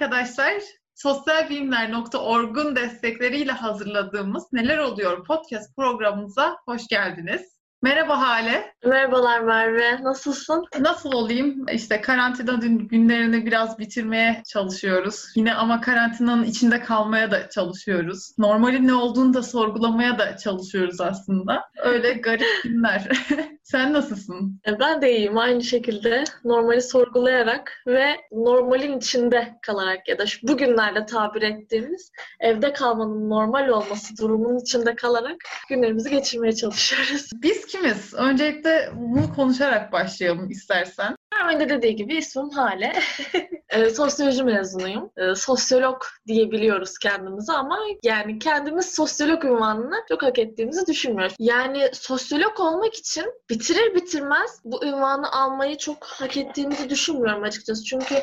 Arkadaşlar. 0.00 0.62
Sosyalbilimler.org'un 0.94 2.76
destekleriyle 2.76 3.52
hazırladığımız 3.52 4.52
Neler 4.52 4.78
Oluyor 4.78 5.24
podcast 5.24 5.76
programımıza 5.76 6.56
hoş 6.66 6.88
geldiniz. 6.88 7.59
Merhaba 7.82 8.20
Hale. 8.20 8.74
Merhabalar 8.84 9.40
Merve. 9.40 10.02
Nasılsın? 10.02 10.64
Nasıl 10.80 11.12
olayım? 11.12 11.66
İşte 11.72 12.00
karantina 12.00 12.52
günlerini 12.64 13.46
biraz 13.46 13.78
bitirmeye 13.78 14.42
çalışıyoruz. 14.46 15.24
Yine 15.36 15.54
ama 15.54 15.80
karantinanın 15.80 16.44
içinde 16.44 16.80
kalmaya 16.80 17.30
da 17.30 17.48
çalışıyoruz. 17.48 18.34
Normalin 18.38 18.86
ne 18.86 18.94
olduğunu 18.94 19.34
da 19.34 19.42
sorgulamaya 19.42 20.18
da 20.18 20.36
çalışıyoruz 20.36 21.00
aslında. 21.00 21.64
Öyle 21.84 22.12
garip 22.24 22.46
günler. 22.62 23.08
Sen 23.62 23.92
nasılsın? 23.92 24.60
E, 24.66 24.80
ben 24.80 25.02
de 25.02 25.16
iyiyim. 25.16 25.38
Aynı 25.38 25.62
şekilde 25.62 26.24
normali 26.44 26.82
sorgulayarak 26.82 27.82
ve 27.86 28.16
normalin 28.32 28.98
içinde 28.98 29.58
kalarak 29.62 30.08
ya 30.08 30.18
da 30.18 30.26
şu 30.26 30.48
bugünlerde 30.48 31.06
tabir 31.06 31.42
ettiğimiz 31.42 32.12
evde 32.40 32.72
kalmanın 32.72 33.30
normal 33.30 33.68
olması 33.68 34.16
durumunun 34.16 34.58
içinde 34.58 34.94
kalarak 34.94 35.36
günlerimizi 35.68 36.10
geçirmeye 36.10 36.52
çalışıyoruz. 36.52 37.30
Biz 37.34 37.69
kimiz? 37.70 38.14
Öncelikle 38.14 38.90
bunu 38.94 39.34
konuşarak 39.34 39.92
başlayalım 39.92 40.50
istersen. 40.50 41.16
De 41.60 41.68
dediği 41.68 41.96
gibi 41.96 42.16
ismim 42.16 42.50
Hale. 42.50 42.92
e, 43.68 43.90
sosyoloji 43.90 44.44
mezunuyum. 44.44 45.10
E, 45.16 45.34
sosyolog 45.34 46.02
diyebiliyoruz 46.26 46.98
kendimizi 46.98 47.52
ama 47.52 47.78
yani 48.02 48.38
kendimiz 48.38 48.94
sosyolog 48.94 49.44
ünvanını 49.44 49.94
çok 50.08 50.22
hak 50.22 50.38
ettiğimizi 50.38 50.86
düşünmüyoruz. 50.86 51.36
Yani 51.38 51.90
sosyolog 51.92 52.60
olmak 52.60 52.94
için 52.94 53.24
bitirir 53.50 53.94
bitirmez 53.94 54.60
bu 54.64 54.84
ünvanı 54.84 55.32
almayı 55.32 55.76
çok 55.78 56.04
hak 56.04 56.36
ettiğimizi 56.36 56.90
düşünmüyorum 56.90 57.42
açıkçası. 57.42 57.84
Çünkü 57.84 58.14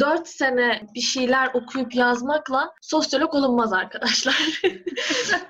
4 0.00 0.28
sene 0.28 0.86
bir 0.94 1.00
şeyler 1.00 1.50
okuyup 1.54 1.94
yazmakla 1.94 2.72
sosyolog 2.80 3.34
olunmaz 3.34 3.72
arkadaşlar. 3.72 4.60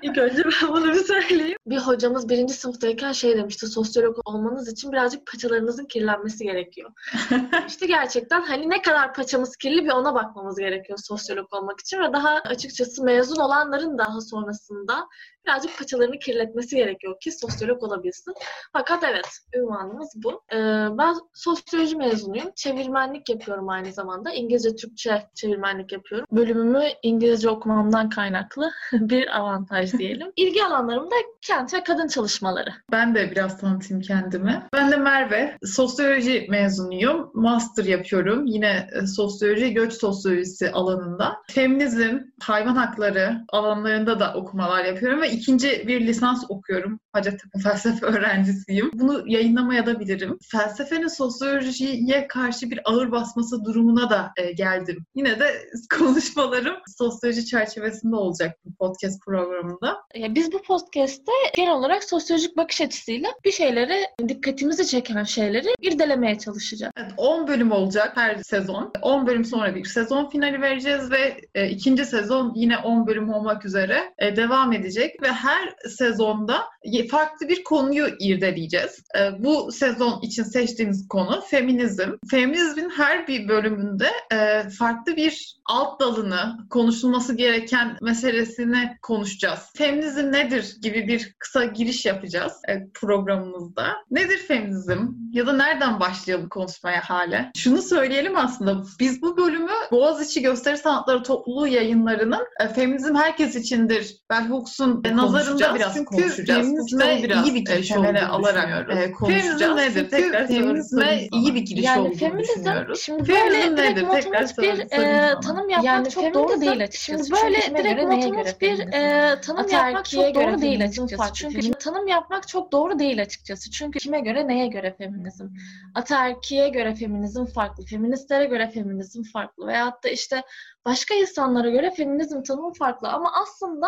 İlk 0.01 0.17
önce 0.17 0.43
ben 0.43 0.69
bunu 0.69 0.93
bir 0.93 1.03
söyleyeyim. 1.03 1.57
Bir 1.65 1.77
hocamız 1.77 2.29
birinci 2.29 2.53
sınıftayken 2.53 3.11
şey 3.11 3.37
demişti, 3.37 3.67
sosyolog 3.67 4.17
olmanız 4.25 4.71
için 4.71 4.91
birazcık 4.91 5.27
paçalarınızın 5.27 5.85
kirlenmesi 5.85 6.43
gerekiyor. 6.43 6.91
İşte 7.67 7.85
gerçekten 7.85 8.41
hani 8.41 8.69
ne 8.69 8.81
kadar 8.81 9.13
paçamız 9.13 9.55
kirli 9.55 9.85
bir 9.85 9.91
ona 9.91 10.13
bakmamız 10.15 10.57
gerekiyor 10.57 10.99
sosyolog 11.01 11.53
olmak 11.53 11.79
için 11.79 11.99
ve 11.99 12.13
daha 12.13 12.29
açıkçası 12.29 13.03
mezun 13.03 13.41
olanların 13.41 13.97
daha 13.97 14.21
sonrasında 14.21 15.07
birazcık 15.49 15.77
paçalarını 15.77 16.19
kirletmesi 16.19 16.75
gerekiyor 16.75 17.19
ki 17.19 17.31
sosyolog 17.31 17.83
olabilsin. 17.83 18.33
Fakat 18.73 19.03
evet, 19.03 19.27
ünvanımız 19.55 20.09
bu. 20.15 20.41
Ee, 20.53 20.57
ben 20.97 21.15
sosyoloji 21.33 21.95
mezunuyum. 21.95 22.51
Çevirmenlik 22.55 23.29
yapıyorum 23.29 23.69
aynı 23.69 23.93
zamanda. 23.93 24.31
İngilizce, 24.31 24.75
Türkçe 24.75 25.27
çevirmenlik 25.35 25.91
yapıyorum. 25.91 26.27
Bölümümü 26.31 26.83
İngilizce 27.03 27.49
okumamdan 27.49 28.09
kaynaklı 28.09 28.71
bir 28.93 29.37
avantaj 29.37 29.93
diyelim. 29.93 30.31
İlgi 30.35 30.63
alanlarım 30.63 31.05
da 31.05 31.15
kent 31.41 31.73
ve 31.73 31.83
kadın 31.83 32.07
çalışmaları. 32.07 32.69
Ben 32.91 33.15
de 33.15 33.31
biraz 33.31 33.57
tanıtayım 33.57 34.01
kendimi. 34.01 34.63
Ben 34.73 34.91
de 34.91 34.97
Merve. 34.97 35.57
Sosyoloji 35.63 36.47
mezunuyum. 36.49 37.31
Master 37.33 37.85
yapıyorum. 37.85 38.45
Yine 38.45 38.87
e, 39.01 39.07
sosyoloji, 39.07 39.73
göç 39.73 39.93
sosyolojisi 39.93 40.71
alanında. 40.71 41.35
Feminizm, 41.51 42.19
hayvan 42.41 42.75
hakları 42.75 43.45
alanlarında 43.49 44.19
da 44.19 44.33
okumalar 44.33 44.85
yapıyorum 44.85 45.21
ve 45.21 45.38
ikinci 45.39 45.87
bir 45.87 46.07
lisans 46.07 46.43
okuyorum. 46.49 46.99
Hacettepe 47.13 47.59
felsefe 47.63 48.05
öğrencisiyim. 48.05 48.91
Bunu 48.93 49.23
yayınlamaya 49.27 49.85
da 49.85 49.99
bilirim. 49.99 50.37
Felsefenin 50.51 51.07
sosyolojiye 51.07 52.27
karşı 52.27 52.71
bir 52.71 52.79
ağır 52.85 53.11
basması 53.11 53.65
durumuna 53.65 54.09
da 54.09 54.31
e, 54.37 54.51
geldim. 54.51 55.05
Yine 55.15 55.39
de 55.39 55.69
konuşmalarım 55.99 56.75
sosyoloji 56.97 57.45
çerçevesinde 57.45 58.15
olacak 58.15 58.57
bu 58.65 58.75
podcast 58.75 59.25
programında. 59.25 59.97
Ya 60.15 60.35
biz 60.35 60.51
bu 60.51 60.61
podcast'te 60.61 61.31
genel 61.55 61.73
olarak 61.73 62.03
sosyolojik 62.03 62.57
bakış 62.57 62.81
açısıyla 62.81 63.29
bir 63.45 63.51
şeyleri, 63.51 64.05
dikkatimizi 64.27 64.87
çeken 64.87 65.23
şeyleri 65.23 65.67
irdelemeye 65.81 66.37
çalışacağız. 66.39 66.93
Evet, 66.97 67.11
10 67.17 67.47
bölüm 67.47 67.71
olacak 67.71 68.11
her 68.15 68.37
sezon. 68.37 68.91
10 69.01 69.27
bölüm 69.27 69.45
sonra 69.45 69.75
bir 69.75 69.85
sezon 69.85 70.29
finali 70.29 70.61
vereceğiz 70.61 71.11
ve 71.11 71.41
e, 71.55 71.69
ikinci 71.69 72.05
sezon 72.05 72.53
yine 72.55 72.77
10 72.77 73.07
bölüm 73.07 73.29
olmak 73.29 73.65
üzere 73.65 74.13
e, 74.17 74.35
devam 74.35 74.73
edecek 74.73 75.18
ve 75.21 75.31
her 75.31 75.75
sezonda 75.97 76.65
farklı 77.11 77.49
bir 77.49 77.63
konuyu 77.63 78.07
irdeleyeceğiz. 78.19 79.03
E, 79.19 79.43
bu 79.43 79.71
sezon 79.71 80.19
için 80.21 80.43
seçtiğimiz 80.43 81.07
konu 81.07 81.41
feminizm. 81.41 82.11
Feminizmin 82.31 82.89
her 82.89 83.27
bir 83.27 83.47
bölümünde 83.47 84.09
e, 84.33 84.69
farklı 84.69 85.15
bir 85.15 85.59
alt 85.65 85.99
dalını, 86.01 86.57
konuşulması 86.69 87.35
gereken 87.35 87.97
meselesini 88.01 88.97
konuşacağız. 89.01 89.59
Feminizm 89.77 90.31
nedir 90.31 90.75
gibi 90.81 91.07
bir 91.07 91.35
kısa 91.39 91.65
giriş 91.65 92.05
yapacağız 92.05 92.53
e, 92.67 92.87
programımızda. 92.93 93.95
Nedir 94.11 94.37
feminizm? 94.37 95.07
Ya 95.31 95.47
da 95.47 95.53
nereden 95.53 95.99
başlayalım 95.99 96.49
konuşmaya 96.49 97.01
hale? 97.01 97.51
Şunu 97.57 97.81
söyleyelim 97.81 98.37
aslında. 98.37 98.83
Biz 98.99 99.21
bu 99.21 99.37
bölümü 99.37 99.71
Boğaziçi 99.91 100.41
Gösteri 100.41 100.77
Sanatları 100.77 101.23
Topluluğu 101.23 101.67
yayınlarının 101.67 102.45
e, 102.59 102.67
feminizm 102.67 103.15
herkes 103.15 103.55
içindir. 103.55 104.17
Ben 104.29 104.49
Hooks'un 104.49 105.03
e, 105.09 105.15
nazarında 105.15 105.75
biraz 105.75 105.93
çünkü 105.93 106.05
konuşacağız. 106.05 106.67
Feminizme 106.67 107.19
biraz 107.23 107.47
iyi 107.47 107.55
bir 107.55 107.65
giriş 107.65 107.91
olduğunu 107.91 108.33
alarak 108.33 108.89
e, 108.97 109.11
konuşacağız. 109.11 109.59
Feminizm 109.59 109.77
nedir? 109.77 110.09
Tekrar 110.09 110.47
feminizme 110.47 111.27
iyi 111.31 111.55
bir 111.55 111.61
giriş 111.61 111.85
yani 111.85 112.01
olduğunu 112.01 112.15
feminizm, 112.15 112.53
düşünüyoruz. 112.53 113.01
Şimdi 113.01 113.29
böyle 113.29 113.75
nedir? 113.75 114.05
Tekrar 114.11 114.45
bir 114.57 114.79
e, 114.79 115.33
tanım 115.43 115.69
yapmak 115.69 115.85
yani 115.85 116.09
çok 116.09 116.33
doğru 116.33 116.61
değil 116.61 116.83
açıkçası. 116.83 117.25
Şimdi 117.25 117.41
böyle 117.43 117.83
direkt 117.83 118.03
motomot 118.03 118.61
bir 118.61 118.79
e, 118.79 119.41
tanım 119.41 119.67
yapmak 119.69 120.05
çok 120.05 120.35
doğru 120.35 120.61
değil 120.61 120.83
açıkçası. 120.83 121.33
Çünkü 121.33 121.71
tanım 121.71 122.07
yapmak 122.07 122.47
çok 122.47 122.71
doğru 122.71 122.99
değil 122.99 123.21
açıkçası. 123.21 123.71
Çünkü 123.71 123.99
kime 123.99 124.19
göre 124.19 124.47
neye 124.47 124.67
göre 124.67 124.95
feminizm? 124.97 125.47
Ataerkiye 125.95 126.69
göre 126.69 126.95
feminizm 126.95 127.45
farklı, 127.45 127.85
feministlere 127.85 128.45
göre 128.45 128.69
feminizm 128.69 129.23
farklı 129.23 129.67
veyahut 129.67 130.03
da 130.03 130.09
işte 130.09 130.43
başka 130.85 131.15
insanlara 131.15 131.69
göre 131.69 131.91
feminizm 131.91 132.43
tanımı 132.43 132.73
farklı. 132.73 133.07
Ama 133.07 133.31
aslında 133.41 133.87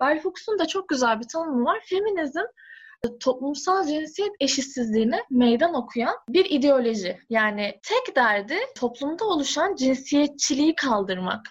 Bell 0.00 0.22
Hooks'un 0.22 0.58
da 0.58 0.66
çok 0.66 0.88
güzel 0.88 1.20
bir 1.20 1.28
tanımı 1.28 1.64
var. 1.64 1.80
Feminizm 1.84 2.44
toplumsal 3.20 3.86
cinsiyet 3.86 4.32
eşitsizliğine 4.40 5.24
meydan 5.30 5.74
okuyan 5.74 6.16
bir 6.28 6.44
ideoloji. 6.50 7.18
Yani 7.30 7.80
tek 7.82 8.16
derdi 8.16 8.56
toplumda 8.76 9.24
oluşan 9.24 9.74
cinsiyetçiliği 9.74 10.74
kaldırmak. 10.74 11.46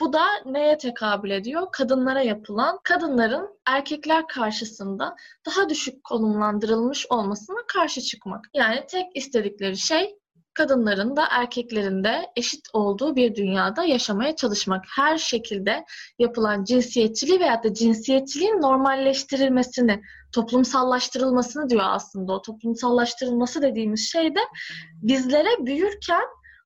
Bu 0.00 0.12
da 0.12 0.26
neye 0.46 0.78
tekabül 0.78 1.30
ediyor? 1.30 1.66
Kadınlara 1.72 2.22
yapılan, 2.22 2.78
kadınların 2.84 3.58
erkekler 3.66 4.26
karşısında 4.26 5.16
daha 5.46 5.68
düşük 5.68 6.04
konumlandırılmış 6.04 7.06
olmasına 7.10 7.58
karşı 7.68 8.00
çıkmak. 8.00 8.44
Yani 8.54 8.86
tek 8.88 9.06
istedikleri 9.14 9.76
şey 9.76 10.19
kadınların 10.60 11.16
da 11.16 11.24
erkeklerin 11.30 12.04
de 12.04 12.26
eşit 12.36 12.68
olduğu 12.72 13.16
bir 13.16 13.34
dünyada 13.34 13.84
yaşamaya 13.84 14.36
çalışmak. 14.36 14.84
Her 14.96 15.18
şekilde 15.18 15.84
yapılan 16.18 16.64
cinsiyetçiliği 16.64 17.40
veya 17.40 17.62
da 17.62 17.74
cinsiyetçiliğin 17.74 18.62
normalleştirilmesini, 18.62 20.02
toplumsallaştırılmasını 20.32 21.70
diyor 21.70 21.82
aslında. 21.84 22.32
O 22.32 22.42
toplumsallaştırılması 22.42 23.62
dediğimiz 23.62 24.10
şey 24.12 24.34
de 24.34 24.40
bizlere 25.02 25.66
büyürken 25.66 26.24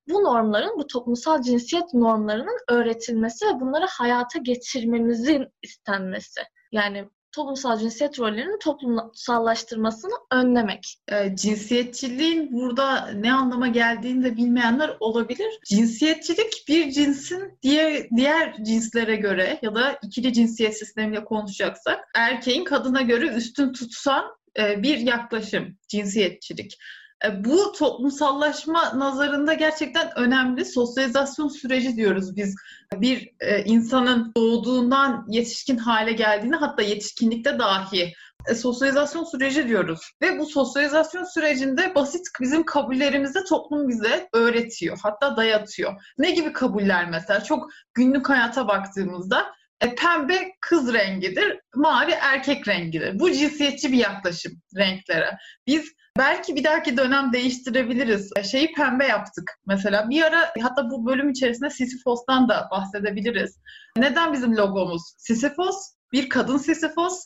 bu 0.09 0.25
normların, 0.25 0.79
bu 0.79 0.87
toplumsal 0.87 1.43
cinsiyet 1.43 1.95
normlarının 1.95 2.59
öğretilmesi 2.69 3.47
ve 3.47 3.61
bunları 3.61 3.87
hayata 3.89 4.39
geçirmemizin 4.39 5.47
istenmesi. 5.63 6.41
Yani 6.73 7.09
toplumsal 7.35 7.79
cinsiyet 7.79 8.19
rollerinin 8.19 8.59
toplumsallaştırmasını 8.59 10.13
önlemek. 10.33 10.97
E, 11.09 11.37
cinsiyetçiliğin 11.37 12.53
burada 12.53 13.11
ne 13.15 13.33
anlama 13.33 13.69
geldiğini 13.69 14.25
de 14.25 14.37
bilmeyenler 14.37 14.97
olabilir. 15.01 15.61
Cinsiyetçilik 15.69 16.65
bir 16.69 16.91
cinsin 16.91 17.59
diğer 17.63 18.11
diğer 18.17 18.65
cinslere 18.65 19.17
göre 19.17 19.59
ya 19.63 19.75
da 19.75 19.99
ikili 20.03 20.33
cinsiyet 20.33 20.79
sistemiyle 20.79 21.25
konuşacaksak 21.25 22.01
erkeğin 22.15 22.65
kadına 22.65 23.03
göre 23.03 23.27
üstün 23.27 23.73
tutsan 23.73 24.25
e, 24.59 24.83
bir 24.83 24.99
yaklaşım 24.99 25.79
cinsiyetçilik. 25.89 26.79
E, 27.25 27.45
bu 27.45 27.73
toplumsallaşma 27.73 28.99
nazarında 28.99 29.55
gerçekten 29.55 30.11
önemli. 30.17 30.65
Sosyalizasyon 30.65 31.49
süreci 31.49 31.97
diyoruz 31.97 32.37
biz. 32.37 32.57
Bir 32.95 33.31
e, 33.41 33.65
insanın 33.65 34.33
doğduğundan 34.37 35.27
yetişkin 35.29 35.77
hale 35.77 36.13
geldiğini 36.13 36.57
hatta 36.57 36.83
yetişkinlikte 36.83 37.59
dahi 37.59 38.13
e, 38.49 38.55
sosyalizasyon 38.55 39.25
süreci 39.25 39.69
diyoruz. 39.69 40.01
Ve 40.23 40.39
bu 40.39 40.47
sosyalizasyon 40.47 41.25
sürecinde 41.25 41.95
basit 41.95 42.27
bizim 42.41 42.65
kabullerimizi 42.65 43.45
toplum 43.45 43.89
bize 43.89 44.29
öğretiyor. 44.33 44.99
Hatta 45.03 45.37
dayatıyor. 45.37 45.93
Ne 46.19 46.31
gibi 46.31 46.53
kabuller 46.53 47.11
mesela? 47.11 47.45
Çok 47.45 47.71
günlük 47.95 48.29
hayata 48.29 48.69
baktığımızda 48.69 49.47
e, 49.81 49.95
pembe 49.95 50.53
kız 50.61 50.95
rengidir, 50.95 51.61
mavi 51.75 52.11
erkek 52.11 52.69
rengidir. 52.69 53.19
Bu 53.19 53.33
cinsiyetçi 53.33 53.93
bir 53.93 53.99
yaklaşım 53.99 54.53
renklere. 54.77 55.39
Biz 55.67 55.93
Belki 56.19 56.57
bir 56.57 56.65
dahaki 56.65 56.97
dönem 56.97 57.33
değiştirebiliriz. 57.33 58.33
Şeyi 58.51 58.73
pembe 58.73 59.07
yaptık 59.07 59.59
mesela. 59.67 60.11
Bir 60.11 60.23
ara 60.23 60.53
hatta 60.63 60.91
bu 60.91 61.07
bölüm 61.07 61.31
içerisinde 61.31 61.71
Sisyphos'tan 61.71 62.49
da 62.49 62.69
bahsedebiliriz. 62.71 63.59
Neden 63.97 64.33
bizim 64.33 64.57
logomuz 64.57 65.03
Sisyphos? 65.19 65.77
Bir 66.13 66.29
kadın 66.29 66.59
Sisyphos 66.59 67.25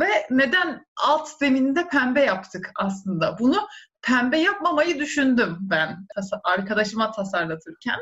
ve 0.00 0.26
neden 0.30 0.86
alt 0.96 1.28
zemininde 1.28 1.88
pembe 1.88 2.20
yaptık 2.20 2.70
aslında? 2.76 3.38
Bunu 3.38 3.68
pembe 4.02 4.38
yapmamayı 4.38 4.98
düşündüm 4.98 5.56
ben 5.60 6.06
arkadaşıma 6.44 7.12
tasarlatırken. 7.12 7.98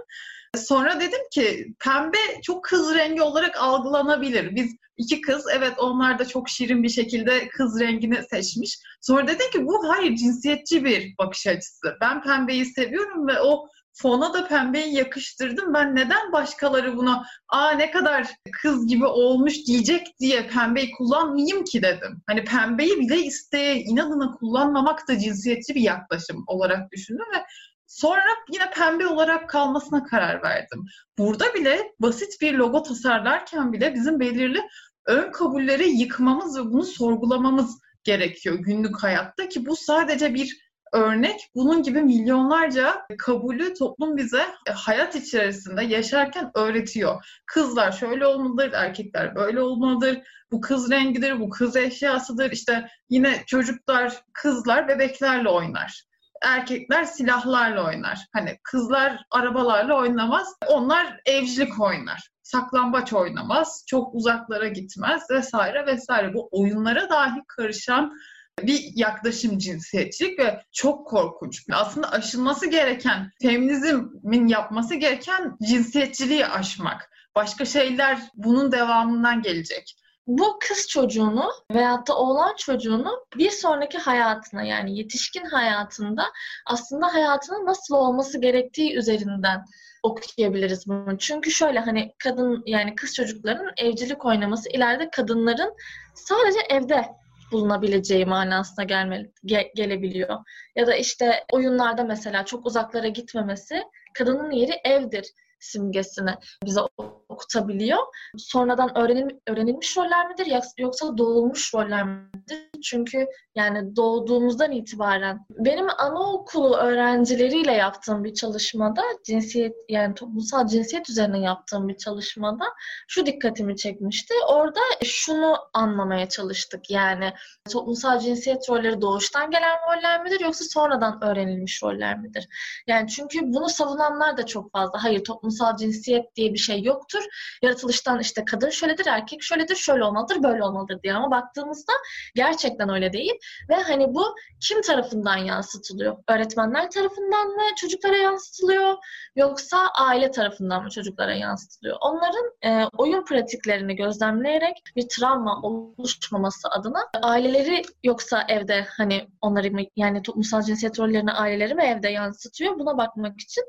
Sonra 0.57 1.01
dedim 1.01 1.21
ki 1.33 1.75
pembe 1.85 2.19
çok 2.43 2.65
kız 2.65 2.95
rengi 2.95 3.23
olarak 3.23 3.57
algılanabilir. 3.57 4.57
Biz 4.57 4.77
iki 4.97 5.21
kız 5.21 5.47
evet 5.57 5.75
onlar 5.79 6.19
da 6.19 6.25
çok 6.25 6.49
şirin 6.49 6.83
bir 6.83 6.89
şekilde 6.89 7.49
kız 7.49 7.81
rengini 7.81 8.23
seçmiş. 8.31 8.79
Sonra 9.01 9.27
dedim 9.27 9.51
ki 9.53 9.67
bu 9.67 9.89
hayır 9.89 10.17
cinsiyetçi 10.17 10.85
bir 10.85 11.15
bakış 11.19 11.47
açısı. 11.47 11.97
Ben 12.01 12.23
pembeyi 12.23 12.67
seviyorum 12.67 13.29
ve 13.29 13.41
o 13.41 13.69
fona 14.03 14.35
da 14.35 14.49
pembeyi 14.49 14.95
yakıştırdım. 14.95 15.75
Ben 15.75 15.97
neden 15.97 16.33
başkaları 16.33 16.97
buna 16.97 17.25
aa 17.49 17.71
ne 17.71 17.91
kadar 17.91 18.27
kız 18.63 18.87
gibi 18.87 19.05
olmuş 19.05 19.67
diyecek 19.67 20.07
diye 20.21 20.47
pembeyi 20.47 20.91
kullanmayayım 20.91 21.65
ki 21.65 21.83
dedim. 21.83 22.23
Hani 22.27 22.45
pembeyi 22.45 23.01
bile 23.01 23.19
isteye 23.19 23.77
inadına 23.81 24.31
kullanmamak 24.31 25.09
da 25.09 25.19
cinsiyetçi 25.19 25.75
bir 25.75 25.81
yaklaşım 25.81 26.45
olarak 26.47 26.93
düşündüm 26.93 27.27
ve 27.35 27.45
Sonra 27.87 28.23
yine 28.53 28.71
pembe 28.71 29.07
olarak 29.07 29.51
kalmasına 29.51 30.05
karar 30.05 30.43
verdim. 30.43 30.85
Burada 31.19 31.55
bile 31.55 31.93
basit 32.01 32.41
bir 32.41 32.55
logo 32.55 32.83
tasarlarken 32.83 33.73
bile 33.73 33.95
bizim 33.95 34.21
belirli 34.21 34.63
ön 35.07 35.33
kabulleri 35.33 35.89
yıkmamız 35.89 36.59
ve 36.59 36.65
bunu 36.65 36.85
sorgulamamız 36.85 37.79
gerekiyor 38.05 38.59
günlük 38.59 39.03
hayatta 39.03 39.49
ki 39.49 39.67
bu 39.67 39.77
sadece 39.77 40.35
bir 40.35 40.66
örnek. 40.97 41.51
Bunun 41.55 41.83
gibi 41.83 42.03
milyonlarca 42.03 43.07
kabulü 43.19 43.75
toplum 43.75 44.17
bize 44.17 44.47
hayat 44.75 45.15
içerisinde 45.15 45.85
yaşarken 45.85 46.51
öğretiyor. 46.55 47.25
Kızlar 47.47 47.93
şöyle 47.93 48.27
olmalıdır, 48.27 48.73
erkekler 48.73 49.35
böyle 49.35 49.61
olmalıdır. 49.61 50.19
Bu 50.53 50.61
kız 50.61 50.91
rengidir, 50.91 51.41
bu 51.41 51.51
kız 51.51 51.77
eşyasıdır. 51.77 52.51
İşte 52.51 52.89
yine 53.11 53.45
çocuklar, 53.47 54.23
kızlar 54.33 54.89
bebeklerle 54.89 55.49
oynar 55.49 56.07
erkekler 56.43 57.05
silahlarla 57.05 57.87
oynar. 57.87 58.27
Hani 58.33 58.59
kızlar 58.63 59.25
arabalarla 59.31 59.95
oynamaz. 59.95 60.57
Onlar 60.69 61.21
evcilik 61.27 61.81
oynar. 61.81 62.31
Saklambaç 62.43 63.13
oynamaz. 63.13 63.85
Çok 63.87 64.15
uzaklara 64.15 64.69
gitmez 64.69 65.23
vesaire 65.31 65.87
vesaire. 65.87 66.35
Bu 66.35 66.49
oyunlara 66.53 67.09
dahi 67.11 67.43
karışan 67.49 68.13
bir 68.63 68.93
yaklaşım 68.95 69.59
cinsiyetçilik 69.59 70.39
ve 70.39 70.63
çok 70.73 71.07
korkunç. 71.07 71.65
Aslında 71.73 72.13
aşılması 72.13 72.71
gereken, 72.71 73.31
feminizmin 73.43 74.49
yapması 74.49 74.95
gereken 74.95 75.57
cinsiyetçiliği 75.63 76.47
aşmak. 76.47 77.11
Başka 77.35 77.65
şeyler 77.65 78.19
bunun 78.35 78.73
devamından 78.73 79.43
gelecek 79.43 79.97
bu 80.27 80.59
kız 80.69 80.89
çocuğunu 80.89 81.51
veyahut 81.75 82.09
da 82.09 82.17
oğlan 82.17 82.55
çocuğunu 82.57 83.27
bir 83.37 83.51
sonraki 83.51 83.99
hayatına 83.99 84.63
yani 84.63 84.99
yetişkin 84.99 85.45
hayatında 85.45 86.25
aslında 86.67 87.15
hayatının 87.15 87.67
nasıl 87.67 87.95
olması 87.95 88.41
gerektiği 88.41 88.97
üzerinden 88.97 89.65
okuyabiliriz 90.03 90.87
bunu. 90.87 91.19
Çünkü 91.19 91.51
şöyle 91.51 91.79
hani 91.79 92.15
kadın 92.19 92.63
yani 92.67 92.95
kız 92.95 93.15
çocukların 93.15 93.73
evcilik 93.77 94.25
oynaması 94.25 94.69
ileride 94.69 95.11
kadınların 95.11 95.75
sadece 96.15 96.61
evde 96.71 97.07
bulunabileceği 97.53 98.27
manasına 98.27 98.85
gelme, 98.85 99.31
ge, 99.45 99.73
gelebiliyor. 99.77 100.39
Ya 100.77 100.87
da 100.87 100.95
işte 100.95 101.45
oyunlarda 101.53 102.05
mesela 102.05 102.45
çok 102.45 102.67
uzaklara 102.67 103.09
gitmemesi 103.09 103.83
kadının 104.15 104.51
yeri 104.51 104.73
evdir 104.85 105.33
simgesini 105.67 106.35
bize 106.65 106.81
okutabiliyor. 107.29 107.99
Sonradan 108.37 108.99
öğrenil, 108.99 109.37
öğrenilmiş 109.47 109.97
roller 109.97 110.29
midir 110.29 110.47
yoksa 110.79 111.19
doğulmuş 111.19 111.75
roller 111.75 112.05
midir? 112.05 112.71
Çünkü 112.85 113.27
yani 113.55 113.97
doğduğumuzdan 113.97 114.73
itibaren 114.73 115.47
benim 115.51 115.87
anaokulu 115.99 116.77
öğrencileriyle 116.77 117.73
yaptığım 117.73 118.25
bir 118.25 118.35
çalışmada 118.35 119.03
cinsiyet 119.27 119.75
yani 119.89 120.15
toplumsal 120.15 120.67
cinsiyet 120.67 121.11
üzerine 121.11 121.41
yaptığım 121.41 121.89
bir 121.89 121.97
çalışmada 121.97 122.65
şu 123.09 123.27
dikkatimi 123.27 123.77
çekmişti. 123.77 124.35
Orada 124.49 124.81
şunu 125.05 125.57
anlamaya 125.73 126.29
çalıştık. 126.29 126.91
Yani 126.91 127.33
toplumsal 127.73 128.19
cinsiyet 128.19 128.71
rolleri 128.71 129.01
doğuştan 129.01 129.51
gelen 129.51 129.77
roller 129.89 130.23
midir 130.23 130.41
yoksa 130.41 130.65
sonradan 130.65 131.25
öğrenilmiş 131.25 131.83
roller 131.83 132.19
midir? 132.19 132.49
Yani 132.87 133.09
çünkü 133.09 133.41
bunu 133.43 133.69
savunanlar 133.69 134.37
da 134.37 134.47
çok 134.47 134.73
fazla. 134.73 135.05
Hayır 135.05 135.25
toplumsal 135.25 135.56
cinsiyet 135.79 136.37
diye 136.37 136.53
bir 136.53 136.59
şey 136.59 136.83
yoktur. 136.83 137.25
Yaratılıştan 137.63 138.21
işte 138.21 138.45
kadın 138.45 138.71
şöyledir, 138.71 139.07
erkek 139.07 139.43
şöyledir, 139.43 139.77
şöyle 139.77 140.05
olmalıdır, 140.05 140.43
böyle 140.43 140.65
olmalıdır 140.65 141.03
diye. 141.03 141.15
Ama 141.15 141.31
baktığımızda 141.31 141.93
gerçekten 142.35 142.89
öyle 142.89 143.13
değil. 143.13 143.35
Ve 143.69 143.75
hani 143.75 144.15
bu 144.15 144.35
kim 144.61 144.83
tarafından 144.83 145.37
yansıtılıyor? 145.37 146.17
Öğretmenler 146.29 146.91
tarafından 146.91 147.49
mı 147.49 147.63
çocuklara 147.77 148.17
yansıtılıyor? 148.17 148.95
Yoksa 149.37 149.87
aile 150.01 150.31
tarafından 150.31 150.83
mı 150.83 150.91
çocuklara 150.91 151.35
yansıtılıyor? 151.35 151.97
Onların 152.01 152.51
e, 152.65 152.87
oyun 152.99 153.25
pratiklerini 153.25 153.97
gözlemleyerek 153.97 154.83
bir 154.97 155.09
travma 155.09 155.63
oluşmaması 155.63 156.69
adına 156.69 157.01
aileleri 157.23 157.83
yoksa 158.05 158.45
evde 158.49 158.87
hani 158.97 159.29
onları 159.41 159.71
yani 159.97 160.23
toplumsal 160.23 160.63
cinsiyet 160.63 160.99
rollerini 160.99 161.33
aileleri 161.33 161.75
mi 161.75 161.83
evde 161.83 162.09
yansıtıyor? 162.09 162.79
Buna 162.79 162.99
bakmak 162.99 163.41
için 163.41 163.65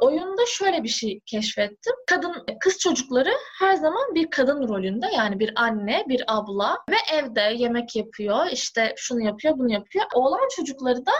oyunda 0.00 0.46
şöyle 0.46 0.82
bir 0.82 0.88
şey 0.88 1.20
keşfettim. 1.26 1.94
Kadın 2.06 2.46
kız 2.60 2.78
çocukları 2.78 3.32
her 3.58 3.74
zaman 3.74 4.14
bir 4.14 4.30
kadın 4.30 4.68
rolünde 4.68 5.06
yani 5.16 5.38
bir 5.38 5.52
anne, 5.56 6.04
bir 6.08 6.24
abla 6.26 6.78
ve 6.90 6.96
evde 7.12 7.40
yemek 7.40 7.96
yapıyor, 7.96 8.46
işte 8.52 8.94
şunu 8.96 9.20
yapıyor, 9.22 9.58
bunu 9.58 9.72
yapıyor. 9.72 10.04
Oğlan 10.14 10.48
çocukları 10.56 11.06
da 11.06 11.12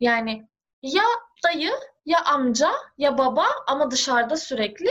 yani 0.00 0.48
ya 0.82 1.04
dayı, 1.44 1.72
ya 2.06 2.24
amca, 2.24 2.70
ya 2.98 3.18
baba 3.18 3.46
ama 3.66 3.90
dışarıda 3.90 4.36
sürekli 4.36 4.90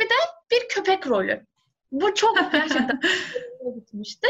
bir 0.00 0.04
de 0.04 0.14
bir 0.50 0.68
köpek 0.68 1.06
rolü. 1.06 1.46
Bu 1.92 2.14
çok 2.14 2.36
gerçekten 2.52 3.00
gitmişti. 3.74 4.28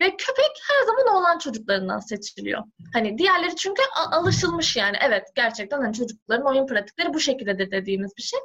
Ve 0.00 0.16
köpek 0.16 0.60
her 0.68 0.86
zaman 0.86 1.16
oğlan 1.16 1.38
çocuklarından 1.38 1.98
seçiliyor. 1.98 2.62
Hani 2.92 3.18
diğerleri 3.18 3.56
çünkü 3.56 3.82
alışılmış 4.10 4.76
yani. 4.76 4.96
Evet 5.00 5.22
gerçekten 5.34 5.80
hani 5.80 5.94
çocukların 5.94 6.46
oyun 6.46 6.66
pratikleri 6.66 7.14
bu 7.14 7.20
şekilde 7.20 7.58
de 7.58 7.70
dediğimiz 7.70 8.16
bir 8.16 8.22
şey. 8.22 8.40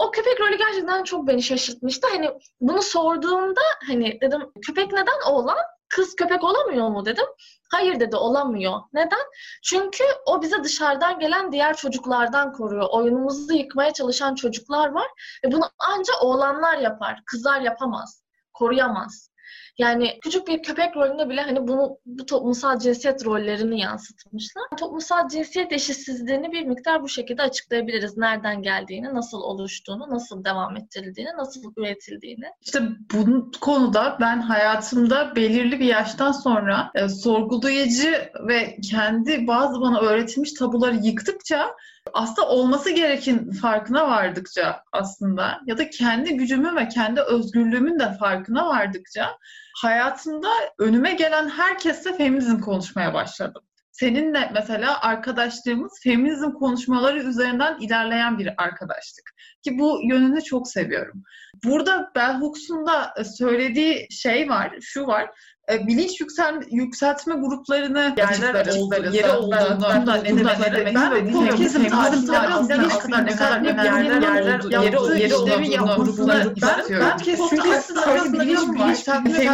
O 0.00 0.10
köpek 0.10 0.40
rolü 0.40 0.58
gerçekten 0.58 1.04
çok 1.04 1.26
beni 1.26 1.42
şaşırtmıştı. 1.42 2.08
Hani 2.10 2.30
bunu 2.60 2.82
sorduğumda 2.82 3.60
hani 3.86 4.20
dedim 4.20 4.40
köpek 4.66 4.92
neden 4.92 5.30
oğlan? 5.30 5.56
Kız 5.88 6.16
köpek 6.16 6.44
olamıyor 6.44 6.88
mu 6.88 7.04
dedim. 7.06 7.24
Hayır 7.72 8.00
dedi 8.00 8.16
olamıyor. 8.16 8.80
Neden? 8.92 9.26
Çünkü 9.62 10.04
o 10.26 10.42
bize 10.42 10.64
dışarıdan 10.64 11.18
gelen 11.18 11.52
diğer 11.52 11.76
çocuklardan 11.76 12.52
koruyor. 12.52 12.88
Oyunumuzu 12.90 13.52
yıkmaya 13.52 13.92
çalışan 13.92 14.34
çocuklar 14.34 14.90
var 14.90 15.06
ve 15.44 15.52
bunu 15.52 15.64
ancak 15.78 16.22
oğlanlar 16.22 16.78
yapar. 16.78 17.22
Kızlar 17.26 17.60
yapamaz. 17.60 18.22
Koruyamaz. 18.52 19.29
Yani 19.78 20.18
küçük 20.22 20.48
bir 20.48 20.62
köpek 20.62 20.96
rolünde 20.96 21.28
bile 21.28 21.40
hani 21.40 21.68
bunu 21.68 21.98
bu 22.06 22.26
toplumsal 22.26 22.78
cinsiyet 22.78 23.24
rollerini 23.24 23.80
yansıtmışlar. 23.80 24.64
Toplumsal 24.78 25.28
cinsiyet 25.28 25.72
eşitsizliğini 25.72 26.52
bir 26.52 26.66
miktar 26.66 27.02
bu 27.02 27.08
şekilde 27.08 27.42
açıklayabiliriz. 27.42 28.16
Nereden 28.16 28.62
geldiğini, 28.62 29.14
nasıl 29.14 29.40
oluştuğunu, 29.40 30.10
nasıl 30.10 30.44
devam 30.44 30.76
ettirildiğini, 30.76 31.30
nasıl 31.36 31.72
üretildiğini. 31.76 32.46
İşte 32.60 32.82
bu 33.14 33.50
konuda 33.60 34.16
ben 34.20 34.40
hayatımda 34.40 35.36
belirli 35.36 35.80
bir 35.80 35.86
yaştan 35.86 36.32
sonra 36.32 36.90
e, 36.94 37.08
sorgulayıcı 37.08 38.30
ve 38.48 38.76
kendi 38.90 39.46
bazı 39.46 39.80
bana 39.80 40.00
öğretilmiş 40.00 40.52
tabuları 40.52 40.96
yıktıkça 40.96 41.70
aslında 42.14 42.48
olması 42.48 42.90
gereken 42.90 43.50
farkına 43.50 44.08
vardıkça 44.08 44.82
aslında 44.92 45.60
ya 45.66 45.78
da 45.78 45.90
kendi 45.90 46.36
gücümün 46.36 46.76
ve 46.76 46.88
kendi 46.88 47.20
özgürlüğümün 47.20 47.98
de 47.98 48.12
farkına 48.12 48.66
vardıkça 48.66 49.38
hayatımda 49.82 50.48
önüme 50.78 51.12
gelen 51.12 51.48
herkesle 51.48 52.16
feminizm 52.16 52.60
konuşmaya 52.60 53.14
başladım. 53.14 53.62
Seninle 53.92 54.50
mesela 54.54 55.00
arkadaşlığımız 55.00 56.00
feminizm 56.02 56.52
konuşmaları 56.52 57.18
üzerinden 57.22 57.78
ilerleyen 57.80 58.38
bir 58.38 58.48
arkadaşlık. 58.56 59.30
Ki 59.62 59.78
bu 59.78 60.00
yönünü 60.02 60.42
çok 60.42 60.68
seviyorum. 60.68 61.22
Burada 61.64 62.12
Bell 62.16 62.40
Hooks'un 62.40 62.86
da 62.86 63.14
söylediği 63.24 64.06
şey 64.10 64.48
var, 64.48 64.74
şu 64.80 65.06
var. 65.06 65.30
E, 65.72 65.86
bilinç 65.86 66.20
yüksel, 66.20 66.62
yükseltme 66.70 67.34
gruplarını 67.34 68.14
yerler 68.16 68.66
oldu, 68.66 68.94
yeri 69.12 69.30
olduğunu 69.30 69.78
ben, 69.90 70.06
ben, 70.06 70.24
ne 70.24 70.38
demek, 70.38 70.94
ben 70.94 71.32
bu 71.32 71.44
herkesin 71.44 71.88
tarihinde 71.88 72.78
bilinç 72.78 72.98
kadar 72.98 73.26
ne 73.26 73.36
kadar 73.36 73.60
yerler, 73.60 74.22
yerler, 74.22 74.60
yeri, 74.82 75.22
yeri 75.22 75.34
olduğunu 75.34 75.64
yapmasını 75.64 76.54
ben, 76.62 76.84
ben 76.90 77.16
çünkü 77.24 77.74
aslında 77.76 78.32
bilinç 78.32 78.78
yükseltme 78.88 79.44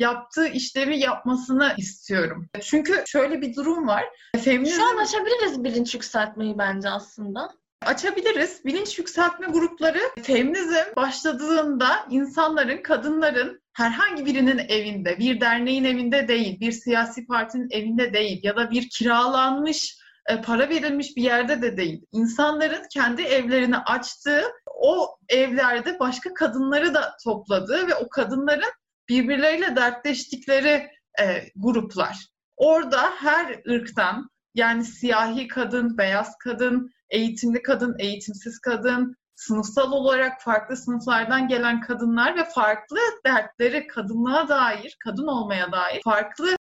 yaptığı 0.00 0.46
işlevi 0.46 0.98
yapmasını 0.98 1.74
istiyorum. 1.76 2.48
Çünkü 2.62 3.02
şöyle 3.06 3.40
bir 3.40 3.54
durum 3.54 3.86
var. 3.86 4.04
Feminizm... 4.44 4.76
Şu 4.76 4.84
an 4.84 4.96
açabiliriz 4.96 5.64
bilinç 5.64 5.94
yükseltmeyi 5.94 6.58
bence 6.58 6.88
aslında. 6.88 7.50
Açabiliriz. 7.86 8.64
Bilinç 8.64 8.98
yükseltme 8.98 9.46
grupları 9.46 10.00
feminizm 10.22 10.96
başladığında 10.96 12.06
insanların, 12.10 12.82
kadınların 12.82 13.61
herhangi 13.72 14.26
birinin 14.26 14.58
evinde, 14.58 15.18
bir 15.18 15.40
derneğin 15.40 15.84
evinde 15.84 16.28
değil, 16.28 16.60
bir 16.60 16.72
siyasi 16.72 17.26
partinin 17.26 17.68
evinde 17.70 18.14
değil 18.14 18.40
ya 18.42 18.56
da 18.56 18.70
bir 18.70 18.88
kiralanmış, 18.88 19.98
e, 20.28 20.40
para 20.40 20.68
verilmiş 20.68 21.16
bir 21.16 21.22
yerde 21.22 21.62
de 21.62 21.76
değil. 21.76 22.06
İnsanların 22.12 22.82
kendi 22.92 23.22
evlerini 23.22 23.76
açtığı, 23.76 24.42
o 24.66 25.16
evlerde 25.28 25.98
başka 26.00 26.34
kadınları 26.34 26.94
da 26.94 27.16
topladığı 27.24 27.88
ve 27.88 27.94
o 27.94 28.08
kadınların 28.08 28.72
birbirleriyle 29.08 29.76
dertleştikleri 29.76 30.88
e, 31.20 31.48
gruplar. 31.56 32.16
Orada 32.56 33.10
her 33.16 33.60
ırktan 33.68 34.30
yani 34.54 34.84
siyahi 34.84 35.48
kadın, 35.48 35.98
beyaz 35.98 36.38
kadın, 36.38 36.90
eğitimli 37.10 37.62
kadın, 37.62 37.96
eğitimsiz 37.98 38.58
kadın, 38.58 39.16
sınıfsal 39.46 39.92
olarak 39.92 40.42
farklı 40.42 40.76
sınıflardan 40.76 41.48
gelen 41.48 41.80
kadınlar 41.80 42.36
ve 42.36 42.44
farklı 42.44 42.98
dertleri 43.26 43.86
kadınlığa 43.86 44.48
dair, 44.48 44.96
kadın 45.04 45.26
olmaya 45.26 45.72
dair 45.72 46.00
farklı 46.04 46.56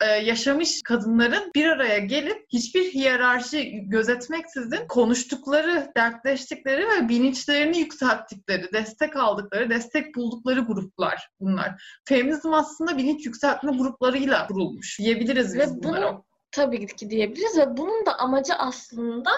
e, 0.00 0.06
yaşamış 0.06 0.82
kadınların 0.82 1.50
bir 1.54 1.66
araya 1.66 1.98
gelip 1.98 2.46
hiçbir 2.52 2.92
hiyerarşi 2.92 3.84
gözetmeksizin 3.88 4.86
konuştukları, 4.88 5.92
dertleştikleri 5.96 6.88
ve 6.88 7.08
bilinçlerini 7.08 7.78
yükselttikleri, 7.78 8.72
destek 8.72 9.16
aldıkları, 9.16 9.70
destek 9.70 10.16
buldukları 10.16 10.60
gruplar 10.60 11.28
bunlar. 11.40 12.00
Feminizm 12.04 12.52
aslında 12.52 12.98
bilinç 12.98 13.26
yükseltme 13.26 13.72
gruplarıyla 13.72 14.46
kurulmuş 14.46 14.98
diyebiliriz 14.98 15.54
biz 15.54 15.60
ve 15.60 15.82
bunlara. 15.82 16.12
Bunu 16.12 16.27
tabii 16.52 16.86
ki 16.86 17.10
diyebiliriz 17.10 17.58
ve 17.58 17.76
bunun 17.76 18.06
da 18.06 18.18
amacı 18.18 18.54
aslında 18.54 19.30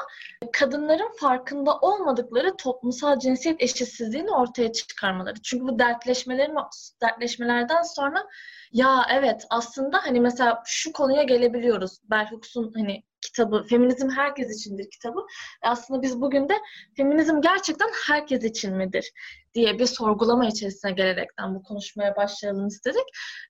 kadınların 0.53 1.17
farkında 1.17 1.79
olmadıkları 1.79 2.57
toplumsal 2.57 3.19
cinsiyet 3.19 3.63
eşitsizliğini 3.63 4.31
ortaya 4.31 4.73
çıkarmaları. 4.73 5.43
Çünkü 5.43 5.65
bu 5.65 5.79
dertleşmelerin 5.79 6.57
dertleşmelerden 7.03 7.83
sonra 7.83 8.27
ya 8.73 9.07
evet 9.11 9.47
aslında 9.51 9.99
hani 10.03 10.21
mesela 10.21 10.63
şu 10.67 10.93
konuya 10.93 11.23
gelebiliyoruz. 11.23 11.99
Bell 12.11 12.31
Hooks'un 12.31 12.73
hani 12.75 13.03
kitabı 13.21 13.65
Feminizm 13.69 14.11
Herkes 14.11 14.57
İçindir 14.57 14.91
kitabı. 14.91 15.21
E 15.65 15.69
aslında 15.69 16.03
biz 16.03 16.21
bugün 16.21 16.49
de 16.49 16.55
feminizm 16.97 17.41
gerçekten 17.41 17.91
herkes 18.07 18.45
için 18.45 18.77
midir 18.77 19.13
diye 19.55 19.79
bir 19.79 19.87
sorgulama 19.87 20.47
içerisine 20.47 20.93
gelerekten 20.93 21.55
bu 21.55 21.63
konuşmaya 21.63 22.17
başlayalım 22.17 22.67
istedik. 22.67 23.05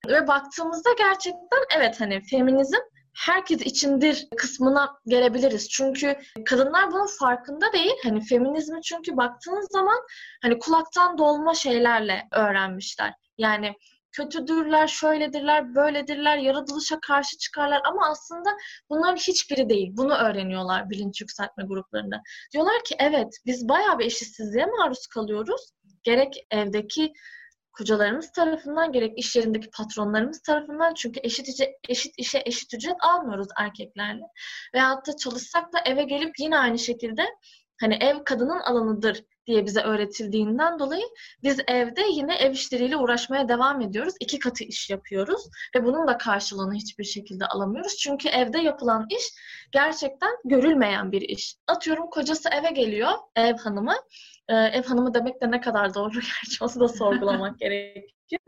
Ve 0.09 0.27
baktığımızda 0.27 0.91
gerçekten 0.99 1.61
evet 1.77 2.01
hani 2.01 2.21
feminizm 2.21 2.81
herkes 3.15 3.61
içindir 3.61 4.29
kısmına 4.37 5.01
gelebiliriz. 5.07 5.69
Çünkü 5.69 6.17
kadınlar 6.47 6.93
bunun 6.93 7.07
farkında 7.19 7.73
değil. 7.73 7.95
Hani 8.05 8.21
feminizmi 8.21 8.83
çünkü 8.83 9.17
baktığınız 9.17 9.69
zaman 9.71 9.99
hani 10.43 10.59
kulaktan 10.59 11.19
dolma 11.19 11.55
şeylerle 11.55 12.29
öğrenmişler. 12.33 13.15
Yani 13.39 13.75
kötüdürler, 14.13 14.87
şöyledirler, 14.87 15.75
böyledirler, 15.75 16.37
yaratılışa 16.37 17.01
karşı 17.01 17.39
çıkarlar 17.39 17.81
ama 17.85 18.09
aslında 18.11 18.51
bunların 18.91 19.17
hiçbiri 19.17 19.69
değil. 19.69 19.91
Bunu 19.93 20.15
öğreniyorlar 20.15 20.91
bilinç 20.91 21.21
yükseltme 21.21 21.65
gruplarında. 21.65 22.23
Diyorlar 22.53 22.85
ki 22.85 22.97
evet 22.99 23.29
biz 23.47 23.69
bayağı 23.69 23.99
bir 23.99 24.05
eşitsizliğe 24.05 24.67
maruz 24.67 25.07
kalıyoruz. 25.07 25.73
Gerek 26.03 26.47
evdeki 26.51 27.13
kocalarımız 27.73 28.33
tarafından 28.33 28.93
gerek 28.93 29.19
iş 29.19 29.37
yerindeki 29.37 29.71
patronlarımız 29.71 30.43
tarafından 30.43 30.95
çünkü 30.95 31.21
eşit, 31.23 31.49
eşit 31.89 32.15
işe 32.19 32.43
eşit 32.47 32.75
ücret 32.75 32.97
almıyoruz 33.01 33.49
erkeklerle. 33.59 34.23
Veyahut 34.75 35.07
da 35.07 35.17
çalışsak 35.17 35.73
da 35.73 35.79
eve 35.87 36.03
gelip 36.03 36.39
yine 36.39 36.59
aynı 36.59 36.79
şekilde 36.79 37.23
hani 37.81 37.95
ev 37.95 38.25
kadının 38.25 38.61
alanıdır 38.61 39.25
diye 39.47 39.67
bize 39.67 39.81
öğretildiğinden 39.81 40.79
dolayı 40.79 41.05
biz 41.43 41.59
evde 41.69 42.03
yine 42.13 42.35
ev 42.35 42.53
işleriyle 42.53 42.97
uğraşmaya 42.97 43.49
devam 43.49 43.81
ediyoruz. 43.81 44.15
İki 44.21 44.39
katı 44.39 44.65
iş 44.65 44.91
yapıyoruz 44.91 45.43
ve 45.77 45.85
bunun 45.85 46.09
da 46.09 46.19
karşılığını 46.19 46.75
hiçbir 46.75 47.05
şekilde 47.05 47.47
alamıyoruz. 47.47 47.97
Çünkü 47.97 48.29
evde 48.29 48.59
yapılan 48.59 49.07
iş 49.11 49.25
gerçekten 49.73 50.31
görülmeyen 50.45 51.13
bir 51.13 51.21
iş. 51.21 51.57
Atıyorum 51.67 52.11
kocası 52.11 52.49
eve 52.49 52.71
geliyor, 52.71 53.13
ev 53.37 53.57
hanımı. 53.57 53.95
Ee, 54.51 54.55
ev 54.55 54.83
hanımı 54.83 55.15
demek 55.15 55.43
de 55.43 55.51
ne 55.51 55.61
kadar 55.61 55.95
doğru 55.95 56.13
gerçi 56.15 56.65
onu 56.65 56.81
da 56.81 56.89
sorgulamak 56.89 57.59
gerekiyor. 57.59 58.41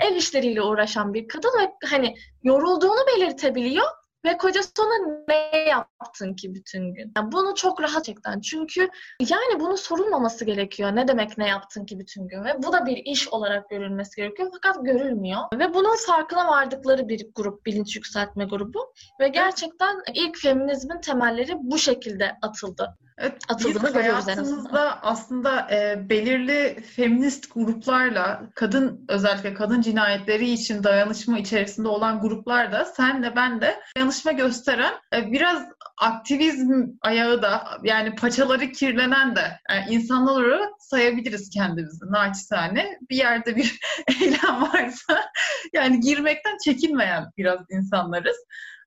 Ev 0.00 0.16
işleriyle 0.16 0.62
uğraşan 0.62 1.14
bir 1.14 1.28
kadın 1.28 1.50
ve 1.60 1.72
hani 1.90 2.14
yorulduğunu 2.42 3.06
belirtebiliyor 3.06 3.86
ve 4.24 4.36
kocası 4.36 4.70
ona 4.78 5.24
ne 5.28 5.58
yaptın 5.58 6.34
ki 6.34 6.54
bütün 6.54 6.94
gün? 6.94 7.12
Yani 7.16 7.32
bunu 7.32 7.54
çok 7.54 7.82
rahat 7.82 8.04
çekten. 8.04 8.40
Çünkü 8.40 8.88
yani 9.20 9.60
bunu 9.60 9.76
sorulmaması 9.76 10.44
gerekiyor. 10.44 10.96
Ne 10.96 11.08
demek 11.08 11.38
ne 11.38 11.48
yaptın 11.48 11.86
ki 11.86 11.98
bütün 11.98 12.28
gün? 12.28 12.44
Ve 12.44 12.62
bu 12.62 12.72
da 12.72 12.86
bir 12.86 12.96
iş 12.96 13.28
olarak 13.28 13.70
görülmesi 13.70 14.16
gerekiyor. 14.16 14.50
Fakat 14.52 14.84
görülmüyor. 14.84 15.40
Ve 15.58 15.74
bunun 15.74 15.96
farkına 16.06 16.48
vardıkları 16.48 17.08
bir 17.08 17.26
grup, 17.34 17.66
bilinç 17.66 17.96
yükseltme 17.96 18.44
grubu. 18.44 18.92
Ve 19.20 19.28
gerçekten 19.28 19.96
ilk 20.14 20.38
feminizmin 20.38 21.00
temelleri 21.00 21.52
bu 21.60 21.78
şekilde 21.78 22.36
atıldı. 22.42 22.98
Evet, 23.18 23.42
atıldığını 23.48 23.92
görüyoruz 23.92 24.26
hayatımızda 24.26 25.02
aslında 25.02 25.68
e, 25.70 26.08
belirli 26.08 26.82
feminist 26.96 27.54
gruplarla 27.54 28.42
kadın 28.54 29.04
özellikle 29.08 29.54
kadın 29.54 29.80
cinayetleri 29.80 30.50
için 30.50 30.84
dayanışma 30.84 31.38
içerisinde 31.38 31.88
olan 31.88 32.20
gruplar 32.20 32.72
da 32.72 32.84
sen 32.84 33.22
de 33.22 33.36
ben 33.36 33.60
de 33.60 33.80
dayanışma 33.96 34.32
gösteren 34.32 34.94
e, 35.14 35.32
biraz 35.32 35.62
aktivizm 35.98 36.86
ayağı 37.02 37.42
da 37.42 37.80
yani 37.84 38.14
paçaları 38.14 38.72
kirlenen 38.72 39.36
de 39.36 39.60
yani 39.70 39.84
e, 39.88 39.94
insanlar 39.94 40.32
olarak 40.32 40.70
sayabiliriz 40.78 41.50
kendimizi 41.50 42.04
naçizane. 42.12 42.98
Bir 43.10 43.16
yerde 43.16 43.56
bir 43.56 43.80
eylem 44.20 44.62
varsa 44.62 45.30
yani 45.72 46.00
girmekten 46.00 46.56
çekinmeyen 46.64 47.24
biraz 47.36 47.60
insanlarız. 47.70 48.36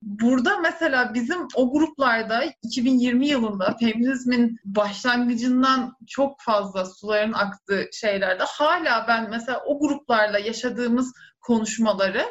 Burada 0.02 0.58
mesela 0.58 1.14
bizim 1.14 1.48
o 1.54 1.72
gruplarda 1.72 2.44
2020 2.62 3.28
yılında 3.28 3.76
feminizmin 3.80 4.58
başlangıcından 4.64 5.96
çok 6.06 6.40
fazla 6.40 6.84
suların 6.84 7.32
aktığı 7.32 7.88
şeylerde 7.92 8.44
hala 8.46 9.04
ben 9.08 9.30
mesela 9.30 9.62
o 9.66 9.80
gruplarla 9.80 10.38
yaşadığımız 10.38 11.12
konuşmaları 11.40 12.22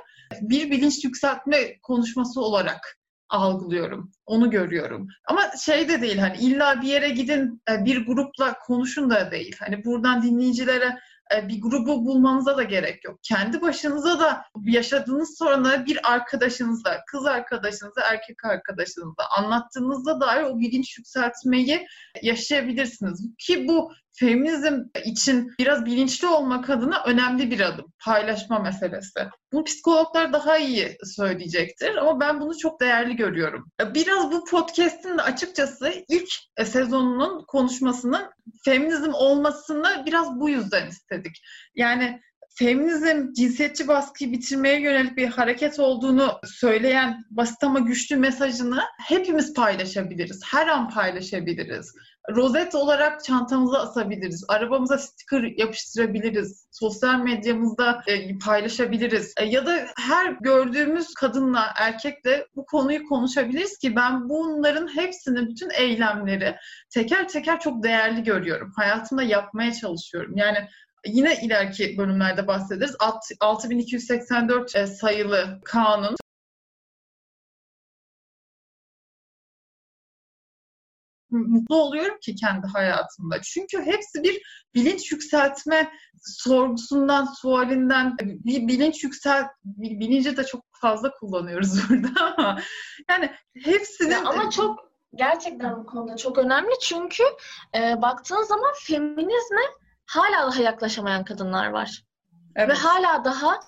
bir 0.42 0.72
bilinç 0.72 1.04
yükseltme 1.04 1.80
konuşması 1.80 2.42
olarak 2.42 3.00
algılıyorum. 3.30 4.12
Onu 4.26 4.50
görüyorum. 4.50 5.08
Ama 5.26 5.42
şey 5.66 5.90
de 5.90 6.02
değil 6.02 6.18
hani 6.18 6.38
illa 6.38 6.82
bir 6.82 6.88
yere 6.88 7.10
gidin 7.10 7.62
e, 7.72 7.86
bir 7.86 8.06
grupla 8.06 8.54
konuşun 8.60 9.10
da 9.10 9.32
değil. 9.32 9.56
Hani 9.60 9.86
buradan 9.86 10.24
dinleyicilere 10.24 11.00
bir 11.32 11.62
grubu 11.62 12.06
bulmanıza 12.06 12.58
da 12.58 12.64
gerek 12.64 13.04
yok. 13.04 13.20
Kendi 13.24 13.62
başınıza 13.62 14.20
da 14.20 14.44
yaşadığınız 14.64 15.38
sorunları 15.38 15.86
bir 15.86 16.14
arkadaşınızla, 16.14 17.04
kız 17.08 17.26
arkadaşınızla, 17.26 18.02
erkek 18.02 18.46
arkadaşınızla 18.46 19.30
anlattığınızda 19.38 20.22
dair 20.22 20.44
o 20.44 20.60
bilinç 20.60 20.98
yükseltmeyi 20.98 21.88
yaşayabilirsiniz. 22.22 23.36
Ki 23.38 23.68
bu 23.68 23.92
feminizm 24.20 24.84
için 25.06 25.52
biraz 25.60 25.86
bilinçli 25.86 26.28
olmak 26.28 26.70
adına 26.70 27.04
önemli 27.06 27.52
bir 27.52 27.60
adım. 27.60 27.86
Paylaşma 28.06 28.60
meselesi. 28.60 29.20
Bu 29.54 29.64
psikologlar 29.64 30.34
daha 30.34 30.58
iyi 30.58 30.98
söyleyecektir 31.04 31.96
ama 31.96 32.20
ben 32.20 32.42
bunu 32.42 32.58
çok 32.58 32.82
değerli 32.82 33.16
görüyorum. 33.16 33.72
Biraz 33.94 34.32
bu 34.32 34.46
podcast'in 34.46 35.18
de 35.18 35.22
açıkçası 35.22 35.94
ilk 36.10 36.30
sezonunun 36.66 37.46
konuşmasının 37.48 38.30
feminizm 38.66 39.14
olmasını 39.14 40.04
biraz 40.06 40.40
bu 40.40 40.50
yüzden 40.50 40.88
istedik. 40.88 41.42
Yani 41.76 42.22
feminizm 42.60 43.34
cinsiyetçi 43.34 43.88
baskıyı 43.88 44.32
bitirmeye 44.32 44.82
yönelik 44.82 45.18
bir 45.18 45.28
hareket 45.28 45.80
olduğunu 45.80 46.40
söyleyen 46.44 47.26
basit 47.30 47.64
ama 47.64 47.80
güçlü 47.80 48.16
mesajını 48.16 48.82
hepimiz 49.08 49.54
paylaşabiliriz. 49.54 50.42
Her 50.46 50.68
an 50.68 50.90
paylaşabiliriz 50.90 51.94
rozet 52.36 52.76
olarak 52.76 53.24
çantamıza 53.24 53.80
asabiliriz. 53.80 54.46
Arabamıza 54.48 54.98
sticker 54.98 55.44
yapıştırabiliriz. 55.58 56.68
Sosyal 56.72 57.20
medyamızda 57.20 58.02
e, 58.08 58.38
paylaşabiliriz. 58.38 59.34
E, 59.38 59.46
ya 59.46 59.66
da 59.66 59.88
her 59.98 60.32
gördüğümüz 60.32 61.14
kadınla, 61.14 61.74
erkekle 61.76 62.48
bu 62.56 62.66
konuyu 62.66 63.06
konuşabiliriz 63.06 63.78
ki 63.78 63.96
ben 63.96 64.30
bunların 64.30 64.96
hepsini, 64.96 65.48
bütün 65.48 65.70
eylemleri 65.78 66.56
teker 66.90 67.28
teker 67.28 67.60
çok 67.60 67.84
değerli 67.84 68.24
görüyorum. 68.24 68.72
Hayatımda 68.76 69.24
yapmaya 69.24 69.74
çalışıyorum. 69.74 70.38
Yani 70.38 70.58
Yine 71.06 71.42
ileriki 71.42 71.98
bölümlerde 71.98 72.48
bahsederiz. 72.48 72.96
6284 73.40 74.76
e, 74.76 74.88
sayılı 74.88 75.62
kanun 75.66 76.16
mutlu 81.32 81.76
oluyorum 81.76 82.20
ki 82.20 82.36
kendi 82.36 82.68
hayatımda. 82.68 83.42
Çünkü 83.42 83.82
hepsi 83.82 84.24
bir 84.24 84.42
bilinç 84.76 85.12
yükseltme 85.12 85.92
sorgusundan, 86.22 87.26
sualinden 87.42 88.18
bir 88.20 88.68
bilinç 88.68 89.04
yükselt 89.04 89.48
bilinci 89.64 90.38
de 90.38 90.44
çok 90.44 90.66
fazla 90.82 91.12
kullanıyoruz 91.12 91.90
burada 91.90 92.34
ama 92.38 92.60
yani 93.10 93.32
hepsini 93.64 94.18
ama 94.18 94.50
çok 94.50 94.80
gerçekten 95.16 95.78
bu 95.78 95.86
konuda 95.86 96.16
çok 96.16 96.38
önemli 96.38 96.74
çünkü 96.82 97.24
e, 97.76 98.02
baktığın 98.02 98.44
zaman 98.44 98.74
feminizme 98.84 99.62
hala 100.10 100.52
daha 100.52 100.62
yaklaşamayan 100.62 101.26
kadınlar 101.26 101.68
var. 101.68 102.04
Evet. 102.56 102.70
Ve 102.70 102.74
hala 102.74 103.26
daha 103.26 103.60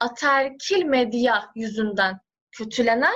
aterkil 0.00 0.84
medya 0.84 1.50
yüzünden 1.54 2.20
kötülenen 2.52 3.14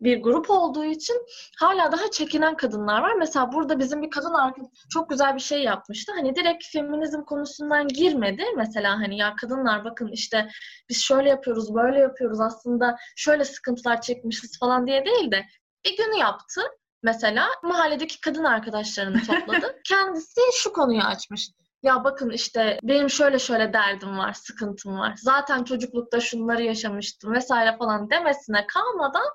bir 0.00 0.22
grup 0.22 0.50
olduğu 0.50 0.84
için 0.84 1.16
hala 1.58 1.92
daha 1.92 2.10
çekinen 2.10 2.56
kadınlar 2.56 3.00
var. 3.02 3.14
Mesela 3.14 3.52
burada 3.52 3.78
bizim 3.78 4.02
bir 4.02 4.10
kadın 4.10 4.34
arkadaş 4.34 4.68
çok 4.90 5.10
güzel 5.10 5.34
bir 5.34 5.40
şey 5.40 5.62
yapmıştı. 5.62 6.12
Hani 6.12 6.34
direkt 6.34 6.66
feminizm 6.72 7.22
konusundan 7.22 7.88
girmedi. 7.88 8.44
Mesela 8.56 8.92
hani 8.92 9.18
ya 9.18 9.34
kadınlar 9.36 9.84
bakın 9.84 10.08
işte 10.08 10.48
biz 10.88 11.02
şöyle 11.02 11.28
yapıyoruz, 11.28 11.74
böyle 11.74 11.98
yapıyoruz 11.98 12.40
aslında 12.40 12.96
şöyle 13.16 13.44
sıkıntılar 13.44 14.00
çekmişiz 14.00 14.58
falan 14.58 14.86
diye 14.86 15.04
değil 15.04 15.30
de 15.30 15.44
bir 15.84 15.96
günü 15.96 16.18
yaptı. 16.18 16.60
Mesela 17.02 17.48
mahalledeki 17.62 18.20
kadın 18.20 18.44
arkadaşlarını 18.44 19.22
topladı. 19.22 19.80
Kendisi 19.84 20.40
şu 20.54 20.72
konuyu 20.72 21.02
açmış. 21.02 21.50
Ya 21.82 22.04
bakın 22.04 22.30
işte 22.30 22.78
benim 22.82 23.10
şöyle 23.10 23.38
şöyle 23.38 23.72
derdim 23.72 24.18
var, 24.18 24.32
sıkıntım 24.32 24.98
var. 24.98 25.14
Zaten 25.16 25.64
çocuklukta 25.64 26.20
şunları 26.20 26.62
yaşamıştım 26.62 27.32
vesaire 27.32 27.76
falan 27.76 28.10
demesine 28.10 28.66
kalmadan 28.66 29.26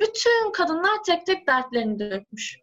bütün 0.00 0.52
kadınlar 0.52 1.02
tek 1.06 1.26
tek 1.26 1.46
dertlerini 1.46 1.98
dökmüş. 1.98 2.56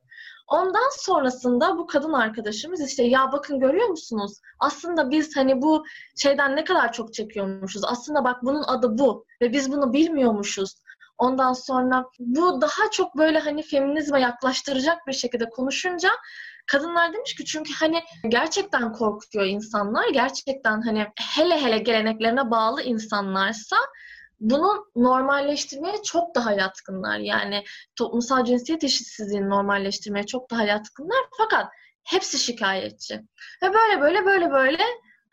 Ondan 0.48 0.89
sonrasında 0.98 1.77
bu 1.77 1.88
kadın 1.88 2.13
arkadaşımız 2.13 2.89
işte 2.89 3.03
ya 3.03 3.31
bakın 3.31 3.60
görüyor 3.60 3.88
musunuz? 3.88 4.34
Aslında 4.60 5.12
biz 5.12 5.38
hani 5.38 5.62
bu 5.62 5.86
şeyden 6.15 6.55
ne 6.55 6.63
kadar 6.63 6.93
çok 6.93 7.13
çekiyormuşuz. 7.13 7.84
Aslında 7.86 8.24
bak 8.24 8.43
bunun 8.43 8.63
adı 8.63 8.98
bu 8.98 9.25
ve 9.41 9.53
biz 9.53 9.72
bunu 9.72 9.93
bilmiyormuşuz. 9.93 10.75
Ondan 11.17 11.53
sonra 11.53 12.05
bu 12.19 12.62
daha 12.62 12.91
çok 12.91 13.17
böyle 13.17 13.39
hani 13.39 13.63
feminizme 13.63 14.22
yaklaştıracak 14.22 15.07
bir 15.07 15.13
şekilde 15.13 15.50
konuşunca 15.50 16.10
kadınlar 16.67 17.13
demiş 17.13 17.36
ki 17.36 17.45
çünkü 17.45 17.74
hani 17.74 18.03
gerçekten 18.29 18.93
korkuyor 18.93 19.45
insanlar. 19.45 20.09
Gerçekten 20.09 20.81
hani 20.81 21.07
hele 21.36 21.62
hele 21.62 21.77
geleneklerine 21.77 22.51
bağlı 22.51 22.81
insanlarsa 22.81 23.77
bunu 24.39 24.86
normalleştirmeye 24.95 26.03
çok 26.03 26.36
daha 26.36 26.51
yatkınlar. 26.51 27.19
Yani 27.19 27.63
toplumsal 27.95 28.45
cinsiyet 28.45 28.83
eşitsizliğini 28.83 29.50
normalleştirmeye 29.50 30.25
çok 30.25 30.51
daha 30.51 30.63
yatkınlar. 30.63 31.19
Fakat 31.38 31.67
hepsi 32.03 32.38
şikayetçi. 32.39 33.21
Ve 33.63 33.74
böyle 33.74 34.01
böyle 34.01 34.25
böyle 34.25 34.51
böyle 34.51 34.83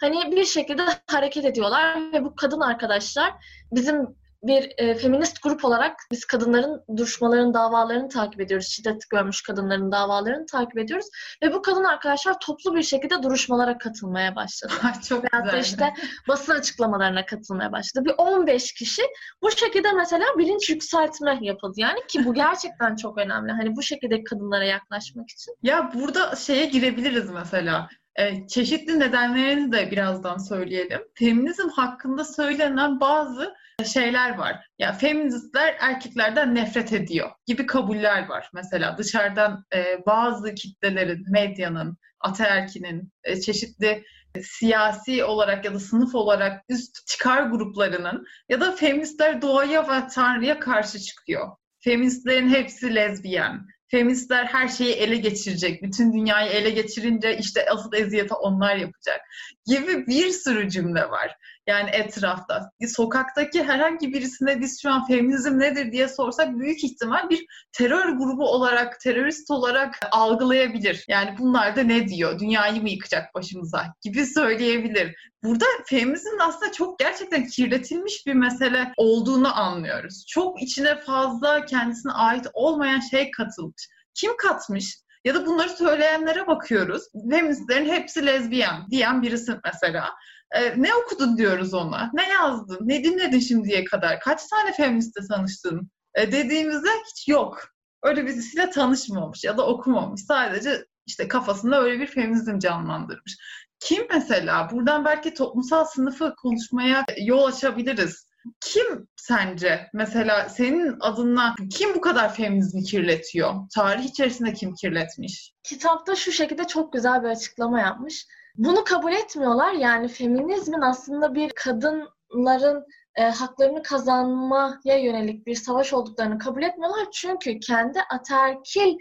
hani 0.01 0.37
bir 0.37 0.45
şekilde 0.45 0.83
hareket 1.11 1.45
ediyorlar 1.45 2.13
ve 2.13 2.25
bu 2.25 2.35
kadın 2.35 2.61
arkadaşlar 2.61 3.35
bizim 3.73 4.17
bir 4.47 4.73
e, 4.79 4.95
feminist 4.95 5.43
grup 5.43 5.65
olarak 5.65 5.97
biz 6.13 6.25
kadınların 6.25 6.83
duruşmaların, 6.97 7.55
davalarını 7.55 8.09
takip 8.09 8.41
ediyoruz. 8.41 8.67
Şiddet 8.67 9.11
görmüş 9.11 9.43
kadınların 9.43 9.93
davalarını 9.93 10.47
takip 10.47 10.79
ediyoruz. 10.79 11.07
Ve 11.43 11.53
bu 11.53 11.63
kadın 11.63 11.85
arkadaşlar 11.85 12.41
toplu 12.41 12.75
bir 12.75 12.83
şekilde 12.83 13.23
duruşmalara 13.23 13.79
katılmaya 13.79 14.37
başladı. 14.37 14.73
Çok 15.09 15.25
Veyahut 15.25 15.51
güzel. 15.51 15.65
işte 15.65 15.95
basın 16.29 16.53
açıklamalarına 16.53 17.27
katılmaya 17.27 17.73
başladı. 17.73 18.05
Bir 18.05 18.15
15 18.19 18.73
kişi 18.73 19.03
bu 19.43 19.51
şekilde 19.51 19.93
mesela 19.93 20.25
bilinç 20.39 20.71
yükseltme 20.71 21.39
yapıldı. 21.41 21.75
Yani 21.77 21.99
ki 22.09 22.25
bu 22.25 22.35
gerçekten 22.45 22.97
çok 22.97 23.19
önemli. 23.19 23.53
Hani 23.53 23.77
bu 23.77 23.83
şekilde 23.83 24.25
kadınlara 24.25 24.65
yaklaşmak 24.65 25.31
için. 25.31 25.55
Ya 25.63 25.91
burada 25.95 26.37
şeye 26.37 26.67
girebiliriz 26.67 27.31
mesela. 27.31 27.89
Ee, 28.17 28.47
çeşitli 28.47 29.01
nedenlerini 29.01 29.73
de 29.73 29.91
birazdan 29.91 30.39
söyleyelim. 30.39 31.01
Feminizm 31.15 31.69
hakkında 31.69 32.25
söylenen 32.25 33.01
bazı 33.01 33.55
şeyler 33.83 34.39
var. 34.39 34.67
Ya 34.79 34.93
feministler 34.93 35.77
erkeklerden 35.81 36.55
nefret 36.55 36.93
ediyor 36.93 37.31
gibi 37.47 37.67
kabuller 37.67 38.29
var. 38.29 38.51
Mesela 38.55 38.99
dışarıdan 38.99 39.65
e, 39.75 40.07
bazı 40.07 40.55
kitlelerin, 40.55 41.33
medyanın, 41.33 41.97
ataerkinin, 42.21 43.13
e, 43.25 43.41
çeşitli 43.41 44.05
siyasi 44.43 45.25
olarak 45.25 45.65
ya 45.65 45.75
da 45.75 45.81
sınıf 45.81 46.15
olarak 46.15 46.65
üst 46.69 47.07
çıkar 47.07 47.43
gruplarının 47.43 48.27
ya 48.49 48.61
da 48.61 48.73
feministler 48.73 49.43
doğaya 49.43 49.89
ve 49.89 50.09
tanrıya 50.09 50.61
karşı 50.61 50.99
çıkıyor. 50.99 51.49
Feministlerin 51.81 52.49
hepsi 52.49 52.95
lezbiyen. 52.95 53.67
Feministler 53.89 54.45
her 54.45 54.69
şeyi 54.69 54.93
ele 54.93 55.17
geçirecek. 55.17 55.83
Bütün 55.83 56.13
dünyayı 56.13 56.51
ele 56.51 56.71
geçirince 56.71 57.39
işte 57.39 57.67
asıl 57.71 57.93
eziyeti 57.93 58.35
onlar 58.35 58.77
yapacak 58.77 59.21
gibi 59.67 60.07
bir 60.07 60.31
sürü 60.31 60.71
cümle 60.71 61.11
var. 61.11 61.37
Yani 61.67 61.91
etrafta. 61.91 62.71
Sokaktaki 62.89 63.65
herhangi 63.65 64.13
birisine 64.13 64.61
biz 64.61 64.83
şu 64.83 64.91
an 64.91 65.07
feminizm 65.07 65.59
nedir 65.59 65.93
diye 65.93 66.09
sorsak 66.09 66.59
büyük 66.59 66.85
ihtimal 66.85 67.31
bir 67.31 67.47
terör 67.73 68.09
grubu 68.09 68.51
olarak, 68.51 69.01
terörist 69.01 69.51
olarak 69.51 69.99
algılayabilir. 70.11 71.05
Yani 71.09 71.35
bunlar 71.39 71.77
da 71.77 71.83
ne 71.83 72.09
diyor? 72.09 72.39
Dünyayı 72.39 72.83
mı 72.83 72.91
yıkacak 72.91 73.35
başımıza? 73.35 73.85
Gibi 74.03 74.27
söyleyebilir. 74.27 75.15
Burada 75.43 75.65
feminizmin 75.87 76.39
aslında 76.39 76.73
çok 76.73 76.99
gerçekten 76.99 77.47
kirletilmiş 77.47 78.27
bir 78.27 78.35
mesele 78.35 78.93
olduğunu 78.97 79.59
anlıyoruz. 79.59 80.25
Çok 80.29 80.63
içine 80.63 81.01
fazla 81.01 81.65
kendisine 81.65 82.13
ait 82.13 82.47
olmayan 82.53 83.01
şey 83.01 83.31
katılmış. 83.31 83.89
Kim 84.15 84.37
katmış? 84.37 85.05
Ya 85.25 85.35
da 85.35 85.47
bunları 85.47 85.69
söyleyenlere 85.69 86.47
bakıyoruz. 86.47 87.03
Feministlerin 87.31 87.89
hepsi 87.89 88.27
lezbiyen 88.27 88.91
diyen 88.91 89.23
birisi 89.23 89.53
mesela. 89.65 90.11
Ee, 90.55 90.75
ne 90.77 90.95
okudun 90.95 91.37
diyoruz 91.37 91.75
ona. 91.75 92.11
Ne 92.15 92.29
yazdın? 92.29 92.79
Ne 92.81 93.05
dinledin 93.05 93.41
şimdiye 93.41 93.85
kadar? 93.85 94.21
Kaç 94.21 94.47
tane 94.47 94.73
feministle 94.73 95.21
tanıştın? 95.29 95.91
Ee, 96.15 96.33
dediğimizde 96.33 96.89
hiç 97.07 97.29
yok. 97.29 97.65
Öyle 98.03 98.27
birisiyle 98.27 98.71
tanışmamış 98.71 99.45
ya 99.45 99.59
da 99.59 99.67
okumamış. 99.67 100.21
Sadece 100.21 100.85
işte 101.07 101.29
kafasında 101.29 101.83
öyle 101.83 102.01
bir 102.01 102.07
feminizm 102.07 102.59
canlandırmış. 102.59 103.37
Kim 103.81 104.07
mesela? 104.11 104.71
Buradan 104.73 105.05
belki 105.05 105.35
toplumsal 105.35 105.85
sınıfı 105.85 106.35
konuşmaya 106.37 107.05
yol 107.23 107.45
açabiliriz. 107.45 108.27
Kim 108.61 109.09
sence 109.17 109.89
mesela 109.95 110.49
senin 110.49 110.97
adına 111.01 111.55
kim 111.71 111.95
bu 111.95 112.01
kadar 112.01 112.35
feminizmi 112.35 112.83
kirletiyor? 112.83 113.55
Tarih 113.75 114.05
içerisinde 114.05 114.53
kim 114.53 114.75
kirletmiş? 114.75 115.53
Kitapta 115.63 116.17
şu 116.17 116.33
şekilde 116.33 116.67
çok 116.67 116.93
güzel 116.93 117.23
bir 117.23 117.29
açıklama 117.29 117.81
yapmış. 117.81 118.27
Bunu 118.57 118.85
kabul 118.85 119.13
etmiyorlar. 119.13 119.73
Yani 119.73 120.09
feminizmin 120.09 120.81
aslında 120.81 121.35
bir 121.35 121.51
kadınların 121.51 122.87
e, 123.15 123.23
haklarını 123.23 123.83
kazanmaya 123.83 124.99
yönelik 124.99 125.47
bir 125.47 125.55
savaş 125.55 125.93
olduklarını 125.93 126.39
kabul 126.39 126.63
etmiyorlar. 126.63 127.07
Çünkü 127.13 127.61
kendi 127.61 128.01
aterkil 128.01 128.99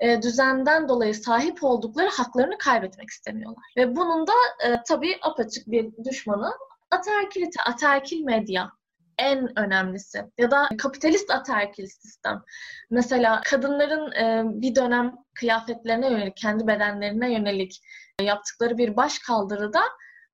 e, 0.00 0.22
düzenden 0.22 0.88
dolayı 0.88 1.14
sahip 1.14 1.64
oldukları 1.64 2.08
haklarını 2.08 2.58
kaybetmek 2.58 3.10
istemiyorlar. 3.10 3.64
Ve 3.76 3.96
bunun 3.96 4.26
da 4.26 4.32
e, 4.64 4.82
tabii 4.88 5.18
apaçık 5.22 5.70
bir 5.70 5.90
düşmanı 6.04 6.52
aterkilite, 6.90 7.62
aterkil 7.62 8.20
medya 8.20 8.70
en 9.18 9.58
önemlisi. 9.58 10.24
Ya 10.38 10.50
da 10.50 10.68
kapitalist 10.78 11.30
aterkil 11.30 11.86
sistem. 11.86 12.42
Mesela 12.90 13.40
kadınların 13.44 14.12
e, 14.12 14.42
bir 14.44 14.74
dönem 14.74 15.14
kıyafetlerine 15.34 16.10
yönelik, 16.10 16.36
kendi 16.36 16.66
bedenlerine 16.66 17.32
yönelik 17.32 17.80
yaptıkları 18.24 18.78
bir 18.78 18.96
baş 18.96 19.18
kaldırıda 19.18 19.82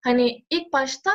hani 0.05 0.45
ilk 0.51 0.73
başta 0.73 1.11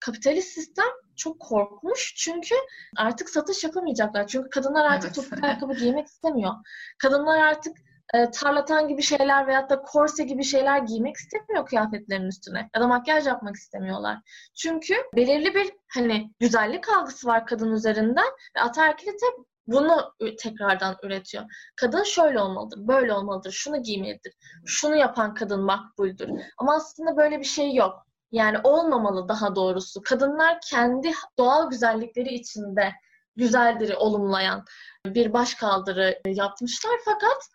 kapitalist 0.00 0.48
sistem 0.48 0.86
çok 1.16 1.40
korkmuş 1.40 2.14
çünkü 2.16 2.54
artık 2.96 3.30
satış 3.30 3.64
yapamayacaklar. 3.64 4.26
Çünkü 4.26 4.50
kadınlar 4.50 4.84
artık 4.84 5.04
evet. 5.04 5.14
topuklu 5.14 5.46
ayakkabı 5.46 5.74
giymek 5.74 6.06
istemiyor. 6.06 6.52
Kadınlar 6.98 7.38
artık 7.38 7.76
e, 8.14 8.30
tarlatan 8.30 8.88
gibi 8.88 9.02
şeyler 9.02 9.46
veyahut 9.46 9.70
da 9.70 9.82
korse 9.82 10.24
gibi 10.24 10.44
şeyler 10.44 10.78
giymek 10.78 11.16
istemiyor 11.16 11.66
kıyafetlerin 11.66 12.26
üstüne. 12.26 12.70
Ya 12.74 12.80
da 12.80 12.86
makyaj 12.86 13.26
yapmak 13.26 13.56
istemiyorlar. 13.56 14.18
Çünkü 14.54 14.94
belirli 15.16 15.54
bir 15.54 15.72
hani 15.94 16.30
güzellik 16.40 16.88
algısı 16.88 17.26
var 17.26 17.46
kadın 17.46 17.72
üzerinden 17.72 18.28
ve 18.56 18.60
ataerkilite 18.60 19.26
bunu 19.66 20.12
tekrardan 20.38 20.96
üretiyor. 21.02 21.44
Kadın 21.76 22.02
şöyle 22.02 22.40
olmalıdır, 22.40 22.88
böyle 22.88 23.12
olmalıdır, 23.12 23.52
şunu 23.52 23.82
giymelidir, 23.82 24.32
şunu 24.66 24.96
yapan 24.96 25.34
kadın 25.34 25.60
makbuldür. 25.60 26.30
Ama 26.58 26.74
aslında 26.74 27.16
böyle 27.16 27.38
bir 27.38 27.44
şey 27.44 27.74
yok. 27.74 28.06
Yani 28.32 28.58
olmamalı 28.64 29.28
daha 29.28 29.56
doğrusu. 29.56 30.02
Kadınlar 30.02 30.58
kendi 30.70 31.12
doğal 31.38 31.70
güzellikleri 31.70 32.34
içinde 32.34 32.92
güzeldir 33.36 33.94
olumlayan 33.94 34.64
bir 35.06 35.32
başkaldırı 35.32 36.20
yapmışlar 36.26 36.92
fakat 37.04 37.48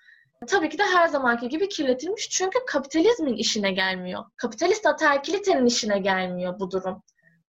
tabii 0.47 0.69
ki 0.69 0.77
de 0.77 0.83
her 0.83 1.07
zamanki 1.07 1.49
gibi 1.49 1.69
kirletilmiş. 1.69 2.29
Çünkü 2.29 2.59
kapitalizmin 2.67 3.35
işine 3.35 3.71
gelmiyor. 3.71 4.23
Kapitalist 4.37 4.85
ataerkilitenin 4.85 5.65
işine 5.65 5.99
gelmiyor 5.99 6.59
bu 6.59 6.71
durum. 6.71 7.03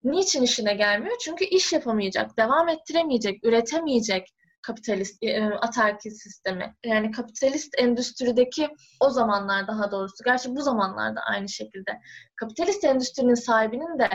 Niçin 0.05 0.43
işine 0.43 0.75
gelmiyor? 0.75 1.17
Çünkü 1.21 1.45
iş 1.45 1.73
yapamayacak, 1.73 2.37
devam 2.37 2.69
ettiremeyecek, 2.69 3.45
üretemeyecek 3.45 4.35
kapitalist 4.63 5.23
e, 5.23 5.45
ataerkil 5.45 6.11
sistemi. 6.11 6.75
Yani 6.85 7.11
kapitalist 7.11 7.75
endüstrideki 7.79 8.69
o 9.01 9.11
zamanlar 9.11 9.69
daha 9.69 9.91
doğrusu, 9.91 10.25
gerçi 10.25 10.57
bu 10.57 10.63
zamanlarda 10.63 11.21
aynı 11.21 11.49
şekilde 11.49 12.01
kapitalist 12.37 12.85
endüstrinin 12.85 13.35
sahibinin 13.35 13.99
de 13.99 14.09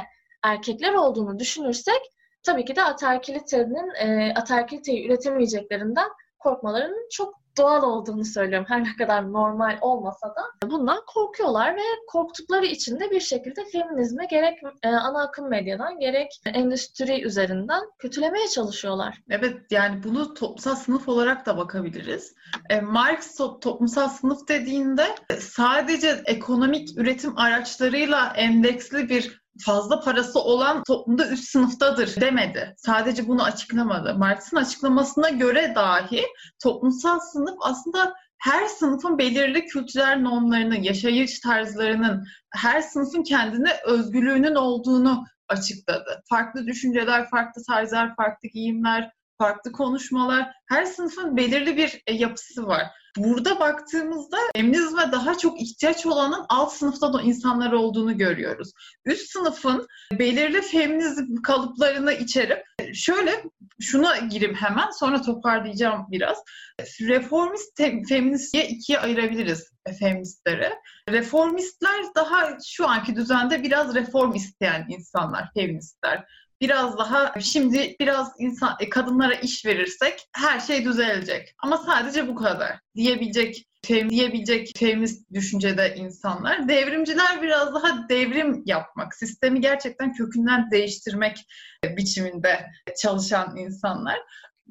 erkekler 0.44 0.94
olduğunu 0.94 1.40
düşünürsek 1.40 2.02
tabii 2.44 2.66
ki 2.66 2.76
de 2.76 2.84
ataerkilitenin 2.84 3.96
e, 3.96 4.34
ataerkiliteyi 4.34 5.08
üretemeyeceklerinden 5.08 6.10
korkmalarının 6.40 7.08
çok 7.12 7.36
doğal 7.58 7.84
olduğunu 7.84 8.26
söylüyorum. 8.26 8.65
Her 8.70 8.84
ne 8.84 8.96
kadar 8.96 9.34
normal 9.34 9.78
olmasa 9.82 10.28
da 10.28 10.70
bundan 10.70 11.00
korkuyorlar 11.08 11.76
ve 11.76 11.82
korktukları 12.08 12.65
için 12.65 13.00
de 13.00 13.12
bir 13.12 13.20
şekilde 13.20 13.65
feminizme 13.72 14.26
gerek 14.26 14.60
e, 14.84 14.89
ana 14.89 15.24
akım 15.24 15.50
medyadan 15.50 16.00
gerek 16.00 16.41
endüstri 16.46 17.24
üzerinden 17.24 17.82
kötülemeye 18.00 18.48
çalışıyorlar. 18.48 19.22
Evet 19.30 19.58
yani 19.72 20.04
bunu 20.04 20.34
toplumsal 20.34 20.76
sınıf 20.76 21.10
olarak 21.10 21.46
da 21.46 21.58
bakabiliriz. 21.58 22.36
E, 22.70 22.82
Marx 22.82 23.39
to- 23.39 23.60
toplumsal 23.60 24.10
sınıf 24.10 24.48
dediğinde 24.48 25.06
sadece 25.39 26.22
ekonomik 26.26 26.98
üretim 26.98 27.38
araçlarıyla 27.38 28.34
endeksli 28.36 29.10
bir 29.10 29.47
fazla 29.65 30.00
parası 30.00 30.39
olan 30.39 30.84
toplumda 30.84 31.30
üst 31.30 31.50
sınıftadır 31.50 32.22
demedi. 32.22 32.76
Sadece 32.78 33.28
bunu 33.28 33.43
açıklamadı. 33.43 34.15
Marx'ın 34.15 34.58
açıklamasına 34.58 35.30
göre 35.30 35.74
dahi 35.76 36.26
toplumsal 36.63 37.20
sınıf 37.20 37.56
aslında 37.62 38.13
her 38.38 38.67
sınıfın 38.67 39.17
belirli 39.17 39.65
kültürel 39.65 40.20
normlarının, 40.20 40.82
yaşayış 40.82 41.39
tarzlarının, 41.39 42.26
her 42.54 42.82
sınıfın 42.82 43.24
kendine 43.24 43.72
özgürlüğünün 43.86 44.56
olduğunu 44.56 45.26
açıkladı. 45.48 46.24
Farklı 46.30 46.67
düşünceler, 46.67 47.30
farklı 47.30 47.62
tarzlar, 47.67 48.15
farklı 48.15 48.50
giyimler, 48.50 49.12
farklı 49.38 49.71
konuşmalar, 49.71 50.52
her 50.65 50.86
sınıfın 50.86 51.38
belirli 51.38 51.78
bir 51.78 52.02
e, 52.08 52.13
yapısı 52.13 52.67
var. 52.67 52.84
Burada 53.17 53.60
baktığımızda 53.60 54.38
feminizme 54.56 55.12
daha 55.12 55.38
çok 55.38 55.62
ihtiyaç 55.62 56.06
olanın 56.06 56.45
alt 56.50 56.73
sınıfta 56.73 57.13
da 57.13 57.21
insanlar 57.21 57.71
olduğunu 57.71 58.17
görüyoruz. 58.17 58.71
Üst 59.06 59.32
sınıfın 59.32 59.88
belirli 60.12 60.62
feminizm 60.62 61.41
kalıplarını 61.41 62.13
içerip 62.13 62.65
şöyle 62.93 63.43
şuna 63.82 64.17
gireyim 64.17 64.56
hemen 64.56 64.89
sonra 64.89 65.21
toparlayacağım 65.21 66.06
biraz. 66.12 66.38
Reformist 67.02 67.78
feminist 68.10 68.54
diye 68.54 68.67
ikiye 68.67 69.00
ayırabiliriz 69.00 69.71
feministleri. 70.00 70.73
Reformistler 71.10 72.06
daha 72.15 72.58
şu 72.65 72.88
anki 72.89 73.15
düzende 73.15 73.63
biraz 73.63 73.95
reform 73.95 74.36
isteyen 74.36 74.86
insanlar, 74.89 75.50
feministler 75.54 76.26
biraz 76.62 76.98
daha 76.98 77.34
şimdi 77.39 77.96
biraz 78.00 78.32
insan 78.39 78.76
e, 78.80 78.89
kadınlara 78.89 79.34
iş 79.34 79.65
verirsek 79.65 80.28
her 80.36 80.60
şey 80.60 80.86
düzelecek. 80.86 81.56
Ama 81.63 81.78
sadece 81.78 82.28
bu 82.28 82.36
kadar 82.36 82.80
diyebilecek 82.96 83.67
fem, 83.86 84.10
diyebilecek 84.10 84.72
feminist 84.78 85.34
düşüncede 85.34 85.96
insanlar. 85.96 86.70
Devrimciler 86.70 87.41
biraz 87.41 87.74
daha 87.74 88.10
devrim 88.10 88.63
yapmak, 88.65 89.15
sistemi 89.15 89.62
gerçekten 89.62 90.13
kökünden 90.13 90.72
değiştirmek 90.72 91.38
biçiminde 91.98 92.65
çalışan 93.02 93.58
insanlar. 93.58 94.20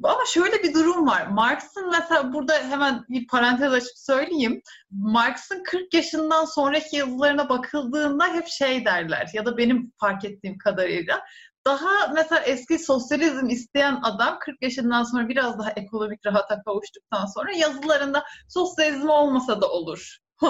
Ama 0.02 0.24
şöyle 0.26 0.62
bir 0.62 0.74
durum 0.74 1.06
var. 1.06 1.26
Marx'ın 1.26 1.90
mesela 1.90 2.32
burada 2.32 2.52
hemen 2.52 3.04
bir 3.08 3.26
parantez 3.26 3.72
açıp 3.72 3.98
söyleyeyim. 3.98 4.62
Marx'ın 4.90 5.62
40 5.62 5.94
yaşından 5.94 6.44
sonraki 6.44 6.96
yazılarına 6.96 7.48
bakıldığında 7.48 8.34
hep 8.34 8.46
şey 8.46 8.84
derler 8.84 9.30
ya 9.32 9.46
da 9.46 9.56
benim 9.56 9.92
fark 10.00 10.24
ettiğim 10.24 10.58
kadarıyla 10.58 11.22
daha 11.66 12.12
mesela 12.14 12.40
eski 12.40 12.78
sosyalizm 12.78 13.48
isteyen 13.48 14.00
adam 14.02 14.38
40 14.40 14.62
yaşından 14.62 15.02
sonra 15.02 15.28
biraz 15.28 15.58
daha 15.58 15.70
ekonomik 15.70 16.26
rahata 16.26 16.62
kavuştuktan 16.62 17.26
sonra 17.26 17.52
yazılarında 17.52 18.24
sosyalizm 18.48 19.08
olmasa 19.08 19.60
da 19.60 19.70
olur. 19.70 20.16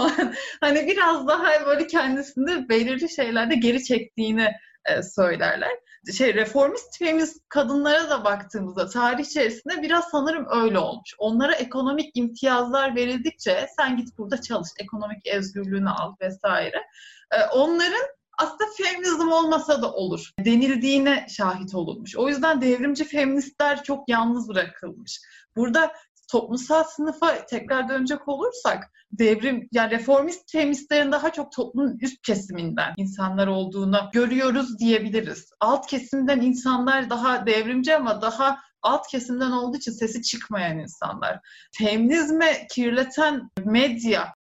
hani 0.61 0.87
biraz 0.87 1.29
daha 1.29 1.67
böyle 1.67 1.87
kendisinde 1.87 2.69
belirli 2.69 3.09
şeylerde 3.09 3.55
geri 3.55 3.85
çektiğini 3.85 4.49
e, 4.85 5.03
söylerler. 5.03 5.71
Şey 6.17 6.35
reformist 6.35 6.99
feminist 6.99 7.49
kadınlara 7.49 8.11
da 8.11 8.25
baktığımızda 8.25 8.89
tarih 8.89 9.25
içerisinde 9.25 9.83
biraz 9.83 10.05
sanırım 10.11 10.47
öyle 10.51 10.79
olmuş. 10.79 11.15
Onlara 11.19 11.55
ekonomik 11.55 12.17
imtiyazlar 12.17 12.97
verildikçe 12.97 13.67
sen 13.77 13.97
git 13.97 14.19
burada 14.19 14.41
çalış, 14.41 14.69
ekonomik 14.81 15.27
özgürlüğünü 15.27 15.91
al 15.91 16.15
vesaire. 16.21 16.83
E, 17.31 17.45
onların 17.45 18.07
aslında 18.39 18.65
feminizm 18.77 19.29
olmasa 19.29 19.83
da 19.83 19.93
olur 19.93 20.31
denildiğine 20.41 21.27
şahit 21.29 21.75
olunmuş. 21.75 22.17
O 22.17 22.29
yüzden 22.29 22.61
devrimci 22.61 23.05
feministler 23.05 23.83
çok 23.83 24.09
yalnız 24.09 24.49
bırakılmış. 24.49 25.21
Burada 25.57 25.93
toplumsal 26.31 26.85
sınıfa 26.85 27.47
tekrar 27.47 27.89
dönecek 27.89 28.29
olursak 28.29 28.85
devrim 29.13 29.69
yani 29.73 29.91
reformist 29.91 30.53
feministlerin 30.53 31.13
daha 31.13 31.33
çok 31.33 31.53
toplumun 31.53 31.99
üst 32.01 32.23
kesiminden 32.23 32.95
insanlar 32.97 33.47
olduğunu 33.47 34.11
görüyoruz 34.13 34.79
diyebiliriz. 34.79 35.51
Alt 35.61 35.87
kesimden 35.87 36.41
insanlar 36.41 37.11
daha 37.11 37.47
devrimci 37.47 37.97
ama 37.97 38.23
daha 38.23 38.59
alt 38.83 39.09
kesimden 39.09 39.51
olduğu 39.51 39.77
için 39.77 39.93
sesi 39.93 40.23
çıkmayan 40.23 40.79
insanlar. 40.79 41.41
Feminizme 41.79 42.67
kirleten 42.71 43.51
medya 43.65 44.35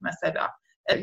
mesela 0.00 0.50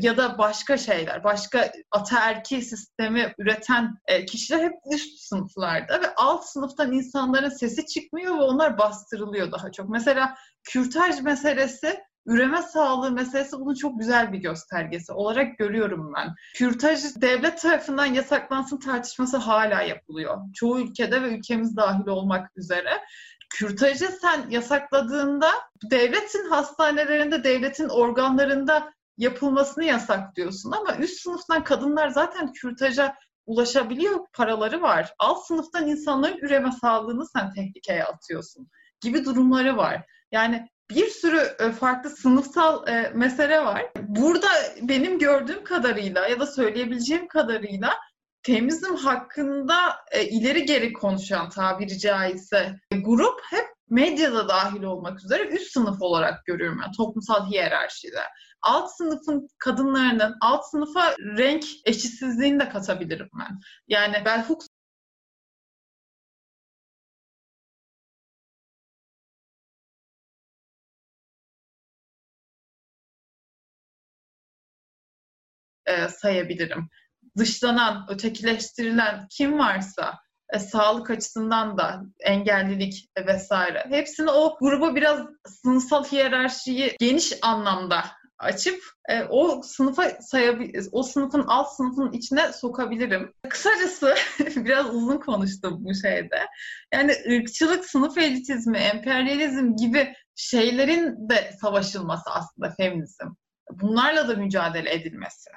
ya 0.01 0.17
da 0.17 0.37
başka 0.37 0.77
şeyler, 0.77 1.23
başka 1.23 1.71
ataerki 1.91 2.61
sistemi 2.61 3.33
üreten 3.37 3.95
e, 4.07 4.25
kişiler 4.25 4.63
hep 4.63 4.73
üst 4.93 5.19
sınıflarda 5.19 6.01
ve 6.01 6.15
alt 6.15 6.45
sınıftan 6.45 6.91
insanların 6.91 7.49
sesi 7.49 7.85
çıkmıyor 7.85 8.37
ve 8.37 8.41
onlar 8.41 8.77
bastırılıyor 8.77 9.51
daha 9.51 9.71
çok. 9.71 9.89
Mesela 9.89 10.35
kürtaj 10.63 11.21
meselesi 11.21 11.99
üreme 12.25 12.61
sağlığı 12.61 13.11
meselesi 13.11 13.59
bunun 13.59 13.73
çok 13.73 13.99
güzel 13.99 14.33
bir 14.33 14.37
göstergesi 14.37 15.11
olarak 15.13 15.57
görüyorum 15.57 16.13
ben. 16.15 16.35
Kürtaj 16.55 16.99
devlet 17.15 17.61
tarafından 17.61 18.05
yasaklansın 18.05 18.79
tartışması 18.79 19.37
hala 19.37 19.81
yapılıyor. 19.81 20.37
Çoğu 20.55 20.79
ülkede 20.79 21.21
ve 21.21 21.29
ülkemiz 21.29 21.77
dahil 21.77 22.07
olmak 22.07 22.57
üzere. 22.57 23.01
Kürtajı 23.49 24.07
sen 24.21 24.49
yasakladığında 24.49 25.51
devletin 25.91 26.49
hastanelerinde, 26.49 27.43
devletin 27.43 27.89
organlarında 27.89 28.93
yapılmasını 29.19 29.83
yasaklıyorsun 29.85 30.71
ama 30.71 30.95
üst 30.97 31.21
sınıftan 31.21 31.63
kadınlar 31.63 32.09
zaten 32.09 32.53
kürtaja 32.53 33.15
ulaşabiliyor, 33.45 34.19
paraları 34.33 34.81
var. 34.81 35.13
Alt 35.19 35.47
sınıftan 35.47 35.87
insanların 35.87 36.37
üreme 36.37 36.71
sağlığını 36.81 37.27
sen 37.27 37.53
tehlikeye 37.53 38.03
atıyorsun 38.03 38.67
gibi 39.01 39.25
durumları 39.25 39.77
var. 39.77 40.05
Yani 40.31 40.67
bir 40.89 41.07
sürü 41.07 41.55
e, 41.59 41.71
farklı 41.71 42.09
sınıfsal 42.09 42.87
e, 42.87 43.11
mesele 43.15 43.65
var. 43.65 43.91
Burada 44.01 44.47
benim 44.81 45.19
gördüğüm 45.19 45.63
kadarıyla 45.63 46.27
ya 46.27 46.39
da 46.39 46.45
söyleyebileceğim 46.47 47.27
kadarıyla 47.27 47.93
feminizm 48.45 48.95
hakkında 48.95 49.75
e, 50.11 50.25
ileri 50.25 50.65
geri 50.65 50.93
konuşan 50.93 51.49
tabiri 51.49 51.99
caizse 51.99 52.79
grup 52.91 53.41
hep 53.49 53.65
medyada 53.89 54.49
dahil 54.49 54.83
olmak 54.83 55.23
üzere 55.23 55.47
üst 55.47 55.71
sınıf 55.71 56.01
olarak 56.01 56.45
görüyorum 56.45 56.79
yani 56.81 56.95
toplumsal 56.97 57.51
hiyerarşide. 57.51 58.21
Alt 58.61 58.91
sınıfın 58.91 59.49
kadınlarının 59.57 60.35
alt 60.41 60.65
sınıfa 60.65 61.15
renk 61.19 61.65
eşitsizliğini 61.85 62.59
de 62.59 62.69
katabilirim 62.69 63.29
ben. 63.39 63.59
Yani 63.87 64.25
Bell 64.25 64.43
Hooks 64.43 64.67
e, 75.89 76.07
sayabilirim. 76.07 76.89
Dışlanan, 77.37 78.05
ötekileştirilen 78.09 79.27
kim 79.29 79.59
varsa 79.59 80.19
e, 80.53 80.59
sağlık 80.59 81.09
açısından 81.09 81.77
da 81.77 82.01
engellilik 82.19 83.09
vesaire. 83.27 83.85
Hepsini 83.89 84.31
o 84.31 84.57
gruba 84.59 84.95
biraz 84.95 85.19
sınıfsal 85.45 86.03
hiyerarşiyi 86.05 86.95
geniş 86.99 87.33
anlamda 87.41 88.05
açıp 88.39 88.83
e, 89.09 89.23
o 89.23 89.61
sınıfa 89.61 90.09
sayabilir, 90.21 90.87
o 90.91 91.03
sınıfın 91.03 91.43
alt 91.47 91.75
sınıfın 91.75 92.11
içine 92.11 92.53
sokabilirim. 92.53 93.33
Kısacası 93.49 94.15
biraz 94.55 94.95
uzun 94.95 95.17
konuştum 95.17 95.77
bu 95.79 95.93
şeyde. 95.93 96.45
Yani 96.93 97.11
ırkçılık, 97.31 97.85
sınıf 97.85 98.17
elitizmi, 98.17 98.77
emperyalizm 98.77 99.75
gibi 99.75 100.13
şeylerin 100.35 101.29
de 101.29 101.51
savaşılması 101.61 102.29
aslında 102.29 102.69
feminizm. 102.77 103.27
Bunlarla 103.71 104.27
da 104.27 104.35
mücadele 104.35 104.93
edilmesi. 104.93 105.49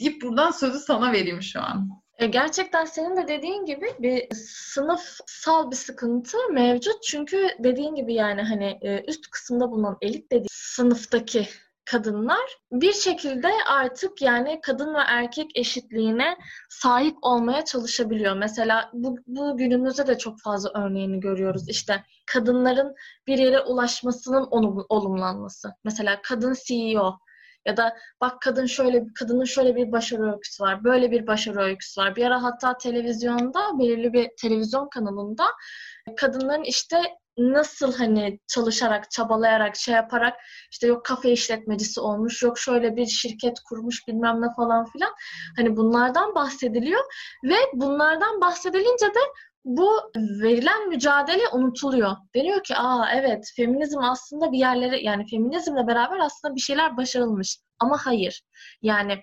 Deyip 0.00 0.22
buradan 0.22 0.50
sözü 0.50 0.78
sana 0.78 1.12
vereyim 1.12 1.42
şu 1.42 1.60
an. 1.60 1.88
E, 2.18 2.26
gerçekten 2.26 2.84
senin 2.84 3.16
de 3.16 3.28
dediğin 3.28 3.64
gibi 3.64 3.86
bir 3.98 4.34
sınıfsal 4.34 5.70
bir 5.70 5.76
sıkıntı 5.76 6.38
mevcut. 6.52 7.02
Çünkü 7.02 7.48
dediğin 7.58 7.94
gibi 7.94 8.14
yani 8.14 8.42
hani 8.42 8.78
e, 8.82 9.04
üst 9.08 9.30
kısımda 9.30 9.70
bulunan 9.70 9.96
elit 10.00 10.32
dediği 10.32 10.48
sınıftaki 10.50 11.48
kadınlar 11.90 12.58
bir 12.72 12.92
şekilde 12.92 13.48
artık 13.68 14.22
yani 14.22 14.60
kadın 14.62 14.94
ve 14.94 14.98
erkek 15.06 15.50
eşitliğine 15.54 16.36
sahip 16.68 17.16
olmaya 17.22 17.64
çalışabiliyor. 17.64 18.36
Mesela 18.36 18.90
bu, 18.92 19.16
bu 19.26 19.56
günümüzde 19.56 20.06
de 20.06 20.18
çok 20.18 20.40
fazla 20.40 20.70
örneğini 20.74 21.20
görüyoruz. 21.20 21.68
İşte 21.68 22.04
kadınların 22.26 22.94
bir 23.26 23.38
yere 23.38 23.60
ulaşmasının 23.60 24.48
olumlanması. 24.88 25.74
Mesela 25.84 26.20
kadın 26.22 26.54
CEO 26.64 27.18
ya 27.66 27.76
da 27.76 27.96
bak 28.20 28.40
kadın 28.40 28.66
şöyle 28.66 29.04
kadının 29.18 29.44
şöyle 29.44 29.76
bir 29.76 29.92
başarı 29.92 30.32
öyküsü 30.32 30.62
var. 30.62 30.84
Böyle 30.84 31.10
bir 31.10 31.26
başarı 31.26 31.60
öyküsü 31.60 32.00
var. 32.00 32.16
Bir 32.16 32.26
ara 32.26 32.42
hatta 32.42 32.78
televizyonda 32.78 33.78
belirli 33.78 34.12
bir 34.12 34.30
televizyon 34.40 34.88
kanalında 34.88 35.44
kadınların 36.14 36.64
işte 36.64 37.02
nasıl 37.38 37.92
hani 37.94 38.38
çalışarak, 38.48 39.10
çabalayarak, 39.10 39.76
şey 39.76 39.94
yaparak 39.94 40.34
işte 40.70 40.86
yok 40.86 41.04
kafe 41.04 41.32
işletmecisi 41.32 42.00
olmuş, 42.00 42.42
yok 42.42 42.58
şöyle 42.58 42.96
bir 42.96 43.06
şirket 43.06 43.60
kurmuş 43.68 44.08
bilmem 44.08 44.42
ne 44.42 44.46
falan 44.56 44.86
filan. 44.92 45.12
Hani 45.56 45.76
bunlardan 45.76 46.34
bahsediliyor 46.34 47.04
ve 47.44 47.56
bunlardan 47.74 48.40
bahsedilince 48.40 49.06
de 49.06 49.20
bu 49.64 50.10
verilen 50.14 50.88
mücadele 50.88 51.48
unutuluyor. 51.52 52.16
Deniyor 52.34 52.62
ki 52.64 52.76
aa 52.76 53.10
evet 53.12 53.52
feminizm 53.56 53.98
aslında 53.98 54.52
bir 54.52 54.58
yerlere 54.58 55.00
yani 55.00 55.26
feminizmle 55.26 55.86
beraber 55.86 56.18
aslında 56.18 56.54
bir 56.54 56.60
şeyler 56.60 56.96
başarılmış. 56.96 57.58
Ama 57.78 57.98
hayır. 58.04 58.42
Yani 58.82 59.22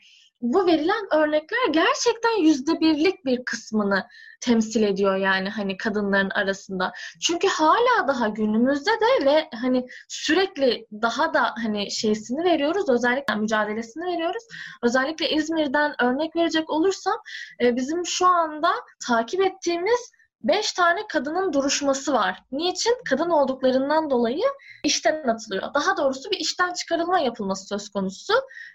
bu 0.54 0.66
verilen 0.66 1.06
örnekler 1.14 1.68
gerçekten 1.72 2.42
yüzde 2.42 2.80
birlik 2.80 3.26
bir 3.26 3.46
kısmını 3.46 4.08
temsil 4.42 4.84
ediyor 4.84 5.16
yani 5.16 5.50
hani 5.50 5.78
kadınların 5.78 6.30
arasında. 6.30 6.92
Çünkü 7.22 7.48
hala 7.48 8.08
daha 8.08 8.28
günümüzde 8.28 8.92
de 8.92 9.26
ve 9.26 9.50
hani 9.62 9.86
sürekli 10.08 10.88
daha 10.92 11.34
da 11.34 11.54
hani 11.64 11.92
şeysini 11.92 12.44
veriyoruz 12.44 12.90
özellikle 12.90 13.36
mücadelesini 13.36 14.06
veriyoruz. 14.14 14.44
Özellikle 14.84 15.30
İzmir'den 15.30 15.96
örnek 16.04 16.36
verecek 16.36 16.70
olursam 16.70 17.18
e, 17.62 17.76
bizim 17.76 18.06
şu 18.06 18.28
anda 18.28 18.72
takip 19.08 19.42
ettiğimiz 19.42 20.12
beş 20.48 20.74
tane 20.74 21.08
kadının 21.08 21.54
duruşması 21.54 22.14
var. 22.14 22.44
Niçin? 22.52 22.98
Kadın 23.10 23.30
olduklarından 23.30 24.10
dolayı 24.10 24.44
işten 24.84 25.28
atılıyor. 25.28 25.74
Daha 25.74 25.98
doğrusu 25.98 26.32
bir 26.32 26.38
işten 26.38 26.74
çıkarılma 26.74 27.20
yapılması 27.20 27.68
söz 27.68 27.90
konusu 27.90 28.34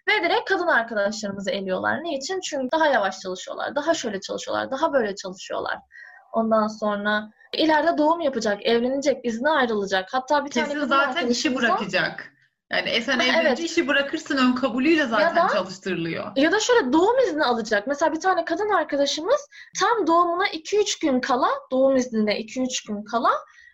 ve 0.08 0.24
direkt 0.24 0.48
kadın 0.48 0.66
arkadaşlarımızı 0.66 1.50
eliyorlar. 1.50 2.04
Niçin? 2.04 2.40
Çünkü 2.40 2.68
daha 2.72 2.86
yavaş 2.86 3.20
çalışıyorlar, 3.20 3.74
daha 3.74 3.94
şöyle 3.94 4.20
çalışıyorlar, 4.20 4.70
daha 4.70 4.92
böyle 4.92 5.14
çalışıyorlar. 5.14 5.78
Ondan 6.32 6.66
sonra 6.66 7.30
ileride 7.52 7.98
doğum 7.98 8.20
yapacak, 8.20 8.66
evlenecek, 8.66 9.24
izne 9.24 9.50
ayrılacak. 9.50 10.08
Hatta 10.12 10.44
bir 10.44 10.50
Kesin 10.50 10.74
tane 10.74 10.86
zaten 10.86 11.26
işi 11.26 11.56
bırakacak. 11.56 12.32
Yani 12.70 12.90
e 12.90 13.02
sen 13.02 13.18
evlenince 13.18 13.40
evet. 13.48 13.58
işi 13.58 13.88
bırakırsın 13.88 14.36
ön 14.36 14.52
kabulüyle 14.52 15.06
zaten 15.06 15.36
ya 15.36 15.48
da, 15.48 15.54
çalıştırılıyor. 15.54 16.32
Ya 16.36 16.52
da 16.52 16.60
şöyle 16.60 16.92
doğum 16.92 17.18
izni 17.18 17.44
alacak. 17.44 17.86
Mesela 17.86 18.12
bir 18.12 18.20
tane 18.20 18.44
kadın 18.44 18.68
arkadaşımız 18.68 19.48
tam 19.80 20.06
doğumuna 20.06 20.48
2-3 20.48 21.02
gün 21.02 21.20
kala, 21.20 21.48
doğum 21.70 21.96
iznine 21.96 22.40
2-3 22.40 22.88
gün 22.88 23.04
kala 23.04 23.30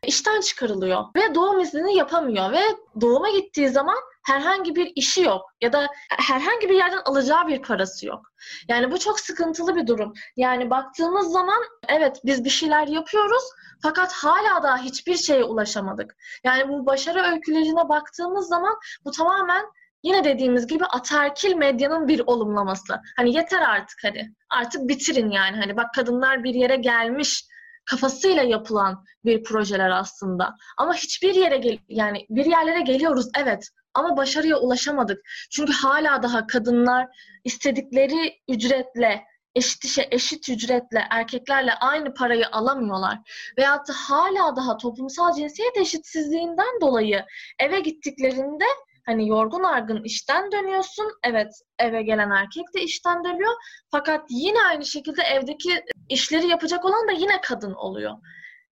işten 0.07 0.41
çıkarılıyor. 0.41 1.05
Ve 1.17 1.35
doğum 1.35 1.61
iznini 1.61 1.97
yapamıyor. 1.97 2.53
Ve 2.53 2.63
doğuma 3.01 3.31
gittiği 3.31 3.69
zaman 3.69 3.99
herhangi 4.27 4.77
bir 4.77 4.93
işi 4.95 5.23
yok. 5.23 5.43
Ya 5.61 5.73
da 5.73 5.87
herhangi 6.09 6.69
bir 6.69 6.75
yerden 6.75 7.01
alacağı 7.05 7.49
bir 7.49 7.63
parası 7.63 8.07
yok. 8.07 8.21
Yani 8.69 8.91
bu 8.91 8.99
çok 8.99 9.21
sıkıntılı 9.21 9.77
bir 9.77 9.87
durum. 9.87 10.13
Yani 10.37 10.71
baktığımız 10.71 11.33
zaman 11.33 11.63
evet 11.89 12.21
biz 12.25 12.45
bir 12.45 12.51
şeyler 12.51 12.87
yapıyoruz 12.87 13.45
fakat 13.83 14.13
hala 14.13 14.63
daha 14.63 14.79
hiçbir 14.79 15.17
şeye 15.17 15.45
ulaşamadık. 15.45 16.17
Yani 16.45 16.69
bu 16.69 16.87
başarı 16.87 17.23
öykülerine 17.23 17.89
baktığımız 17.89 18.49
zaman 18.49 18.77
bu 19.05 19.11
tamamen 19.11 19.65
yine 20.03 20.25
dediğimiz 20.25 20.67
gibi 20.67 20.85
aterkil 20.85 21.55
medyanın 21.55 22.09
bir 22.09 22.23
olumlaması. 22.27 23.01
Hani 23.17 23.35
yeter 23.35 23.61
artık 23.61 23.99
hani. 24.03 24.35
Artık 24.51 24.89
bitirin 24.89 25.31
yani. 25.31 25.57
Hani 25.57 25.77
bak 25.77 25.95
kadınlar 25.95 26.45
bir 26.45 26.55
yere 26.55 26.77
gelmiş 26.77 27.45
kafasıyla 27.91 28.43
yapılan 28.43 29.05
bir 29.25 29.45
projeler 29.45 29.91
aslında. 29.91 30.55
Ama 30.79 30.95
hiçbir 30.95 31.35
yere 31.35 31.57
gel 31.57 31.79
yani 31.89 32.27
bir 32.31 32.45
yerlere 32.45 32.81
geliyoruz 32.81 33.29
evet 33.39 33.69
ama 33.97 34.17
başarıya 34.17 34.57
ulaşamadık. 34.59 35.19
Çünkü 35.51 35.73
hala 35.73 36.23
daha 36.23 36.47
kadınlar 36.47 37.07
istedikleri 37.45 38.35
ücretle 38.49 39.25
eşit 39.55 39.85
işe 39.85 40.09
eşit 40.11 40.49
ücretle 40.49 41.07
erkeklerle 41.11 41.75
aynı 41.75 42.15
parayı 42.15 42.47
alamıyorlar. 42.53 43.19
Veyahut 43.59 43.89
da 43.89 43.93
hala 43.93 44.57
daha 44.57 44.77
toplumsal 44.77 45.33
cinsiyet 45.33 45.77
eşitsizliğinden 45.77 46.81
dolayı 46.81 47.25
eve 47.59 47.81
gittiklerinde 47.81 48.65
hani 49.07 49.29
yorgun 49.29 49.63
argın 49.63 50.05
işten 50.05 50.53
dönüyorsun. 50.53 51.13
Evet 51.25 51.53
eve 51.79 52.03
gelen 52.03 52.31
erkek 52.31 52.65
de 52.75 52.83
işten 52.83 53.25
dönüyor. 53.25 53.53
Fakat 53.91 54.27
yine 54.31 54.59
aynı 54.63 54.85
şekilde 54.85 55.23
evdeki 55.23 55.85
işleri 56.09 56.47
yapacak 56.47 56.85
olan 56.85 57.09
da 57.09 57.13
yine 57.13 57.41
kadın 57.41 57.75
oluyor. 57.75 58.13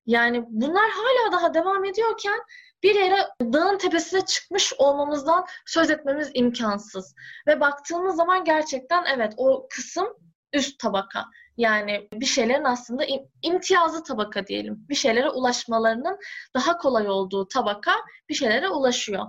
Yani 0.06 0.44
bunlar 0.50 0.90
hala 0.90 1.32
daha 1.32 1.54
devam 1.54 1.86
ediyorken 1.86 2.40
bir 2.84 2.96
yere 2.96 3.28
dağın 3.42 3.78
tepesine 3.78 4.26
çıkmış 4.26 4.74
olmamızdan 4.78 5.46
söz 5.66 5.90
etmemiz 5.92 6.32
imkansız. 6.34 7.16
Ve 7.48 7.60
baktığımız 7.60 8.16
zaman 8.16 8.44
gerçekten 8.44 9.06
evet 9.16 9.34
o 9.38 9.68
kısım 9.70 10.08
üst 10.54 10.80
tabaka. 10.80 11.26
Yani 11.58 12.08
bir 12.14 12.26
şeylerin 12.26 12.64
aslında 12.64 13.06
imtiyazlı 13.42 14.04
tabaka 14.04 14.48
diyelim. 14.48 14.86
Bir 14.90 14.96
şeylere 14.96 15.30
ulaşmalarının 15.30 16.18
daha 16.56 16.78
kolay 16.78 17.10
olduğu 17.10 17.48
tabaka 17.48 17.96
bir 18.30 18.34
şeylere 18.34 18.70
ulaşıyor. 18.70 19.26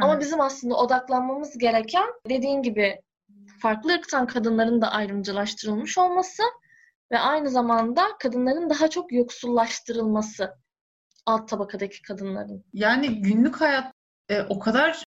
Ama 0.00 0.20
bizim 0.20 0.40
aslında 0.40 0.76
odaklanmamız 0.76 1.58
gereken 1.58 2.06
dediğin 2.28 2.62
gibi 2.62 3.00
farklı 3.62 3.92
ırktan 3.94 4.26
kadınların 4.26 4.82
da 4.82 4.92
ayrımcılaştırılmış 4.92 5.98
olması 5.98 6.42
ve 7.12 7.18
aynı 7.18 7.50
zamanda 7.50 8.18
kadınların 8.18 8.70
daha 8.70 8.90
çok 8.90 9.12
yoksullaştırılması 9.12 10.54
alt 11.26 11.48
tabakadaki 11.48 12.02
kadınların. 12.02 12.64
Yani 12.72 13.22
günlük 13.22 13.60
hayat 13.60 13.94
e, 14.28 14.42
o 14.42 14.58
kadar 14.58 15.04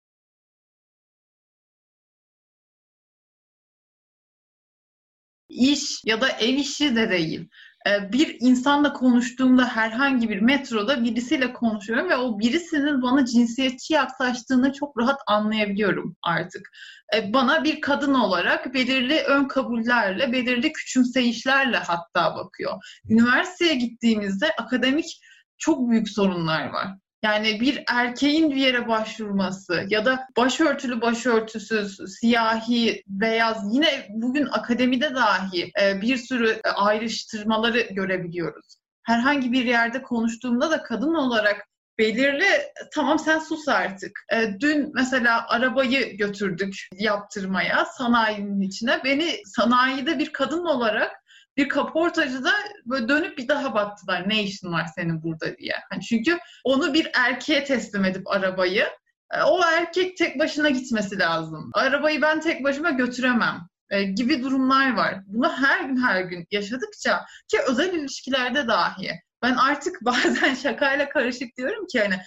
iş 5.50 6.02
ya 6.06 6.21
da 6.21 6.30
ev 6.30 6.54
işi 6.54 6.95
de 6.95 7.10
değil. 7.10 7.50
Ee, 7.88 8.12
bir 8.12 8.38
insanla 8.39 8.93
konuştuğumda 8.93 9.67
herhangi 9.67 10.30
bir 10.30 10.41
metroda 10.41 11.04
birisiyle 11.04 11.54
konuşuyorum 11.54 12.10
ve 12.10 12.15
o 12.15 12.39
birisinin 12.39 13.02
bana 13.02 13.26
cinsiyetçi 13.26 13.93
yaklaştığını 13.93 14.74
çok 14.74 14.97
rahat 14.97 15.19
anlayabiliyorum 15.28 16.15
artık. 16.24 16.69
Ee, 17.15 17.34
bana 17.34 17.63
bir 17.63 17.82
kadın 17.82 18.13
olarak 18.13 18.74
belirli 18.74 19.19
ön 19.19 19.47
kabullerle, 19.47 20.32
belirli 20.32 20.74
küçümseyişlerle 20.74 21.78
hatta 21.78 22.36
bakıyor. 22.36 22.74
Üniversiteye 23.10 23.76
gittiğimizde 23.76 24.52
akademik 24.60 25.21
çok 25.62 25.89
büyük 25.89 26.10
sorunlar 26.10 26.69
var. 26.69 26.88
Yani 27.24 27.62
bir 27.62 27.84
erkeğin 27.89 28.50
bir 28.50 28.56
yere 28.56 28.88
başvurması 28.88 29.86
ya 29.89 30.06
da 30.06 30.28
başörtülü 30.38 31.02
başörtüsüz, 31.02 32.00
siyahi, 32.19 33.04
beyaz 33.08 33.74
yine 33.74 34.08
bugün 34.10 34.45
akademide 34.45 35.15
dahi 35.15 35.71
e, 35.82 36.02
bir 36.02 36.17
sürü 36.17 36.62
ayrıştırmaları 36.76 37.80
görebiliyoruz. 37.80 38.76
Herhangi 39.04 39.52
bir 39.52 39.65
yerde 39.65 40.02
konuştuğumda 40.02 40.71
da 40.71 40.84
kadın 40.84 41.13
olarak 41.13 41.67
belirli 41.97 42.45
tamam 42.93 43.19
sen 43.19 43.39
sus 43.39 43.67
artık. 43.67 44.12
E, 44.34 44.60
dün 44.60 44.91
mesela 44.93 45.45
arabayı 45.47 46.17
götürdük 46.17 46.74
yaptırmaya 46.93 47.86
sanayinin 47.86 48.62
içine. 48.62 49.04
Beni 49.04 49.36
sanayide 49.45 50.19
bir 50.19 50.34
kadın 50.34 50.65
olarak 50.65 51.20
bir 51.58 51.70
kaportacı 51.70 52.44
da 52.44 52.52
böyle 52.86 53.08
dönüp 53.08 53.38
bir 53.38 53.48
daha 53.48 53.74
baktılar 53.74 54.30
ne 54.30 54.44
işin 54.44 54.72
var 54.72 54.86
senin 54.96 55.24
burada 55.24 55.58
diye. 55.58 55.76
Yani 55.92 56.04
çünkü 56.04 56.40
onu 56.64 56.94
bir 56.94 57.12
erkeğe 57.14 57.64
teslim 57.64 58.06
edip 58.06 58.28
arabayı 58.28 58.88
e, 59.34 59.44
o 59.44 59.62
erkek 59.64 60.18
tek 60.18 60.40
başına 60.40 60.70
gitmesi 60.70 61.20
lazım. 61.20 61.72
Arabayı 61.74 62.22
ben 62.22 62.40
tek 62.40 62.64
başıma 62.64 62.90
götüremem 62.90 63.68
e, 63.90 64.04
gibi 64.04 64.44
durumlar 64.44 64.96
var. 64.96 65.22
Bunu 65.26 65.54
her 65.54 65.84
gün 65.84 65.98
her 65.98 66.22
gün 66.22 66.48
yaşadıkça 66.52 67.26
ki 67.48 67.58
özel 67.68 67.94
ilişkilerde 67.94 68.68
dahi 68.68 69.22
ben 69.42 69.56
artık 69.56 69.98
bazen 70.06 70.54
şakayla 70.54 71.10
karışık 71.10 71.58
diyorum 71.58 71.88
ki 71.88 72.00
hani 72.00 72.22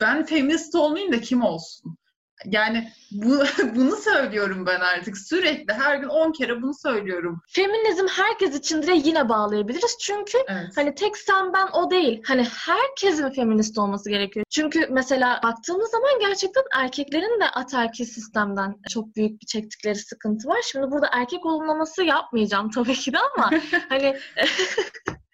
ben 0.00 0.24
feminist 0.24 0.74
olmayayım 0.74 1.12
da 1.12 1.20
kim 1.20 1.42
olsun? 1.42 1.98
Yani 2.44 2.92
bu, 3.10 3.44
bunu 3.74 3.96
söylüyorum 3.96 4.66
ben 4.66 4.80
artık. 4.80 5.18
Sürekli 5.18 5.74
her 5.74 5.96
gün 5.96 6.08
10 6.08 6.32
kere 6.32 6.62
bunu 6.62 6.74
söylüyorum. 6.74 7.42
Feminizm 7.48 8.06
herkes 8.06 8.54
için 8.54 8.82
de 8.82 8.92
yine 8.92 9.28
bağlayabiliriz. 9.28 9.96
Çünkü 10.00 10.38
evet. 10.48 10.76
hani 10.76 10.94
tek 10.94 11.16
sen 11.16 11.52
ben 11.52 11.66
o 11.72 11.90
değil. 11.90 12.22
Hani 12.26 12.46
herkesin 12.66 13.30
feminist 13.30 13.78
olması 13.78 14.10
gerekiyor. 14.10 14.46
Çünkü 14.50 14.86
mesela 14.90 15.40
baktığımız 15.42 15.90
zaman 15.90 16.18
gerçekten 16.20 16.64
erkeklerin 16.76 17.40
de 17.40 17.44
ataerkil 17.44 18.04
sistemden 18.04 18.76
çok 18.90 19.16
büyük 19.16 19.40
bir 19.40 19.46
çektikleri 19.46 19.96
sıkıntı 19.96 20.48
var. 20.48 20.58
Şimdi 20.62 20.90
burada 20.90 21.08
erkek 21.12 21.46
olumlaması 21.46 22.02
yapmayacağım 22.04 22.70
tabii 22.70 22.94
ki 22.94 23.12
de 23.12 23.18
ama 23.18 23.50
hani 23.88 24.16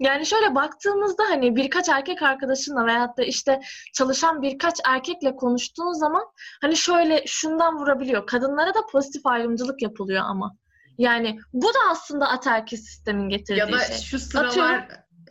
Yani 0.00 0.26
şöyle 0.26 0.54
baktığımızda 0.54 1.22
hani 1.24 1.56
birkaç 1.56 1.88
erkek 1.88 2.22
arkadaşınla 2.22 2.86
veyahut 2.86 3.18
da 3.18 3.22
işte 3.22 3.60
çalışan 3.94 4.42
birkaç 4.42 4.74
erkekle 4.88 5.36
konuştuğun 5.36 5.92
zaman 5.92 6.24
hani 6.60 6.76
şöyle 6.76 7.24
şundan 7.26 7.78
vurabiliyor. 7.78 8.26
Kadınlara 8.26 8.74
da 8.74 8.86
pozitif 8.92 9.26
ayrımcılık 9.26 9.82
yapılıyor 9.82 10.22
ama. 10.24 10.56
Yani 10.98 11.38
bu 11.52 11.66
da 11.66 11.78
aslında 11.90 12.28
ataerkil 12.28 12.76
sistemin 12.76 13.28
getirdiği 13.28 13.60
şey. 13.60 13.70
Ya 13.70 13.72
da 13.72 13.78
şey. 13.78 13.96
şu 13.96 14.18
sıralar 14.18 14.48
Atıyorum, 14.48 14.84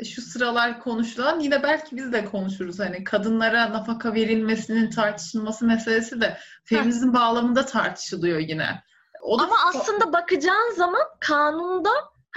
şu 0.06 0.22
sıralar 0.22 0.80
konuşulan 0.80 1.40
yine 1.40 1.64
belki 1.64 1.98
biz 1.98 2.14
de 2.14 2.26
konuşuruz 2.26 2.80
hani 2.80 3.04
kadınlara 3.04 3.74
nafaka 3.74 4.14
verilmesinin 4.14 4.90
tartışılması 4.90 5.66
meselesi 5.66 6.22
de 6.22 6.38
feminizm 6.66 7.14
bağlamında 7.14 7.66
tartışılıyor 7.66 8.40
yine. 8.40 8.84
O 9.22 9.40
da 9.40 9.44
Ama 9.44 9.56
aslında 9.66 10.14
bakacağın 10.14 10.74
zaman 10.76 11.04
kanunda 11.20 11.90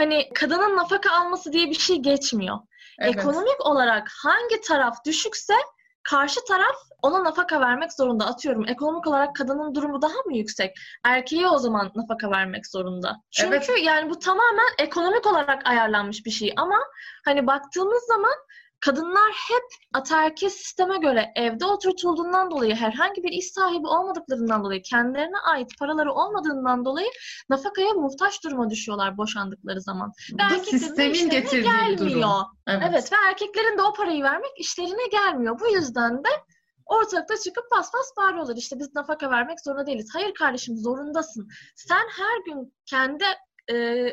hani 0.03 0.29
kadının 0.35 0.77
nafaka 0.77 1.11
alması 1.11 1.53
diye 1.53 1.67
bir 1.67 1.79
şey 1.79 1.97
geçmiyor. 1.97 2.59
Evet. 2.99 3.15
Ekonomik 3.15 3.67
olarak 3.67 4.09
hangi 4.23 4.61
taraf 4.61 5.05
düşükse 5.07 5.55
karşı 6.03 6.45
taraf 6.49 6.77
ona 7.03 7.25
nafaka 7.25 7.61
vermek 7.61 7.93
zorunda. 7.93 8.27
Atıyorum 8.27 8.69
ekonomik 8.69 9.07
olarak 9.07 9.37
kadının 9.37 9.75
durumu 9.75 10.03
daha 10.03 10.23
mı 10.27 10.37
yüksek? 10.37 10.77
Erkeğe 11.05 11.49
o 11.49 11.59
zaman 11.59 11.93
nafaka 11.95 12.31
vermek 12.31 12.67
zorunda. 12.67 13.17
Çünkü 13.31 13.57
evet. 13.57 13.71
yani 13.83 14.11
bu 14.11 14.19
tamamen 14.19 14.69
ekonomik 14.79 15.27
olarak 15.27 15.67
ayarlanmış 15.67 16.27
bir 16.27 16.31
şey 16.31 16.53
ama 16.57 16.79
hani 17.25 17.47
baktığımız 17.47 18.03
zaman 18.03 18.35
Kadınlar 18.83 19.33
hep 19.49 19.63
ataerkil 19.93 20.49
sisteme 20.49 20.99
göre 20.99 21.33
evde 21.37 21.65
oturtulduğundan 21.65 22.51
dolayı 22.51 22.75
herhangi 22.75 23.23
bir 23.23 23.33
iş 23.33 23.47
sahibi 23.53 23.87
olmadıklarından 23.87 24.65
dolayı 24.65 24.83
kendilerine 24.83 25.39
ait 25.39 25.79
paraları 25.79 26.13
olmadığından 26.13 26.85
dolayı 26.85 27.09
nafakaya 27.49 27.93
muhtaç 27.93 28.45
duruma 28.45 28.71
düşüyorlar 28.71 29.17
boşandıkları 29.17 29.81
zaman. 29.81 30.13
Ve 30.33 30.61
Bu 30.61 30.65
sistemin 30.65 31.31
getirdiği 31.31 31.63
gelmiyor. 31.63 31.99
durum. 31.99 32.47
Evet. 32.67 32.83
evet 32.91 33.13
ve 33.13 33.17
erkeklerin 33.29 33.79
de 33.79 33.83
o 33.83 33.93
parayı 33.93 34.23
vermek 34.23 34.51
işlerine 34.59 35.07
gelmiyor. 35.11 35.61
Bu 35.61 35.69
yüzden 35.77 36.25
de 36.25 36.29
ortalıkta 36.87 37.37
çıkıp 37.37 37.65
bas 37.71 37.95
bas 37.95 38.07
bağırıyorlar. 38.17 38.57
İşte 38.57 38.79
biz 38.79 38.95
nafaka 38.95 39.31
vermek 39.31 39.61
zorunda 39.61 39.87
değiliz. 39.87 40.09
Hayır 40.13 40.35
kardeşim 40.35 40.77
zorundasın. 40.77 41.49
Sen 41.77 42.07
her 42.19 42.45
gün 42.45 42.75
kendi 42.87 43.25
e, 43.73 44.07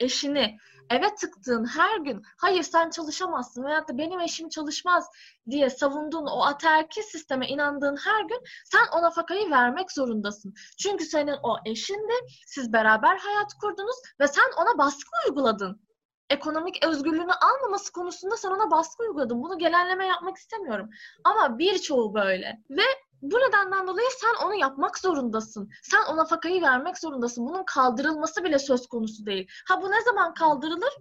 eşini 0.00 0.56
eve 0.90 1.14
tıktığın 1.14 1.64
her 1.64 1.98
gün 1.98 2.22
hayır 2.38 2.62
sen 2.62 2.90
çalışamazsın 2.90 3.64
veyahut 3.64 3.88
da 3.88 3.98
benim 3.98 4.20
eşim 4.20 4.48
çalışmaz 4.48 5.08
diye 5.50 5.70
savunduğun 5.70 6.26
o 6.26 6.42
ataerkil 6.42 7.02
sisteme 7.02 7.48
inandığın 7.48 7.96
her 7.96 8.24
gün 8.24 8.40
sen 8.64 8.86
o 8.98 9.02
nafakayı 9.02 9.50
vermek 9.50 9.92
zorundasın. 9.92 10.54
Çünkü 10.82 11.04
senin 11.04 11.36
o 11.42 11.56
eşindi, 11.66 12.12
siz 12.46 12.72
beraber 12.72 13.16
hayat 13.16 13.54
kurdunuz 13.54 13.96
ve 14.20 14.28
sen 14.28 14.50
ona 14.62 14.78
baskı 14.78 15.10
uyguladın. 15.28 15.80
Ekonomik 16.30 16.86
özgürlüğünü 16.86 17.32
almaması 17.32 17.92
konusunda 17.92 18.36
sen 18.36 18.50
ona 18.50 18.70
baskı 18.70 19.02
uyguladın. 19.02 19.42
Bunu 19.42 19.58
genelleme 19.58 20.06
yapmak 20.06 20.36
istemiyorum. 20.36 20.90
Ama 21.24 21.58
birçoğu 21.58 22.14
böyle. 22.14 22.60
Ve 22.70 22.82
bu 23.22 23.36
nedenden 23.36 23.86
dolayı 23.86 24.08
sen 24.20 24.46
onu 24.46 24.54
yapmak 24.54 24.98
zorundasın. 24.98 25.70
Sen 25.82 26.04
ona 26.04 26.24
fakayı 26.24 26.62
vermek 26.62 26.98
zorundasın. 26.98 27.46
Bunun 27.46 27.64
kaldırılması 27.64 28.44
bile 28.44 28.58
söz 28.58 28.86
konusu 28.86 29.26
değil. 29.26 29.50
Ha 29.68 29.82
bu 29.82 29.90
ne 29.90 30.02
zaman 30.02 30.34
kaldırılır? 30.34 30.96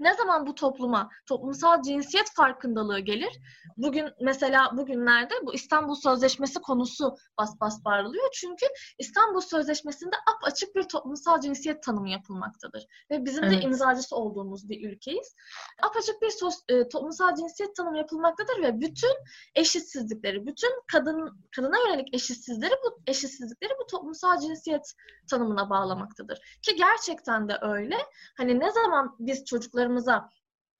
Ne 0.00 0.14
zaman 0.14 0.46
bu 0.46 0.54
topluma 0.54 1.10
toplumsal 1.26 1.82
cinsiyet 1.82 2.30
farkındalığı 2.34 3.00
gelir? 3.00 3.40
Bugün 3.76 4.10
mesela 4.20 4.76
bugünlerde 4.76 5.34
bu 5.42 5.54
İstanbul 5.54 5.94
Sözleşmesi 5.94 6.60
konusu 6.60 7.16
bas 7.38 7.60
bas 7.60 7.84
bağırılıyor. 7.84 8.28
Çünkü 8.32 8.66
İstanbul 8.98 9.40
Sözleşmesi'nde 9.40 10.16
ap 10.16 10.44
açık 10.44 10.74
bir 10.76 10.82
toplumsal 10.82 11.40
cinsiyet 11.40 11.82
tanımı 11.82 12.08
yapılmaktadır. 12.08 12.86
Ve 13.10 13.24
bizim 13.24 13.44
evet. 13.44 13.58
de 13.58 13.60
imzacısı 13.60 14.16
olduğumuz 14.16 14.68
bir 14.68 14.90
ülkeyiz. 14.90 15.34
Ap 15.82 15.96
açık 15.96 16.22
bir 16.22 16.30
sos, 16.30 16.54
e, 16.68 16.88
toplumsal 16.88 17.34
cinsiyet 17.34 17.76
tanımı 17.76 17.98
yapılmaktadır 17.98 18.62
ve 18.62 18.80
bütün 18.80 19.14
eşitsizlikleri, 19.54 20.46
bütün 20.46 20.70
kadın 20.92 21.48
kadına 21.56 21.76
yönelik 21.88 22.14
eşitsizlikleri 22.14 22.74
bu 22.84 23.00
eşitsizlikleri 23.06 23.72
bu 23.82 23.86
toplumsal 23.86 24.40
cinsiyet 24.40 24.94
tanımına 25.30 25.70
bağlamaktadır. 25.70 26.58
Ki 26.62 26.76
gerçekten 26.76 27.48
de 27.48 27.58
öyle. 27.60 27.96
Hani 28.36 28.60
ne 28.60 28.70
zaman 28.70 29.16
biz 29.18 29.44
çocuklarımıza 29.78 30.30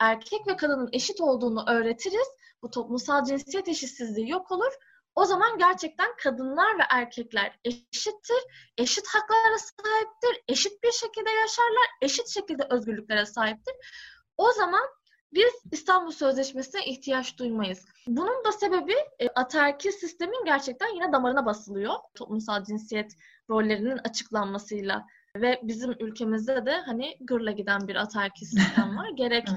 erkek 0.01 0.47
ve 0.47 0.57
kadının 0.57 0.89
eşit 0.93 1.21
olduğunu 1.21 1.65
öğretiriz, 1.69 2.29
bu 2.63 2.71
toplumsal 2.71 3.25
cinsiyet 3.25 3.69
eşitsizliği 3.69 4.31
yok 4.31 4.51
olur. 4.51 4.73
O 5.15 5.25
zaman 5.25 5.59
gerçekten 5.59 6.17
kadınlar 6.23 6.79
ve 6.79 6.83
erkekler 6.91 7.59
eşittir, 7.65 8.43
eşit 8.79 9.07
haklara 9.07 9.59
sahiptir, 9.59 10.45
eşit 10.49 10.83
bir 10.83 10.93
şekilde 10.93 11.31
yaşarlar, 11.31 11.87
eşit 12.03 12.29
şekilde 12.29 12.67
özgürlüklere 12.71 13.27
sahiptir. 13.27 13.75
O 14.37 14.53
zaman 14.53 14.83
biz 15.33 15.53
İstanbul 15.73 16.13
Sözleşmesi'ne 16.13 16.85
ihtiyaç 16.87 17.39
duymayız. 17.39 17.85
Bunun 18.07 18.45
da 18.45 18.53
sebebi 18.53 18.95
e, 19.19 19.29
ataerkil 19.29 19.91
sistemin 19.91 20.45
gerçekten 20.45 20.95
yine 20.95 21.13
damarına 21.13 21.47
basılıyor. 21.47 21.95
Toplumsal 22.15 22.65
cinsiyet 22.65 23.13
rollerinin 23.51 23.99
açıklanmasıyla 23.99 25.07
ve 25.41 25.61
bizim 25.63 25.91
ülkemizde 25.91 26.67
de 26.67 26.77
hani 26.87 27.17
gırla 27.21 27.51
giden 27.51 27.89
bir 27.89 27.97
ataerkil 27.97 28.47
sistem 28.47 28.97
var. 28.97 29.09
Gerek 29.17 29.49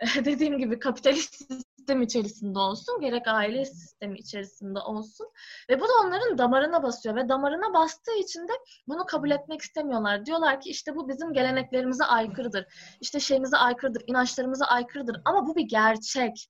dediğim 0.24 0.58
gibi 0.58 0.78
kapitalist 0.78 1.34
sistem 1.34 2.02
içerisinde 2.02 2.58
olsun, 2.58 3.00
gerek 3.00 3.28
aile 3.28 3.64
sistemi 3.64 4.18
içerisinde 4.18 4.78
olsun. 4.78 5.26
Ve 5.70 5.80
bu 5.80 5.84
da 5.84 5.92
onların 6.04 6.38
damarına 6.38 6.82
basıyor 6.82 7.16
ve 7.16 7.28
damarına 7.28 7.74
bastığı 7.74 8.18
için 8.18 8.48
de 8.48 8.52
bunu 8.88 9.06
kabul 9.06 9.30
etmek 9.30 9.60
istemiyorlar. 9.60 10.26
Diyorlar 10.26 10.60
ki 10.60 10.70
işte 10.70 10.96
bu 10.96 11.08
bizim 11.08 11.32
geleneklerimize 11.32 12.04
aykırıdır. 12.04 12.66
İşte 13.00 13.20
şeyimize 13.20 13.56
aykırıdır, 13.56 14.02
inançlarımıza 14.06 14.64
aykırıdır. 14.64 15.20
Ama 15.24 15.46
bu 15.46 15.56
bir 15.56 15.68
gerçek. 15.68 16.48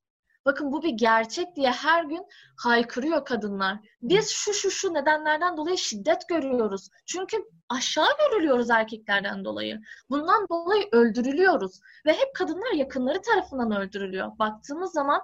Bakın 0.48 0.72
bu 0.72 0.82
bir 0.82 0.90
gerçek 0.90 1.56
diye 1.56 1.70
her 1.70 2.04
gün 2.04 2.26
haykırıyor 2.56 3.24
kadınlar. 3.24 3.78
Biz 4.02 4.30
şu 4.30 4.54
şu 4.54 4.70
şu 4.70 4.94
nedenlerden 4.94 5.56
dolayı 5.56 5.78
şiddet 5.78 6.28
görüyoruz. 6.28 6.88
Çünkü 7.06 7.36
aşağı 7.68 8.08
görülüyoruz 8.18 8.70
erkeklerden 8.70 9.44
dolayı. 9.44 9.80
Bundan 10.10 10.46
dolayı 10.48 10.88
öldürülüyoruz. 10.92 11.80
Ve 12.06 12.12
hep 12.12 12.34
kadınlar 12.34 12.72
yakınları 12.72 13.22
tarafından 13.22 13.76
öldürülüyor. 13.76 14.38
Baktığımız 14.38 14.92
zaman 14.92 15.20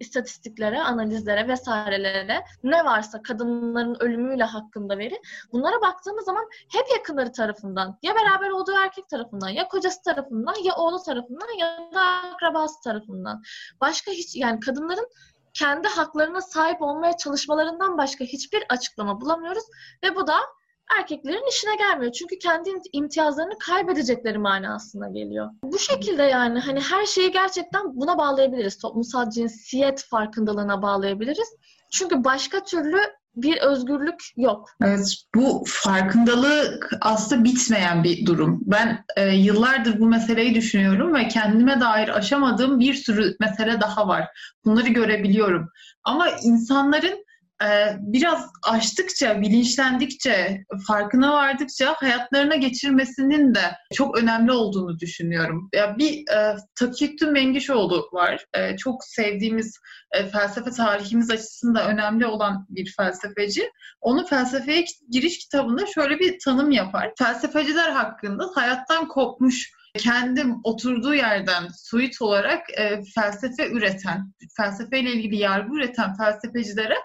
istatistiklere, 0.00 0.82
analizlere 0.82 1.48
vesairelere 1.48 2.44
ne 2.64 2.84
varsa 2.84 3.22
kadınların 3.22 3.96
ölümüyle 4.00 4.44
hakkında 4.44 4.98
veri 4.98 5.20
bunlara 5.52 5.80
baktığımız 5.80 6.24
zaman 6.24 6.48
hep 6.72 6.86
yakınları 6.96 7.32
tarafından 7.32 7.98
ya 8.02 8.14
beraber 8.14 8.50
olduğu 8.50 8.72
erkek 8.84 9.08
tarafından 9.08 9.48
ya 9.48 9.68
kocası 9.68 10.02
tarafından 10.02 10.54
ya 10.64 10.74
oğlu 10.76 11.02
tarafından 11.02 11.58
ya 11.58 11.90
da 11.94 12.00
akrabası 12.00 12.80
tarafından. 12.80 13.42
Başka 13.80 14.12
hiç 14.12 14.36
yani 14.36 14.60
kadınların 14.60 15.08
kendi 15.54 15.88
haklarına 15.88 16.40
sahip 16.40 16.82
olmaya 16.82 17.16
çalışmalarından 17.16 17.98
başka 17.98 18.24
hiçbir 18.24 18.64
açıklama 18.68 19.20
bulamıyoruz 19.20 19.64
ve 20.02 20.16
bu 20.16 20.26
da 20.26 20.38
erkeklerin 20.98 21.48
işine 21.50 21.76
gelmiyor. 21.76 22.12
Çünkü 22.12 22.38
kendi 22.38 22.70
imtiyazlarını 22.92 23.58
kaybedecekleri 23.58 24.38
manasına 24.38 25.08
geliyor. 25.08 25.50
Bu 25.62 25.78
şekilde 25.78 26.22
yani 26.22 26.60
hani 26.60 26.80
her 26.80 27.06
şeyi 27.06 27.32
gerçekten 27.32 27.96
buna 27.96 28.18
bağlayabiliriz. 28.18 28.78
Toplumsal 28.78 29.30
cinsiyet 29.30 30.04
farkındalığına 30.04 30.82
bağlayabiliriz. 30.82 31.48
Çünkü 31.90 32.24
başka 32.24 32.64
türlü 32.64 32.98
bir 33.36 33.58
özgürlük 33.58 34.24
yok. 34.36 34.70
Evet, 34.82 35.14
bu 35.34 35.64
farkındalık 35.66 36.90
aslında 37.00 37.44
bitmeyen 37.44 38.04
bir 38.04 38.26
durum. 38.26 38.60
Ben 38.62 39.04
e, 39.16 39.28
yıllardır 39.28 40.00
bu 40.00 40.06
meseleyi 40.06 40.54
düşünüyorum 40.54 41.14
ve 41.14 41.28
kendime 41.28 41.80
dair 41.80 42.08
aşamadığım 42.08 42.80
bir 42.80 42.94
sürü 42.94 43.36
mesele 43.40 43.80
daha 43.80 44.08
var. 44.08 44.28
Bunları 44.64 44.88
görebiliyorum. 44.88 45.68
Ama 46.04 46.28
insanların 46.42 47.25
biraz 47.98 48.50
açtıkça, 48.62 49.40
bilinçlendikçe, 49.40 50.64
farkına 50.86 51.32
vardıkça 51.32 51.94
hayatlarına 51.98 52.56
geçirmesinin 52.56 53.54
de 53.54 53.76
çok 53.94 54.18
önemli 54.18 54.52
olduğunu 54.52 54.98
düşünüyorum. 54.98 55.68
Ya 55.74 55.98
bir 55.98 56.28
e, 56.32 56.56
Takiyüttün 56.74 57.32
Mengişoğlu 57.32 58.08
var. 58.12 58.46
E, 58.54 58.76
çok 58.76 59.04
sevdiğimiz 59.04 59.78
e, 60.12 60.26
felsefe 60.26 60.70
tarihimiz 60.70 61.30
açısından 61.30 61.90
önemli 61.90 62.26
olan 62.26 62.66
bir 62.68 62.94
felsefeci. 62.96 63.70
Onun 64.00 64.24
felsefeye 64.24 64.84
giriş 65.10 65.38
kitabında 65.38 65.86
şöyle 65.86 66.18
bir 66.18 66.38
tanım 66.44 66.70
yapar. 66.70 67.12
Felsefeciler 67.18 67.90
hakkında 67.90 68.50
hayattan 68.54 69.08
kopmuş 69.08 69.76
kendim 69.98 70.56
oturduğu 70.64 71.14
yerden 71.14 71.68
suit 71.76 72.22
olarak 72.22 72.78
e, 72.78 73.02
felsefe 73.14 73.70
üreten, 73.70 74.32
felsefeyle 74.56 75.12
ilgili 75.12 75.36
yargı 75.36 75.76
üreten 75.76 76.16
felsefecilere 76.16 76.96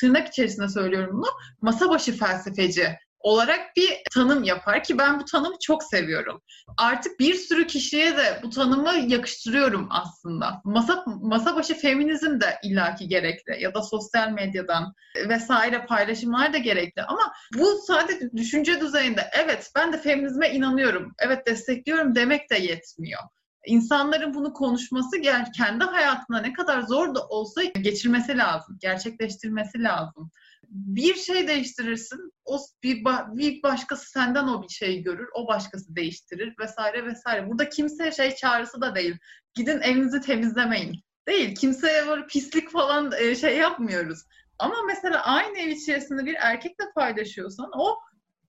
tırnak 0.00 0.28
içerisinde 0.28 0.68
söylüyorum 0.68 1.10
bunu, 1.12 1.30
masa 1.60 1.90
başı 1.90 2.12
felsefeci 2.12 2.88
olarak 3.20 3.76
bir 3.76 3.98
tanım 4.14 4.44
yapar 4.44 4.82
ki 4.82 4.98
ben 4.98 5.20
bu 5.20 5.24
tanımı 5.24 5.56
çok 5.62 5.82
seviyorum. 5.84 6.42
Artık 6.78 7.20
bir 7.20 7.34
sürü 7.34 7.66
kişiye 7.66 8.16
de 8.16 8.40
bu 8.42 8.50
tanımı 8.50 8.92
yakıştırıyorum 9.06 9.88
aslında. 9.90 10.60
Masa 10.64 11.04
masa 11.06 11.56
başı 11.56 11.74
feminizm 11.74 12.40
de 12.40 12.58
illaki 12.62 13.08
gerekli 13.08 13.62
ya 13.62 13.74
da 13.74 13.82
sosyal 13.82 14.30
medyadan 14.30 14.94
vesaire 15.28 15.86
paylaşımlar 15.86 16.52
da 16.52 16.58
gerekli 16.58 17.02
ama 17.02 17.32
bu 17.58 17.80
sadece 17.86 18.30
düşünce 18.36 18.80
düzeyinde 18.80 19.30
evet 19.32 19.70
ben 19.76 19.92
de 19.92 19.98
feminizme 19.98 20.50
inanıyorum, 20.50 21.14
evet 21.18 21.46
destekliyorum 21.46 22.14
demek 22.14 22.50
de 22.50 22.56
yetmiyor. 22.56 23.22
İnsanların 23.66 24.34
bunu 24.34 24.52
konuşması 24.52 25.20
kendi 25.56 25.84
hayatında 25.84 26.40
ne 26.40 26.52
kadar 26.52 26.82
zor 26.82 27.14
da 27.14 27.26
olsa 27.26 27.64
geçirmesi 27.64 28.38
lazım, 28.38 28.78
gerçekleştirmesi 28.80 29.82
lazım 29.82 30.30
bir 30.70 31.14
şey 31.14 31.48
değiştirirsin. 31.48 32.32
O 32.44 32.58
bir, 32.82 33.04
bir 33.04 33.62
başkası 33.62 34.10
senden 34.10 34.48
o 34.48 34.62
bir 34.62 34.68
şeyi 34.68 35.02
görür. 35.02 35.28
O 35.34 35.48
başkası 35.48 35.96
değiştirir 35.96 36.54
vesaire 36.60 37.06
vesaire. 37.06 37.48
Burada 37.48 37.68
kimseye 37.68 38.12
şey 38.12 38.34
çağrısı 38.34 38.80
da 38.80 38.94
değil. 38.94 39.16
Gidin 39.54 39.80
evinizi 39.80 40.20
temizlemeyin. 40.20 41.02
Değil. 41.28 41.54
Kimseye 41.54 42.06
böyle 42.06 42.26
pislik 42.26 42.70
falan 42.70 43.12
e, 43.18 43.34
şey 43.34 43.56
yapmıyoruz. 43.56 44.24
Ama 44.58 44.74
mesela 44.86 45.24
aynı 45.24 45.58
ev 45.58 45.68
içerisinde 45.68 46.24
bir 46.24 46.34
erkekle 46.34 46.84
paylaşıyorsan 46.94 47.70
o 47.74 47.98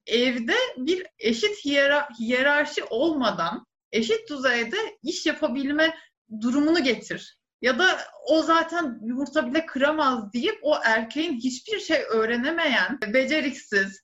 evde 0.08 0.56
bir 0.78 1.08
eşit 1.20 1.66
hiyerarşi 2.20 2.84
olmadan 2.84 3.66
eşit 3.92 4.30
düzeyde 4.30 4.78
iş 5.04 5.26
yapabilme 5.26 5.96
durumunu 6.42 6.84
getir 6.84 7.40
ya 7.62 7.80
da 7.80 7.86
o 8.28 8.42
zaten 8.42 9.00
yumurta 9.04 9.48
bile 9.48 9.66
kıramaz 9.66 10.34
deyip 10.34 10.60
o 10.62 10.76
erkeğin 10.84 11.34
hiçbir 11.34 11.80
şey 11.80 12.02
öğrenemeyen, 12.10 13.00
beceriksiz, 13.14 14.02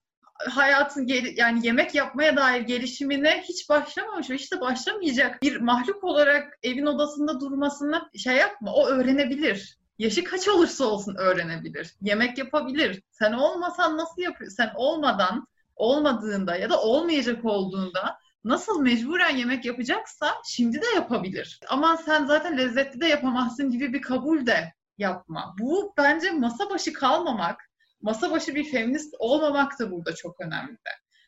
hayatın 0.50 1.08
gel- 1.08 1.38
yani 1.38 1.66
yemek 1.68 1.96
yapmaya 1.96 2.36
dair 2.38 2.62
gelişimine 2.62 3.44
hiç 3.50 3.70
başlamamış 3.70 4.30
ve 4.30 4.36
işte 4.36 4.62
başlamayacak 4.62 5.42
bir 5.42 5.62
mahluk 5.62 6.04
olarak 6.04 6.60
evin 6.64 6.86
odasında 6.86 7.40
durmasını 7.40 8.10
şey 8.16 8.36
yapma. 8.36 8.74
O 8.74 8.88
öğrenebilir. 8.88 9.78
Yaşı 9.98 10.24
kaç 10.24 10.48
olursa 10.48 10.86
olsun 10.86 11.16
öğrenebilir. 11.16 11.96
Yemek 12.02 12.38
yapabilir. 12.38 13.02
Sen 13.12 13.34
olmasan 13.34 13.98
nasıl 13.98 14.22
yapıyorsun? 14.22 14.56
Sen 14.56 14.72
olmadan, 14.76 15.48
olmadığında 15.76 16.56
ya 16.56 16.70
da 16.70 16.82
olmayacak 16.82 17.46
olduğunda 17.46 18.18
nasıl 18.46 18.82
mecburen 18.82 19.36
yemek 19.36 19.66
yapacaksa 19.66 20.34
şimdi 20.46 20.82
de 20.82 20.86
yapabilir. 20.96 21.60
Ama 21.70 21.98
sen 21.98 22.26
zaten 22.26 22.58
lezzetli 22.58 23.02
de 23.02 23.08
yapamazsın 23.08 23.72
gibi 23.72 23.94
bir 23.94 24.02
kabul 24.02 24.46
de 24.46 24.74
yapma. 24.98 25.56
Bu 25.60 25.94
bence 25.98 26.32
masa 26.32 26.70
başı 26.70 26.94
kalmamak, 26.94 27.70
masa 28.02 28.32
başı 28.32 28.56
bir 28.56 28.72
feminist 28.72 29.16
olmamak 29.20 29.80
da 29.80 29.92
burada 29.92 30.16
çok 30.16 30.42
önemli 30.42 30.78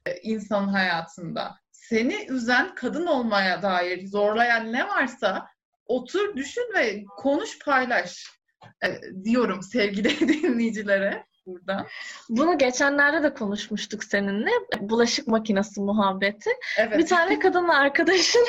e, 0.06 0.18
insanın 0.22 0.68
hayatında. 0.68 1.56
Seni 1.72 2.26
üzen 2.30 2.76
kadın 2.76 3.06
olmaya 3.06 3.62
dair 3.62 4.08
zorlayan 4.08 4.74
ne 4.74 4.88
varsa 4.88 5.48
otur, 5.86 6.36
düşün 6.36 6.74
ve 6.76 7.04
konuş, 7.18 7.60
paylaş 7.60 8.26
e, 8.84 8.88
diyorum 9.24 9.62
sevgili 9.64 10.20
dinleyicilere 10.44 11.27
burada. 11.48 11.88
Bunu 12.30 12.58
geçenlerde 12.58 13.24
de 13.24 13.34
konuşmuştuk 13.34 14.04
seninle. 14.04 14.52
Bulaşık 14.80 15.28
makinesi 15.28 15.82
muhabbeti. 15.82 16.50
Evet. 16.78 16.98
Bir 16.98 17.08
tane 17.08 17.40
kadın 17.40 17.68
arkadaşın 17.68 18.46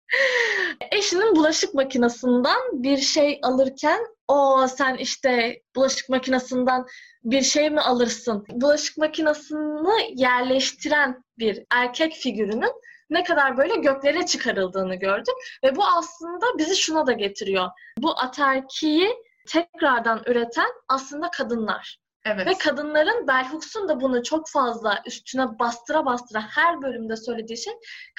eşinin 0.90 1.36
bulaşık 1.36 1.74
makinesinden 1.74 2.60
bir 2.72 2.98
şey 2.98 3.38
alırken 3.42 4.06
o 4.28 4.66
sen 4.76 4.94
işte 4.94 5.62
bulaşık 5.76 6.08
makinesinden 6.08 6.86
bir 7.24 7.42
şey 7.42 7.70
mi 7.70 7.80
alırsın? 7.80 8.44
Bulaşık 8.50 8.98
makinesini 8.98 10.20
yerleştiren 10.20 11.24
bir 11.38 11.64
erkek 11.74 12.12
figürünün 12.12 12.72
ne 13.10 13.24
kadar 13.24 13.56
böyle 13.56 13.76
göklere 13.76 14.26
çıkarıldığını 14.26 14.94
gördüm. 14.94 15.34
Ve 15.64 15.76
bu 15.76 15.84
aslında 15.84 16.58
bizi 16.58 16.76
şuna 16.76 17.06
da 17.06 17.12
getiriyor. 17.12 17.68
Bu 17.98 18.10
aterkiyi 18.20 19.16
tekrardan 19.48 20.22
üreten 20.26 20.70
aslında 20.88 21.30
kadınlar. 21.30 22.01
Evet. 22.24 22.46
Ve 22.46 22.52
kadınların 22.58 23.26
Bell 23.26 23.88
da 23.88 24.00
bunu 24.00 24.22
çok 24.22 24.48
fazla 24.48 25.02
üstüne 25.06 25.58
bastıra 25.58 26.06
bastıra 26.06 26.40
her 26.40 26.82
bölümde 26.82 27.16
söylediği 27.16 27.58
şey 27.58 27.72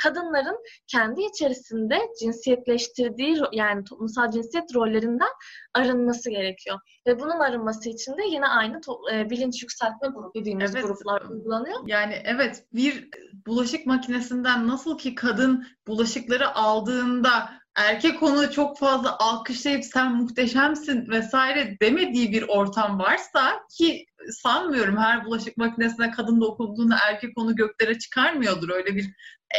kadınların 0.04 0.58
kendi 0.88 1.22
içerisinde 1.22 2.00
cinsiyetleştirdiği 2.20 3.38
yani 3.52 3.84
toplumsal 3.84 4.32
cinsiyet 4.32 4.76
rollerinden 4.76 5.30
arınması 5.74 6.30
gerekiyor. 6.30 6.80
Ve 7.08 7.20
bunun 7.20 7.40
arınması 7.40 7.90
için 7.90 8.12
de 8.12 8.24
yine 8.32 8.48
aynı 8.48 8.82
e, 9.14 9.30
bilinç 9.30 9.62
yükseltme 9.62 10.08
grubu 10.08 10.32
dediğimiz 10.36 10.76
evet. 10.76 10.86
gruplar 10.86 11.22
uygulanıyor. 11.22 11.80
Yani 11.86 12.22
evet 12.26 12.64
bir 12.74 13.10
bulaşık 13.48 13.86
makinesinden 13.86 14.68
nasıl 14.68 14.98
ki 14.98 15.16
kadın 15.16 15.68
bulaşıkları 15.88 16.56
aldığında 16.56 17.63
erkek 17.76 18.24
onu 18.24 18.52
çok 18.52 18.80
fazla 18.80 19.18
alkışlayıp 19.20 19.86
sen 19.86 20.16
muhteşemsin 20.16 21.10
vesaire 21.10 21.78
demediği 21.82 22.32
bir 22.32 22.44
ortam 22.44 23.00
varsa 23.00 23.68
ki 23.78 24.06
sanmıyorum 24.32 24.98
her 24.98 25.26
bulaşık 25.26 25.58
makinesine 25.58 26.12
kadın 26.12 26.42
dokunduğunda 26.42 26.96
erkek 27.10 27.38
onu 27.38 27.56
göklere 27.56 28.00
çıkarmıyordur. 28.00 28.70
Öyle 28.70 28.96
bir 28.96 29.10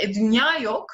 e, 0.03 0.15
dünya 0.15 0.59
yok. 0.59 0.87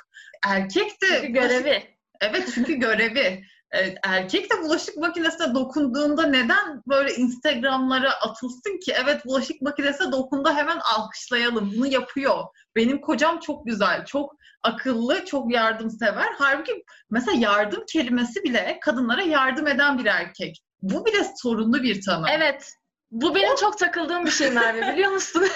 Erkek 0.47 1.03
de... 1.03 1.07
Çünkü 1.07 1.33
görevi. 1.33 1.83
Evet 2.21 2.51
çünkü 2.55 2.75
görevi. 2.75 3.45
Evet, 3.73 3.99
erkek 4.03 4.53
de 4.53 4.63
bulaşık 4.63 4.97
makinesine 4.97 5.55
dokunduğunda 5.55 6.27
neden 6.27 6.83
böyle 6.89 7.15
Instagram'lara 7.15 8.13
atılsın 8.13 8.79
ki? 8.79 8.95
Evet 9.05 9.27
bulaşık 9.27 9.63
makinesine 9.63 10.13
dokundu 10.13 10.51
hemen 10.51 10.79
alkışlayalım. 10.97 11.73
Bunu 11.77 11.87
yapıyor. 11.87 12.45
Benim 12.77 13.01
kocam 13.01 13.41
çok 13.41 13.67
güzel, 13.67 14.05
çok 14.05 14.35
akıllı, 14.63 15.25
çok 15.25 15.53
yardımsever. 15.53 16.29
Halbuki 16.39 16.85
mesela 17.11 17.39
yardım 17.39 17.85
kelimesi 17.93 18.45
bile 18.45 18.79
kadınlara 18.81 19.23
yardım 19.23 19.67
eden 19.67 19.99
bir 19.99 20.07
erkek. 20.07 20.63
Bu 20.83 21.07
bile 21.07 21.27
sorunlu 21.37 21.83
bir 21.83 22.03
tanım. 22.03 22.27
Evet. 22.31 22.73
Bu 23.11 23.35
benim 23.35 23.57
çok 23.57 23.79
takıldığım 23.79 24.27
bir 24.27 24.31
şey 24.31 24.51
Merve 24.51 24.93
biliyor 24.93 25.11
musun? 25.11 25.49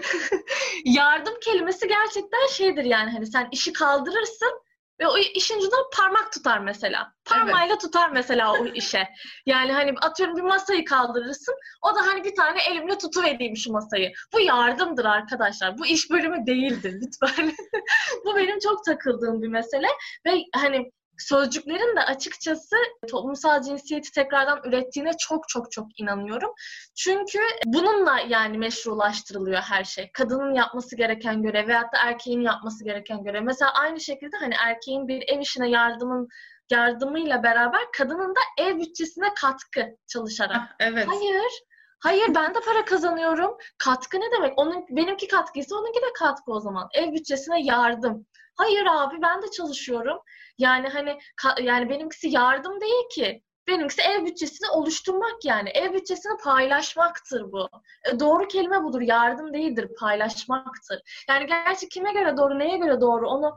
yardım 0.84 1.34
kelimesi 1.40 1.88
gerçekten 1.88 2.46
şeydir 2.50 2.84
yani 2.84 3.10
hani 3.10 3.26
sen 3.26 3.48
işi 3.52 3.72
kaldırırsın 3.72 4.60
ve 5.00 5.06
o 5.06 5.18
işin 5.18 5.58
ucunda 5.58 5.76
parmak 5.96 6.32
tutar 6.32 6.58
mesela. 6.58 7.12
Parmağıyla 7.24 7.72
evet. 7.72 7.80
tutar 7.80 8.10
mesela 8.10 8.52
o 8.52 8.66
işe. 8.66 9.08
Yani 9.46 9.72
hani 9.72 9.94
atıyorum 10.02 10.36
bir 10.36 10.42
masayı 10.42 10.84
kaldırırsın. 10.84 11.54
O 11.82 11.94
da 11.94 12.06
hani 12.06 12.24
bir 12.24 12.34
tane 12.34 12.58
elimle 12.70 12.98
tutuvereyim 12.98 13.56
şu 13.56 13.72
masayı. 13.72 14.12
Bu 14.32 14.40
yardımdır 14.40 15.04
arkadaşlar. 15.04 15.78
Bu 15.78 15.86
iş 15.86 16.10
bölümü 16.10 16.46
değildir 16.46 16.94
lütfen. 17.02 17.52
Bu 18.24 18.36
benim 18.36 18.58
çok 18.58 18.84
takıldığım 18.84 19.42
bir 19.42 19.48
mesele. 19.48 19.88
Ve 20.26 20.32
hani 20.54 20.90
sözcüklerin 21.18 21.96
de 21.96 22.00
açıkçası 22.00 22.76
toplumsal 23.10 23.62
cinsiyeti 23.62 24.12
tekrardan 24.12 24.60
ürettiğine 24.64 25.10
çok 25.18 25.48
çok 25.48 25.72
çok 25.72 26.00
inanıyorum. 26.00 26.52
Çünkü 26.96 27.38
bununla 27.66 28.20
yani 28.20 28.58
meşrulaştırılıyor 28.58 29.60
her 29.60 29.84
şey. 29.84 30.10
Kadının 30.12 30.54
yapması 30.54 30.96
gereken 30.96 31.42
görev 31.42 31.68
veyahut 31.68 31.92
da 31.92 31.98
erkeğin 31.98 32.40
yapması 32.40 32.84
gereken 32.84 33.22
görev. 33.24 33.42
Mesela 33.42 33.72
aynı 33.72 34.00
şekilde 34.00 34.36
hani 34.36 34.54
erkeğin 34.66 35.08
bir 35.08 35.24
ev 35.28 35.40
işine 35.40 35.70
yardımın 35.70 36.28
yardımıyla 36.70 37.42
beraber 37.42 37.80
kadının 37.96 38.34
da 38.34 38.40
ev 38.58 38.78
bütçesine 38.78 39.34
katkı 39.40 39.96
çalışarak. 40.06 40.56
Ah, 40.56 40.74
evet. 40.80 41.08
Hayır. 41.08 41.52
Hayır 42.00 42.34
ben 42.34 42.54
de 42.54 42.58
para 42.60 42.84
kazanıyorum. 42.84 43.56
Katkı 43.78 44.20
ne 44.20 44.32
demek? 44.36 44.58
Onun 44.58 44.86
benimki 44.90 45.28
katkıysa 45.28 45.76
onunki 45.76 46.00
de 46.00 46.12
katkı 46.18 46.52
o 46.52 46.60
zaman. 46.60 46.88
Ev 46.94 47.12
bütçesine 47.12 47.62
yardım. 47.62 48.26
Hayır 48.58 48.86
abi 48.90 49.22
ben 49.22 49.42
de 49.42 49.50
çalışıyorum. 49.50 50.18
Yani 50.58 50.88
hani 50.88 51.18
yani 51.62 51.90
benimkisi 51.90 52.28
yardım 52.28 52.80
değil 52.80 53.08
ki. 53.14 53.42
Benimkisi 53.68 54.02
ev 54.02 54.26
bütçesini 54.26 54.70
oluşturmak 54.70 55.44
yani. 55.44 55.70
Ev 55.70 55.92
bütçesini 55.92 56.36
paylaşmaktır 56.44 57.52
bu. 57.52 57.68
E, 58.12 58.20
doğru 58.20 58.48
kelime 58.48 58.82
budur. 58.84 59.00
Yardım 59.00 59.52
değildir, 59.54 59.88
paylaşmaktır. 60.00 61.00
Yani 61.28 61.46
gerçi 61.46 61.88
kime 61.88 62.12
göre 62.12 62.36
doğru, 62.36 62.58
neye 62.58 62.76
göre 62.76 63.00
doğru 63.00 63.28
onu 63.28 63.56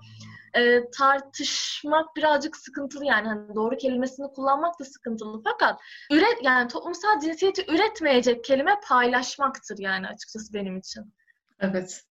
e, 0.54 0.90
tartışmak 0.92 2.16
birazcık 2.16 2.58
sıkıntılı 2.58 3.06
yani. 3.06 3.28
Hani 3.28 3.56
doğru 3.56 3.78
kelimesini 3.78 4.28
kullanmak 4.34 4.80
da 4.80 4.86
sıkıntılı. 4.86 5.42
Fakat 5.44 5.82
üret 6.12 6.38
yani 6.42 6.68
toplumsal 6.68 7.20
cinsiyeti 7.20 7.66
üretmeyecek 7.72 8.44
kelime 8.44 8.80
paylaşmaktır 8.88 9.78
yani 9.78 10.08
açıkçası 10.08 10.54
benim 10.54 10.78
için. 10.78 11.14
Evet. 11.60 12.04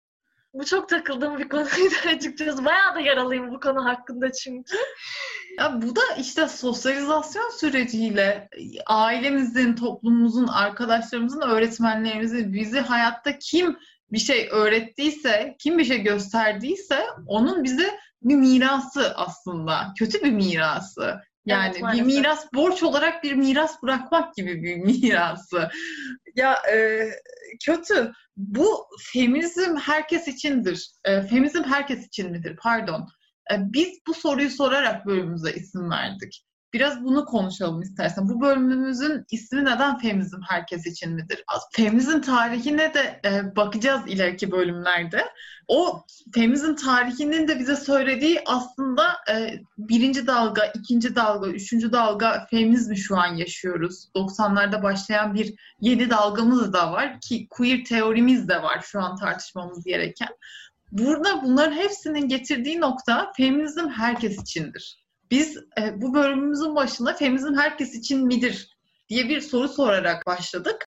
Bu 0.53 0.65
çok 0.65 0.89
takıldığım 0.89 1.37
bir 1.37 1.49
konuydu 1.49 1.95
açıkçası. 2.15 2.65
Bayağı 2.65 2.95
da 2.95 2.99
yaralıyım 2.99 3.51
bu 3.51 3.59
konu 3.59 3.85
hakkında 3.85 4.31
çünkü. 4.31 4.77
Ya 5.57 5.81
bu 5.81 5.95
da 5.95 6.01
işte 6.19 6.47
sosyalizasyon 6.47 7.49
süreciyle 7.49 8.49
ailemizin, 8.85 9.75
toplumumuzun, 9.75 10.47
arkadaşlarımızın, 10.47 11.41
öğretmenlerimizin 11.41 12.53
bizi 12.53 12.79
hayatta 12.79 13.39
kim 13.39 13.77
bir 14.11 14.19
şey 14.19 14.47
öğrettiyse, 14.51 15.55
kim 15.59 15.77
bir 15.77 15.85
şey 15.85 16.03
gösterdiyse 16.03 17.05
onun 17.27 17.63
bize 17.63 17.99
bir 18.21 18.35
mirası 18.35 19.13
aslında. 19.15 19.93
Kötü 19.99 20.23
bir 20.23 20.31
mirası. 20.31 21.21
Yani 21.49 21.77
evet, 21.79 21.93
bir 21.93 22.01
miras 22.01 22.53
borç 22.53 22.83
olarak 22.83 23.23
bir 23.23 23.33
miras 23.35 23.83
bırakmak 23.83 24.35
gibi 24.35 24.63
bir 24.63 24.75
mirası. 24.85 25.69
Ya 26.35 26.53
e, 26.73 27.07
kötü. 27.65 28.11
Bu 28.37 28.85
feminizm 29.13 29.75
herkes 29.77 30.27
içindir. 30.27 30.91
E, 31.05 31.21
feminizm 31.21 31.63
herkes 31.63 32.07
için 32.07 32.31
midir? 32.31 32.57
Pardon. 32.61 33.07
E, 33.51 33.55
biz 33.59 33.99
bu 34.07 34.13
soruyu 34.13 34.49
sorarak 34.49 35.05
bölümümüze 35.05 35.53
isim 35.53 35.89
verdik. 35.89 36.45
Biraz 36.73 37.03
bunu 37.03 37.25
konuşalım 37.25 37.81
istersen. 37.81 38.29
Bu 38.29 38.41
bölümümüzün 38.41 39.25
ismi 39.31 39.65
neden 39.65 39.97
feminizm 39.97 40.41
herkes 40.49 40.85
için 40.85 41.13
midir? 41.13 41.43
Feminizm 41.71 42.21
tarihine 42.21 42.93
de 42.93 43.21
e, 43.25 43.55
bakacağız 43.55 44.01
ileriki 44.07 44.51
bölümlerde. 44.51 45.25
O 45.67 46.05
feminizm 46.33 46.75
tarihinin 46.75 47.47
de 47.47 47.59
bize 47.59 47.75
söylediği 47.75 48.41
aslında 48.45 49.17
e, 49.31 49.59
birinci 49.77 50.27
dalga, 50.27 50.65
ikinci 50.65 51.15
dalga, 51.15 51.47
üçüncü 51.47 51.91
dalga 51.91 52.47
feminizmi 52.51 52.97
şu 52.97 53.17
an 53.17 53.35
yaşıyoruz. 53.35 54.09
90'larda 54.15 54.83
başlayan 54.83 55.33
bir 55.33 55.53
yeni 55.81 56.09
dalgamız 56.09 56.73
da 56.73 56.91
var 56.91 57.19
ki 57.21 57.47
queer 57.49 57.83
teorimiz 57.83 58.49
de 58.49 58.63
var 58.63 58.81
şu 58.81 59.01
an 59.01 59.15
tartışmamız 59.15 59.83
gereken. 59.83 60.29
Burada 60.91 61.43
bunların 61.43 61.75
hepsinin 61.75 62.27
getirdiği 62.27 62.81
nokta 62.81 63.31
feminizm 63.37 63.89
herkes 63.89 64.41
içindir. 64.41 64.98
Biz 65.31 65.57
e, 65.57 66.01
bu 66.01 66.13
bölümümüzün 66.13 66.75
başında 66.75 67.13
feminizm 67.13 67.55
herkes 67.55 67.95
için 67.95 68.27
midir 68.27 68.77
diye 69.09 69.29
bir 69.29 69.41
soru 69.41 69.67
sorarak 69.67 70.25
başladık. 70.25 70.85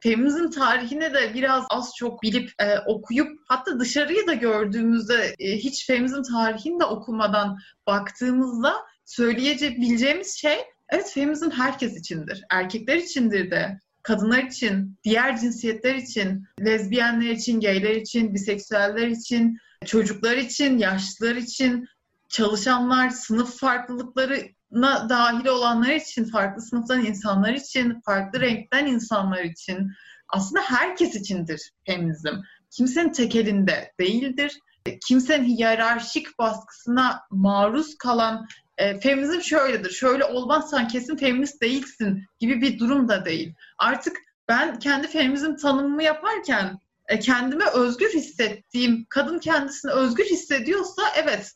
Feminizm 0.00 0.50
tarihine 0.50 1.14
de 1.14 1.34
biraz 1.34 1.64
az 1.70 1.92
çok 1.96 2.22
bilip 2.22 2.50
e, 2.58 2.78
okuyup 2.78 3.28
hatta 3.48 3.80
dışarıyı 3.80 4.26
da 4.26 4.34
gördüğümüzde 4.34 5.34
e, 5.38 5.56
hiç 5.56 5.86
feminizm 5.86 6.22
tarihini 6.22 6.80
de 6.80 6.84
okumadan 6.84 7.58
baktığımızda 7.86 8.74
söyleyebileceğimiz 9.04 10.36
şey 10.38 10.58
evet 10.88 11.10
feminizm 11.14 11.50
herkes 11.50 11.96
içindir. 11.96 12.44
Erkekler 12.50 12.96
içindir 12.96 13.50
de, 13.50 13.80
kadınlar 14.02 14.42
için, 14.42 14.98
diğer 15.04 15.40
cinsiyetler 15.40 15.94
için, 15.94 16.44
lezbiyenler 16.60 17.30
için, 17.30 17.60
gayler 17.60 17.94
için, 17.94 18.34
biseksüeller 18.34 19.06
için, 19.06 19.58
çocuklar 19.86 20.36
için, 20.36 20.78
yaşlılar 20.78 21.36
için, 21.36 21.88
çalışanlar, 22.28 23.10
sınıf 23.10 23.58
farklılıklarına 23.58 25.08
dahil 25.08 25.46
olanlar 25.46 25.94
için, 25.94 26.24
farklı 26.24 26.62
sınıftan 26.62 27.04
insanlar 27.04 27.52
için, 27.52 28.00
farklı 28.04 28.40
renkten 28.40 28.86
insanlar 28.86 29.44
için, 29.44 29.90
aslında 30.28 30.60
herkes 30.62 31.14
içindir 31.14 31.70
feminizm. 31.86 32.34
Kimsenin 32.70 33.12
tek 33.12 33.36
elinde 33.36 33.92
değildir. 34.00 34.58
Kimsenin 35.06 35.44
hiyerarşik 35.44 36.38
baskısına 36.38 37.20
maruz 37.30 37.98
kalan 37.98 38.46
e, 38.78 39.00
feminizm 39.00 39.40
şöyledir, 39.40 39.90
şöyle 39.90 40.24
olmazsan 40.24 40.88
kesin 40.88 41.16
feminist 41.16 41.62
değilsin 41.62 42.24
gibi 42.38 42.60
bir 42.60 42.78
durum 42.78 43.08
da 43.08 43.24
değil. 43.24 43.54
Artık 43.78 44.16
ben 44.48 44.78
kendi 44.78 45.08
feminizm 45.08 45.56
tanımımı 45.56 46.02
yaparken 46.02 46.78
e, 47.08 47.18
kendime 47.18 47.64
özgür 47.66 48.14
hissettiğim, 48.14 49.06
kadın 49.08 49.38
kendisini 49.38 49.92
özgür 49.92 50.24
hissediyorsa 50.24 51.02
evet 51.16 51.52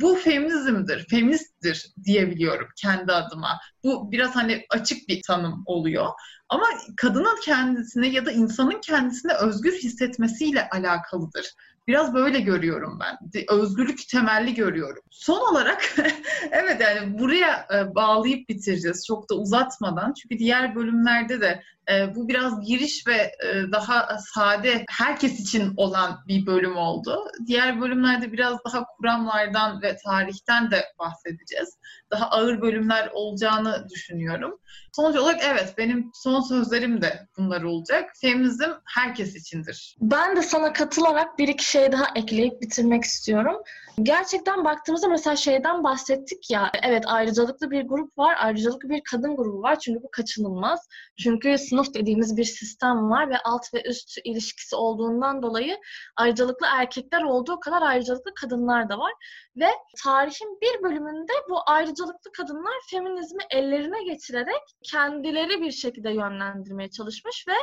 bu 0.00 0.14
feminizmdir, 0.16 1.06
feministtir 1.08 1.92
diyebiliyorum 2.04 2.68
kendi 2.76 3.12
adıma. 3.12 3.60
Bu 3.84 4.12
biraz 4.12 4.36
hani 4.36 4.66
açık 4.70 5.08
bir 5.08 5.22
tanım 5.22 5.62
oluyor. 5.66 6.08
Ama 6.48 6.66
kadının 6.96 7.40
kendisine 7.44 8.08
ya 8.08 8.26
da 8.26 8.32
insanın 8.32 8.80
kendisine 8.80 9.34
özgür 9.34 9.72
hissetmesiyle 9.72 10.68
alakalıdır. 10.68 11.54
Biraz 11.86 12.14
böyle 12.14 12.40
görüyorum 12.40 12.98
ben. 13.00 13.44
Özgürlük 13.48 14.08
temelli 14.08 14.54
görüyorum. 14.54 15.02
Son 15.10 15.52
olarak 15.52 15.94
evet 16.50 16.80
yani 16.80 17.18
buraya 17.18 17.66
e, 17.74 17.94
bağlayıp 17.94 18.48
bitireceğiz 18.48 19.06
çok 19.06 19.30
da 19.30 19.34
uzatmadan. 19.34 20.12
Çünkü 20.12 20.38
diğer 20.38 20.74
bölümlerde 20.74 21.40
de 21.40 21.62
e, 21.90 22.14
bu 22.14 22.28
biraz 22.28 22.60
giriş 22.66 23.06
ve 23.06 23.14
e, 23.14 23.72
daha 23.72 24.18
sade 24.34 24.84
herkes 24.90 25.40
için 25.40 25.72
olan 25.76 26.18
bir 26.28 26.46
bölüm 26.46 26.76
oldu. 26.76 27.30
Diğer 27.46 27.80
bölümlerde 27.80 28.32
biraz 28.32 28.58
daha 28.64 28.84
kuramlardan 28.84 29.82
ve 29.82 29.96
tarihten 30.04 30.70
de 30.70 30.84
bahsedeceğiz. 30.98 31.78
Daha 32.10 32.30
ağır 32.30 32.60
bölümler 32.60 33.10
olacağını 33.14 33.86
düşünüyorum. 33.94 34.58
Sonuç 34.92 35.16
olarak 35.16 35.40
evet 35.44 35.74
benim 35.78 36.10
son 36.14 36.40
sözlerim 36.40 37.02
de 37.02 37.28
bunlar 37.38 37.62
olacak. 37.62 38.10
Feminizm 38.20 38.70
herkes 38.84 39.36
içindir. 39.36 39.96
Ben 40.00 40.36
de 40.36 40.42
sana 40.42 40.72
katılarak 40.72 41.38
bir 41.38 41.48
iki 41.48 41.64
şey 41.64 41.92
daha 41.92 42.06
ekleyip 42.14 42.62
bitirmek 42.62 43.04
istiyorum. 43.04 43.56
Gerçekten 44.02 44.64
baktığımızda 44.64 45.08
mesela 45.08 45.36
şeyden 45.36 45.84
bahsettik 45.84 46.50
ya, 46.50 46.70
evet 46.82 47.04
ayrıcalıklı 47.06 47.70
bir 47.70 47.82
grup 47.82 48.18
var, 48.18 48.36
ayrıcalıklı 48.38 48.88
bir 48.88 49.02
kadın 49.10 49.36
grubu 49.36 49.62
var 49.62 49.78
çünkü 49.78 50.02
bu 50.02 50.10
kaçınılmaz. 50.10 50.88
Çünkü 51.22 51.58
sınıf 51.58 51.94
dediğimiz 51.94 52.36
bir 52.36 52.44
sistem 52.44 53.10
var 53.10 53.30
ve 53.30 53.38
alt 53.44 53.74
ve 53.74 53.82
üst 53.88 54.18
ilişkisi 54.24 54.76
olduğundan 54.76 55.42
dolayı 55.42 55.78
ayrıcalıklı 56.16 56.66
erkekler 56.66 57.22
olduğu 57.22 57.60
kadar 57.60 57.82
ayrıcalıklı 57.82 58.34
kadınlar 58.34 58.88
da 58.88 58.98
var. 58.98 59.12
Ve 59.56 59.68
tarihin 60.04 60.58
bir 60.62 60.82
bölümünde 60.82 61.32
bu 61.50 61.58
ayrıcalıklı 61.66 62.32
kadınlar 62.32 62.74
feminizmi 62.90 63.42
ellerine 63.50 64.04
geçirerek 64.04 64.62
kendileri 64.82 65.60
bir 65.60 65.72
şekilde 65.72 66.10
yönlendirmeye 66.10 66.90
çalışmış 66.90 67.44
ve 67.48 67.54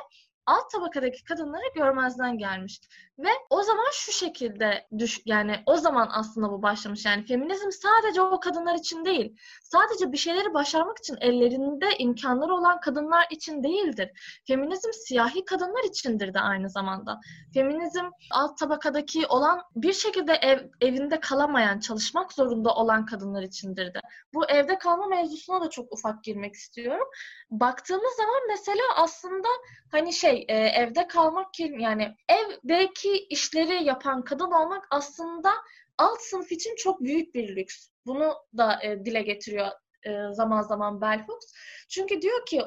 alt 0.45 0.71
tabakadaki 0.71 1.23
kadınları 1.23 1.73
görmezden 1.75 2.37
gelmiş. 2.37 2.81
Ve 3.23 3.29
o 3.49 3.63
zaman 3.63 3.89
şu 3.93 4.11
şekilde 4.11 4.87
düş 4.97 5.21
yani 5.25 5.55
o 5.65 5.77
zaman 5.77 6.09
aslında 6.11 6.51
bu 6.51 6.61
başlamış. 6.61 7.05
Yani 7.05 7.25
feminizm 7.25 7.71
sadece 7.71 8.21
o 8.21 8.39
kadınlar 8.39 8.75
için 8.75 9.05
değil. 9.05 9.37
Sadece 9.63 10.11
bir 10.11 10.17
şeyleri 10.17 10.53
başarmak 10.53 10.97
için 10.97 11.17
ellerinde 11.21 11.97
imkanları 11.97 12.53
olan 12.53 12.79
kadınlar 12.79 13.27
için 13.29 13.63
değildir. 13.63 14.11
Feminizm 14.47 14.89
siyahi 14.93 15.45
kadınlar 15.45 15.83
içindir 15.83 16.33
de 16.33 16.39
aynı 16.39 16.69
zamanda. 16.69 17.19
Feminizm 17.53 18.05
alt 18.31 18.57
tabakadaki 18.57 19.27
olan 19.27 19.61
bir 19.75 19.93
şekilde 19.93 20.33
ev, 20.33 20.59
evinde 20.81 21.19
kalamayan, 21.19 21.79
çalışmak 21.79 22.33
zorunda 22.33 22.75
olan 22.75 23.05
kadınlar 23.05 23.43
içindir 23.43 23.93
de. 23.93 23.99
Bu 24.33 24.45
evde 24.45 24.77
kalma 24.77 25.07
mevzusuna 25.07 25.61
da 25.61 25.69
çok 25.69 25.93
ufak 25.93 26.23
girmek 26.23 26.53
istiyorum. 26.53 27.07
Baktığımız 27.51 28.13
zaman 28.17 28.41
mesela 28.47 28.83
aslında 28.95 29.47
hani 29.91 30.13
şey 30.13 30.45
e, 30.47 30.57
evde 30.57 31.07
kalmak 31.07 31.59
yani 31.59 32.15
evdeki 32.29 33.10
işleri 33.17 33.83
yapan 33.83 34.23
kadın 34.23 34.51
olmak 34.51 34.87
aslında 34.91 35.51
alt 35.97 36.21
sınıf 36.21 36.51
için 36.51 36.75
çok 36.75 37.01
büyük 37.01 37.35
bir 37.35 37.55
lüks. 37.55 37.89
Bunu 38.05 38.33
da 38.57 38.79
e, 38.83 39.05
dile 39.05 39.21
getiriyor 39.21 39.67
e, 40.05 40.33
zaman 40.33 40.61
zaman 40.61 41.01
Bell 41.01 41.23
Hooks. 41.27 41.53
Çünkü 41.89 42.21
diyor 42.21 42.45
ki 42.45 42.61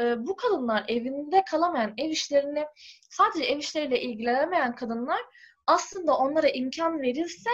e, 0.00 0.26
bu 0.26 0.36
kadınlar 0.36 0.84
evinde 0.88 1.44
kalamayan, 1.50 1.94
ev 1.98 2.10
işlerini 2.10 2.66
sadece 3.10 3.44
ev 3.44 3.58
işleriyle 3.58 4.00
ilgilenemeyen 4.00 4.74
kadınlar 4.74 5.20
aslında 5.66 6.16
onlara 6.16 6.48
imkan 6.48 7.00
verilse 7.00 7.50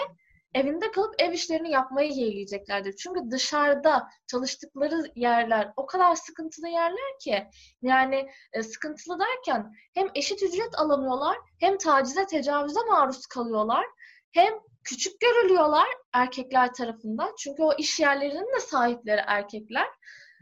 evinde 0.59 0.91
kalıp 0.91 1.15
ev 1.19 1.33
işlerini 1.33 1.71
yapmayı 1.71 2.13
yeğleyeceklerdir. 2.13 2.97
Çünkü 2.97 3.31
dışarıda 3.31 4.09
çalıştıkları 4.27 5.03
yerler 5.15 5.73
o 5.77 5.87
kadar 5.87 6.15
sıkıntılı 6.15 6.69
yerler 6.69 7.19
ki 7.21 7.47
yani 7.83 8.29
e, 8.53 8.63
sıkıntılı 8.63 9.19
derken 9.19 9.73
hem 9.95 10.09
eşit 10.15 10.43
ücret 10.43 10.79
alamıyorlar 10.79 11.37
hem 11.61 11.79
tacize 11.79 12.27
tecavüze 12.27 12.81
maruz 12.89 13.27
kalıyorlar 13.27 13.85
hem 14.33 14.53
küçük 14.85 15.21
görülüyorlar 15.21 15.87
erkekler 16.13 16.75
tarafından. 16.75 17.35
Çünkü 17.39 17.63
o 17.63 17.75
iş 17.79 18.01
yerlerinin 18.01 18.55
de 18.57 18.61
sahipleri 18.61 19.21
erkekler. 19.27 19.89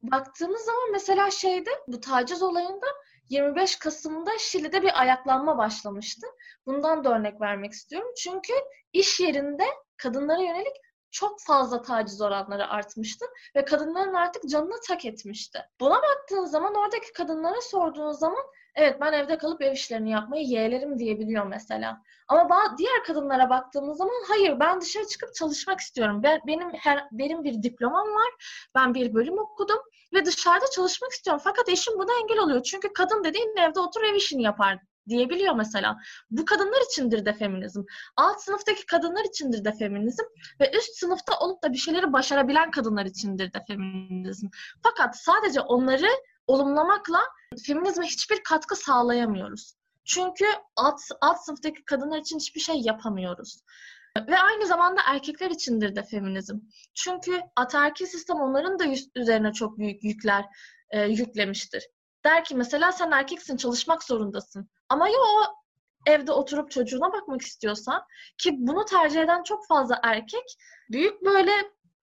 Baktığımız 0.02 0.60
zaman 0.60 0.92
mesela 0.92 1.30
şeyde 1.30 1.70
bu 1.88 2.00
taciz 2.00 2.42
olayında 2.42 2.86
25 3.28 3.76
Kasım'da 3.76 4.30
Şili'de 4.38 4.82
bir 4.82 5.00
ayaklanma 5.00 5.58
başlamıştı. 5.58 6.26
Bundan 6.66 7.04
da 7.04 7.18
örnek 7.18 7.40
vermek 7.40 7.72
istiyorum. 7.72 8.12
Çünkü 8.16 8.52
iş 8.92 9.20
yerinde 9.20 9.64
kadınlara 9.96 10.42
yönelik 10.42 10.76
çok 11.10 11.40
fazla 11.40 11.82
taciz 11.82 12.20
oranları 12.20 12.68
artmıştı 12.68 13.26
ve 13.56 13.64
kadınların 13.64 14.14
artık 14.14 14.48
canını 14.50 14.80
tak 14.88 15.04
etmişti. 15.04 15.58
Buna 15.80 15.94
baktığın 15.94 16.44
zaman 16.44 16.74
oradaki 16.74 17.12
kadınlara 17.12 17.60
sorduğun 17.60 18.12
zaman 18.12 18.44
evet 18.74 19.00
ben 19.00 19.12
evde 19.12 19.38
kalıp 19.38 19.62
ev 19.62 19.72
işlerini 19.72 20.10
yapmayı 20.10 20.44
yeğlerim 20.44 20.98
diyebiliyor 20.98 21.46
mesela. 21.46 22.02
Ama 22.28 22.74
diğer 22.78 23.04
kadınlara 23.04 23.50
baktığımız 23.50 23.98
zaman 23.98 24.24
hayır 24.28 24.60
ben 24.60 24.80
dışarı 24.80 25.06
çıkıp 25.06 25.34
çalışmak 25.34 25.80
istiyorum. 25.80 26.22
Ben, 26.22 26.40
benim 26.46 26.70
her, 26.70 27.04
benim 27.12 27.44
bir 27.44 27.62
diplomam 27.62 28.08
var. 28.08 28.30
Ben 28.74 28.94
bir 28.94 29.14
bölüm 29.14 29.38
okudum 29.38 29.78
ve 30.14 30.24
dışarıda 30.24 30.66
çalışmak 30.74 31.12
istiyorum. 31.12 31.42
Fakat 31.44 31.68
eşim 31.68 31.98
buna 31.98 32.12
engel 32.22 32.38
oluyor. 32.38 32.62
Çünkü 32.62 32.92
kadın 32.92 33.24
dediğin 33.24 33.56
evde 33.56 33.80
otur 33.80 34.02
ev 34.02 34.14
işini 34.14 34.42
yapar 34.42 34.78
diyebiliyor 35.08 35.54
mesela. 35.54 35.96
Bu 36.30 36.44
kadınlar 36.44 36.86
içindir 36.90 37.26
de 37.26 37.32
feminizm. 37.32 37.82
Alt 38.16 38.42
sınıftaki 38.42 38.86
kadınlar 38.86 39.24
içindir 39.24 39.64
de 39.64 39.72
feminizm 39.72 40.24
ve 40.60 40.70
üst 40.78 40.96
sınıfta 40.96 41.38
olup 41.38 41.62
da 41.62 41.72
bir 41.72 41.78
şeyleri 41.78 42.12
başarabilen 42.12 42.70
kadınlar 42.70 43.06
içindir 43.06 43.52
de 43.52 43.64
feminizm. 43.66 44.46
Fakat 44.82 45.18
sadece 45.18 45.60
onları 45.60 46.08
olumlamakla 46.46 47.20
feminizme 47.66 48.06
hiçbir 48.06 48.42
katkı 48.42 48.76
sağlayamıyoruz. 48.76 49.74
Çünkü 50.04 50.44
alt, 50.76 51.00
alt 51.20 51.44
sınıftaki 51.44 51.84
kadınlar 51.84 52.18
için 52.18 52.38
hiçbir 52.38 52.60
şey 52.60 52.80
yapamıyoruz. 52.80 53.60
Ve 54.28 54.38
aynı 54.38 54.66
zamanda 54.66 55.00
erkekler 55.06 55.50
içindir 55.50 55.96
de 55.96 56.02
feminizm. 56.02 56.58
Çünkü 56.94 57.40
ataerkil 57.56 58.06
sistem 58.06 58.36
onların 58.36 58.78
da 58.78 58.84
üzerine 59.14 59.52
çok 59.52 59.78
büyük 59.78 60.04
yükler 60.04 60.44
e, 60.90 61.02
yüklemiştir. 61.02 61.88
Der 62.24 62.44
ki 62.44 62.54
mesela 62.54 62.92
sen 62.92 63.10
erkeksin 63.10 63.56
çalışmak 63.56 64.04
zorundasın. 64.04 64.70
Ama 64.88 65.08
ya 65.08 65.18
o 65.18 65.56
evde 66.06 66.32
oturup 66.32 66.70
çocuğuna 66.70 67.12
bakmak 67.12 67.42
istiyorsan 67.42 68.02
ki 68.38 68.50
bunu 68.58 68.84
tercih 68.84 69.20
eden 69.20 69.42
çok 69.42 69.66
fazla 69.66 70.00
erkek 70.02 70.56
büyük 70.90 71.24
böyle 71.24 71.52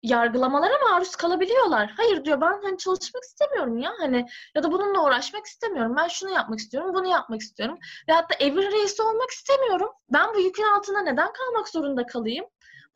yargılamalara 0.05 0.79
maruz 0.79 1.17
kalabiliyorlar. 1.17 1.95
Hayır 1.97 2.25
diyor 2.25 2.41
ben 2.41 2.63
hani 2.63 2.79
çalışmak 2.79 3.23
istemiyorum 3.23 3.79
ya 3.79 3.93
hani 3.99 4.27
ya 4.55 4.63
da 4.63 4.73
bununla 4.73 5.05
uğraşmak 5.05 5.47
istemiyorum. 5.47 5.97
Ben 5.97 6.09
şunu 6.09 6.31
yapmak 6.31 6.59
istiyorum, 6.59 6.95
bunu 6.95 7.07
yapmak 7.07 7.41
istiyorum. 7.41 7.79
Ve 8.09 8.13
hatta 8.13 8.35
evin 8.35 8.73
reisi 8.73 9.03
olmak 9.03 9.31
istemiyorum. 9.31 9.91
Ben 10.13 10.35
bu 10.35 10.41
yükün 10.41 10.65
altında 10.77 11.01
neden 11.01 11.33
kalmak 11.33 11.69
zorunda 11.69 12.07
kalayım? 12.07 12.45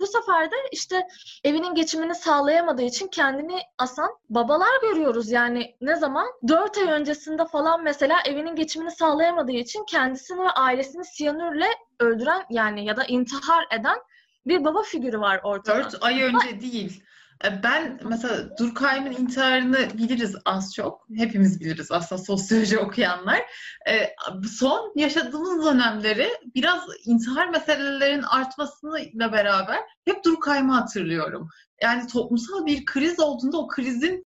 Bu 0.01 0.07
sefer 0.07 0.51
de 0.51 0.57
işte 0.72 1.07
evinin 1.44 1.74
geçimini 1.74 2.14
sağlayamadığı 2.14 2.82
için 2.82 3.09
kendini 3.09 3.61
asan 3.78 4.11
babalar 4.30 4.80
görüyoruz. 4.82 5.30
Yani 5.30 5.76
ne 5.80 5.96
zaman? 5.96 6.26
Dört 6.49 6.78
ay 6.78 6.84
öncesinde 6.84 7.46
falan 7.46 7.82
mesela 7.82 8.18
evinin 8.26 8.55
geçimini 8.55 8.90
sağlayamadığı 8.90 9.53
için 9.53 9.84
kendisini 9.84 10.40
ve 10.40 10.51
ailesini 10.51 11.05
siyanürle 11.05 11.68
öldüren 12.01 12.46
yani 12.51 12.84
ya 12.84 12.96
da 12.96 13.05
intihar 13.05 13.66
eden 13.80 13.99
bir 14.46 14.64
baba 14.64 14.82
figürü 14.82 15.20
var 15.20 15.40
ortada. 15.44 15.76
Dört 15.84 15.94
ay 16.01 16.22
önce 16.22 16.61
değil. 16.61 17.05
E, 17.45 17.62
ben 17.62 18.01
mesela 18.05 18.59
Durkheim'in 18.59 19.12
intiharını 19.12 19.89
biliriz 19.99 20.36
az 20.45 20.74
çok. 20.74 21.07
Hepimiz 21.16 21.61
biliriz 21.61 21.93
aslında 21.93 22.22
sosyoloji 22.22 22.78
okuyanlar. 22.84 23.43
E, 23.89 24.14
son 24.59 24.93
yaşadığımız 24.97 25.64
dönemleri 25.64 26.28
biraz 26.55 26.82
intihar 27.05 27.49
meselelerinin 27.49 28.22
artmasıyla 28.22 29.32
beraber 29.32 29.78
hep 30.05 30.24
Durkheim'i 30.24 30.72
hatırlıyorum. 30.72 31.49
Yani 31.82 32.07
toplumsal 32.07 32.66
bir 32.66 32.84
kriz 32.84 33.20
olduğunda 33.20 33.59
o 33.59 33.68
krizin 33.68 34.24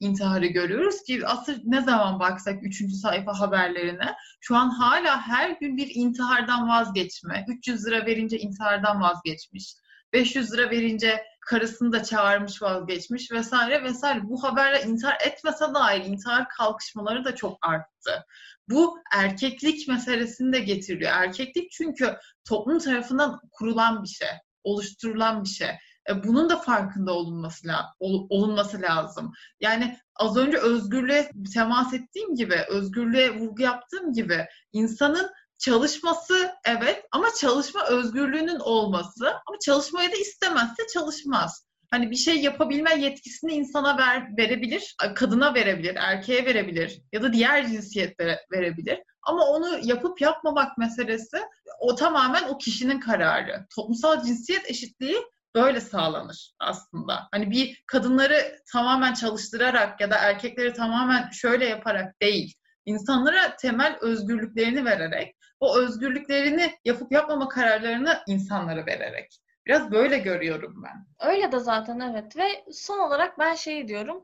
intiharı 0.00 0.46
görüyoruz 0.46 1.02
ki 1.02 1.26
asır 1.26 1.60
ne 1.64 1.80
zaman 1.80 2.20
baksak 2.20 2.62
3. 2.62 2.92
sayfa 2.92 3.40
haberlerine 3.40 4.14
şu 4.40 4.56
an 4.56 4.68
hala 4.70 5.20
her 5.20 5.50
gün 5.50 5.76
bir 5.76 5.90
intihardan 5.94 6.68
vazgeçme. 6.68 7.44
300 7.48 7.86
lira 7.86 8.06
verince 8.06 8.38
intihardan 8.38 9.00
vazgeçmiş. 9.00 9.74
500 10.12 10.52
lira 10.52 10.70
verince 10.70 11.24
karısını 11.46 11.92
da 11.92 12.02
çağırmış 12.02 12.62
vazgeçmiş 12.62 13.32
vesaire 13.32 13.82
vesaire. 13.82 14.20
Bu 14.24 14.42
haberle 14.42 14.82
intihar 14.82 15.16
etmese 15.26 15.64
dahi 15.74 15.98
intihar 15.98 16.48
kalkışmaları 16.48 17.24
da 17.24 17.34
çok 17.34 17.58
arttı. 17.66 18.24
Bu 18.68 18.98
erkeklik 19.12 19.88
meselesini 19.88 20.52
de 20.52 20.60
getiriyor. 20.60 21.12
Erkeklik 21.12 21.70
çünkü 21.70 22.16
toplum 22.48 22.78
tarafından 22.78 23.40
kurulan 23.52 24.02
bir 24.02 24.08
şey, 24.08 24.28
oluşturulan 24.64 25.44
bir 25.44 25.48
şey. 25.48 25.70
E, 26.08 26.24
bunun 26.24 26.50
da 26.50 26.56
farkında 26.56 27.12
olunması, 27.12 27.68
olunması 28.00 28.82
lazım. 28.82 29.32
Yani 29.60 29.98
az 30.16 30.36
önce 30.36 30.58
özgürlüğe 30.58 31.30
temas 31.54 31.94
ettiğim 31.94 32.34
gibi, 32.34 32.56
özgürlüğe 32.68 33.34
vurgu 33.34 33.62
yaptığım 33.62 34.12
gibi 34.12 34.46
insanın 34.72 35.30
çalışması 35.58 36.50
evet 36.64 37.04
ama 37.12 37.26
çalışma 37.40 37.86
özgürlüğünün 37.86 38.58
olması 38.58 39.26
ama 39.26 39.58
çalışmayı 39.64 40.12
da 40.12 40.16
istemezse 40.16 40.82
çalışmaz. 40.94 41.66
Hani 41.90 42.10
bir 42.10 42.16
şey 42.16 42.40
yapabilme 42.40 42.94
yetkisini 42.94 43.52
insana 43.52 43.98
ver, 43.98 44.36
verebilir, 44.38 44.96
kadına 45.14 45.54
verebilir, 45.54 45.96
erkeğe 45.96 46.46
verebilir 46.46 47.02
ya 47.12 47.22
da 47.22 47.32
diğer 47.32 47.66
cinsiyetlere 47.66 48.40
verebilir. 48.52 49.00
Ama 49.22 49.44
onu 49.44 49.78
yapıp 49.82 50.20
yapmamak 50.20 50.78
meselesi 50.78 51.38
o 51.80 51.94
tamamen 51.94 52.48
o 52.48 52.58
kişinin 52.58 53.00
kararı. 53.00 53.66
Toplumsal 53.76 54.22
cinsiyet 54.24 54.70
eşitliği 54.70 55.16
böyle 55.54 55.80
sağlanır 55.80 56.52
aslında. 56.60 57.28
Hani 57.32 57.50
bir 57.50 57.82
kadınları 57.86 58.58
tamamen 58.72 59.14
çalıştırarak 59.14 60.00
ya 60.00 60.10
da 60.10 60.16
erkekleri 60.16 60.72
tamamen 60.72 61.30
şöyle 61.30 61.66
yaparak 61.66 62.20
değil, 62.22 62.54
insanlara 62.86 63.56
temel 63.56 63.98
özgürlüklerini 64.00 64.84
vererek, 64.84 65.36
o 65.64 65.78
özgürlüklerini 65.78 66.74
yapıp 66.84 67.12
yapmama 67.12 67.48
kararlarını 67.48 68.22
insanlara 68.26 68.86
vererek. 68.86 69.40
Biraz 69.66 69.90
böyle 69.90 70.18
görüyorum 70.18 70.82
ben. 70.84 71.28
Öyle 71.30 71.52
de 71.52 71.58
zaten 71.58 72.00
evet 72.00 72.36
ve 72.36 72.64
son 72.72 72.98
olarak 72.98 73.38
ben 73.38 73.54
şey 73.54 73.88
diyorum. 73.88 74.22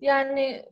Yani 0.00 0.64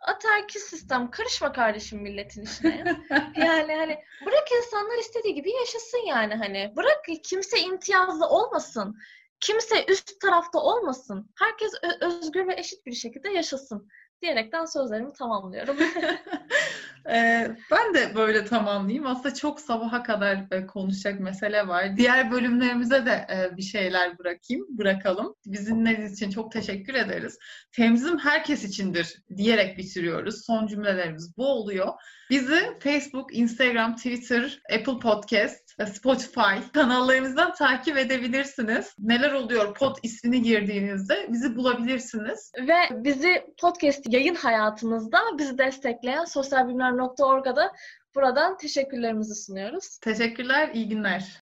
atarki 0.00 0.58
sistem 0.58 1.10
karışma 1.10 1.52
kardeşim 1.52 2.02
milletin 2.02 2.42
işine. 2.42 2.84
yani 3.36 3.76
hani 3.76 3.98
bırak 4.26 4.52
insanlar 4.58 4.98
istediği 4.98 5.34
gibi 5.34 5.50
yaşasın 5.50 6.06
yani 6.06 6.34
hani. 6.34 6.72
Bırak 6.76 7.04
kimse 7.22 7.60
imtiyazlı 7.60 8.26
olmasın. 8.26 8.96
Kimse 9.40 9.84
üst 9.88 10.20
tarafta 10.20 10.58
olmasın. 10.58 11.30
Herkes 11.38 11.72
özgür 12.00 12.48
ve 12.48 12.54
eşit 12.56 12.86
bir 12.86 12.92
şekilde 12.92 13.30
yaşasın 13.30 13.88
diyerekten 14.22 14.64
sözlerimi 14.64 15.12
tamamlıyorum. 15.12 15.76
ee, 17.10 17.50
ben 17.70 17.94
de 17.94 18.14
böyle 18.14 18.44
tamamlayayım. 18.44 19.06
Aslında 19.06 19.34
çok 19.34 19.60
sabaha 19.60 20.02
kadar 20.02 20.46
e, 20.50 20.66
konuşacak 20.66 21.20
mesele 21.20 21.68
var. 21.68 21.96
Diğer 21.96 22.30
bölümlerimize 22.30 23.06
de 23.06 23.26
e, 23.30 23.56
bir 23.56 23.62
şeyler 23.62 24.18
bırakayım, 24.18 24.66
bırakalım. 24.70 25.34
Bizimle 25.46 26.08
için 26.12 26.30
çok 26.30 26.52
teşekkür 26.52 26.94
ederiz. 26.94 27.38
Temizim 27.72 28.18
herkes 28.18 28.64
içindir 28.64 29.22
diyerek 29.36 29.78
bitiriyoruz. 29.78 30.44
Son 30.44 30.66
cümlelerimiz 30.66 31.36
bu 31.36 31.46
oluyor. 31.46 31.88
Bizi 32.30 32.78
Facebook, 32.80 33.36
Instagram, 33.36 33.96
Twitter, 33.96 34.62
Apple 34.72 34.98
Podcast 34.98 35.69
Spotify 35.86 36.70
kanallarımızdan 36.72 37.54
takip 37.54 37.96
edebilirsiniz. 37.96 38.94
Neler 38.98 39.32
oluyor 39.32 39.74
pod 39.74 39.96
ismini 40.02 40.42
girdiğinizde 40.42 41.26
bizi 41.32 41.56
bulabilirsiniz. 41.56 42.52
Ve 42.58 43.04
bizi 43.04 43.54
podcast 43.60 44.12
yayın 44.12 44.34
hayatımızda 44.34 45.18
bizi 45.38 45.58
destekleyen 45.58 46.24
sosyalbilimler.org'a 46.24 47.56
da 47.56 47.72
buradan 48.14 48.56
teşekkürlerimizi 48.56 49.34
sunuyoruz. 49.34 49.98
Teşekkürler, 49.98 50.70
iyi 50.74 50.88
günler. 50.88 51.42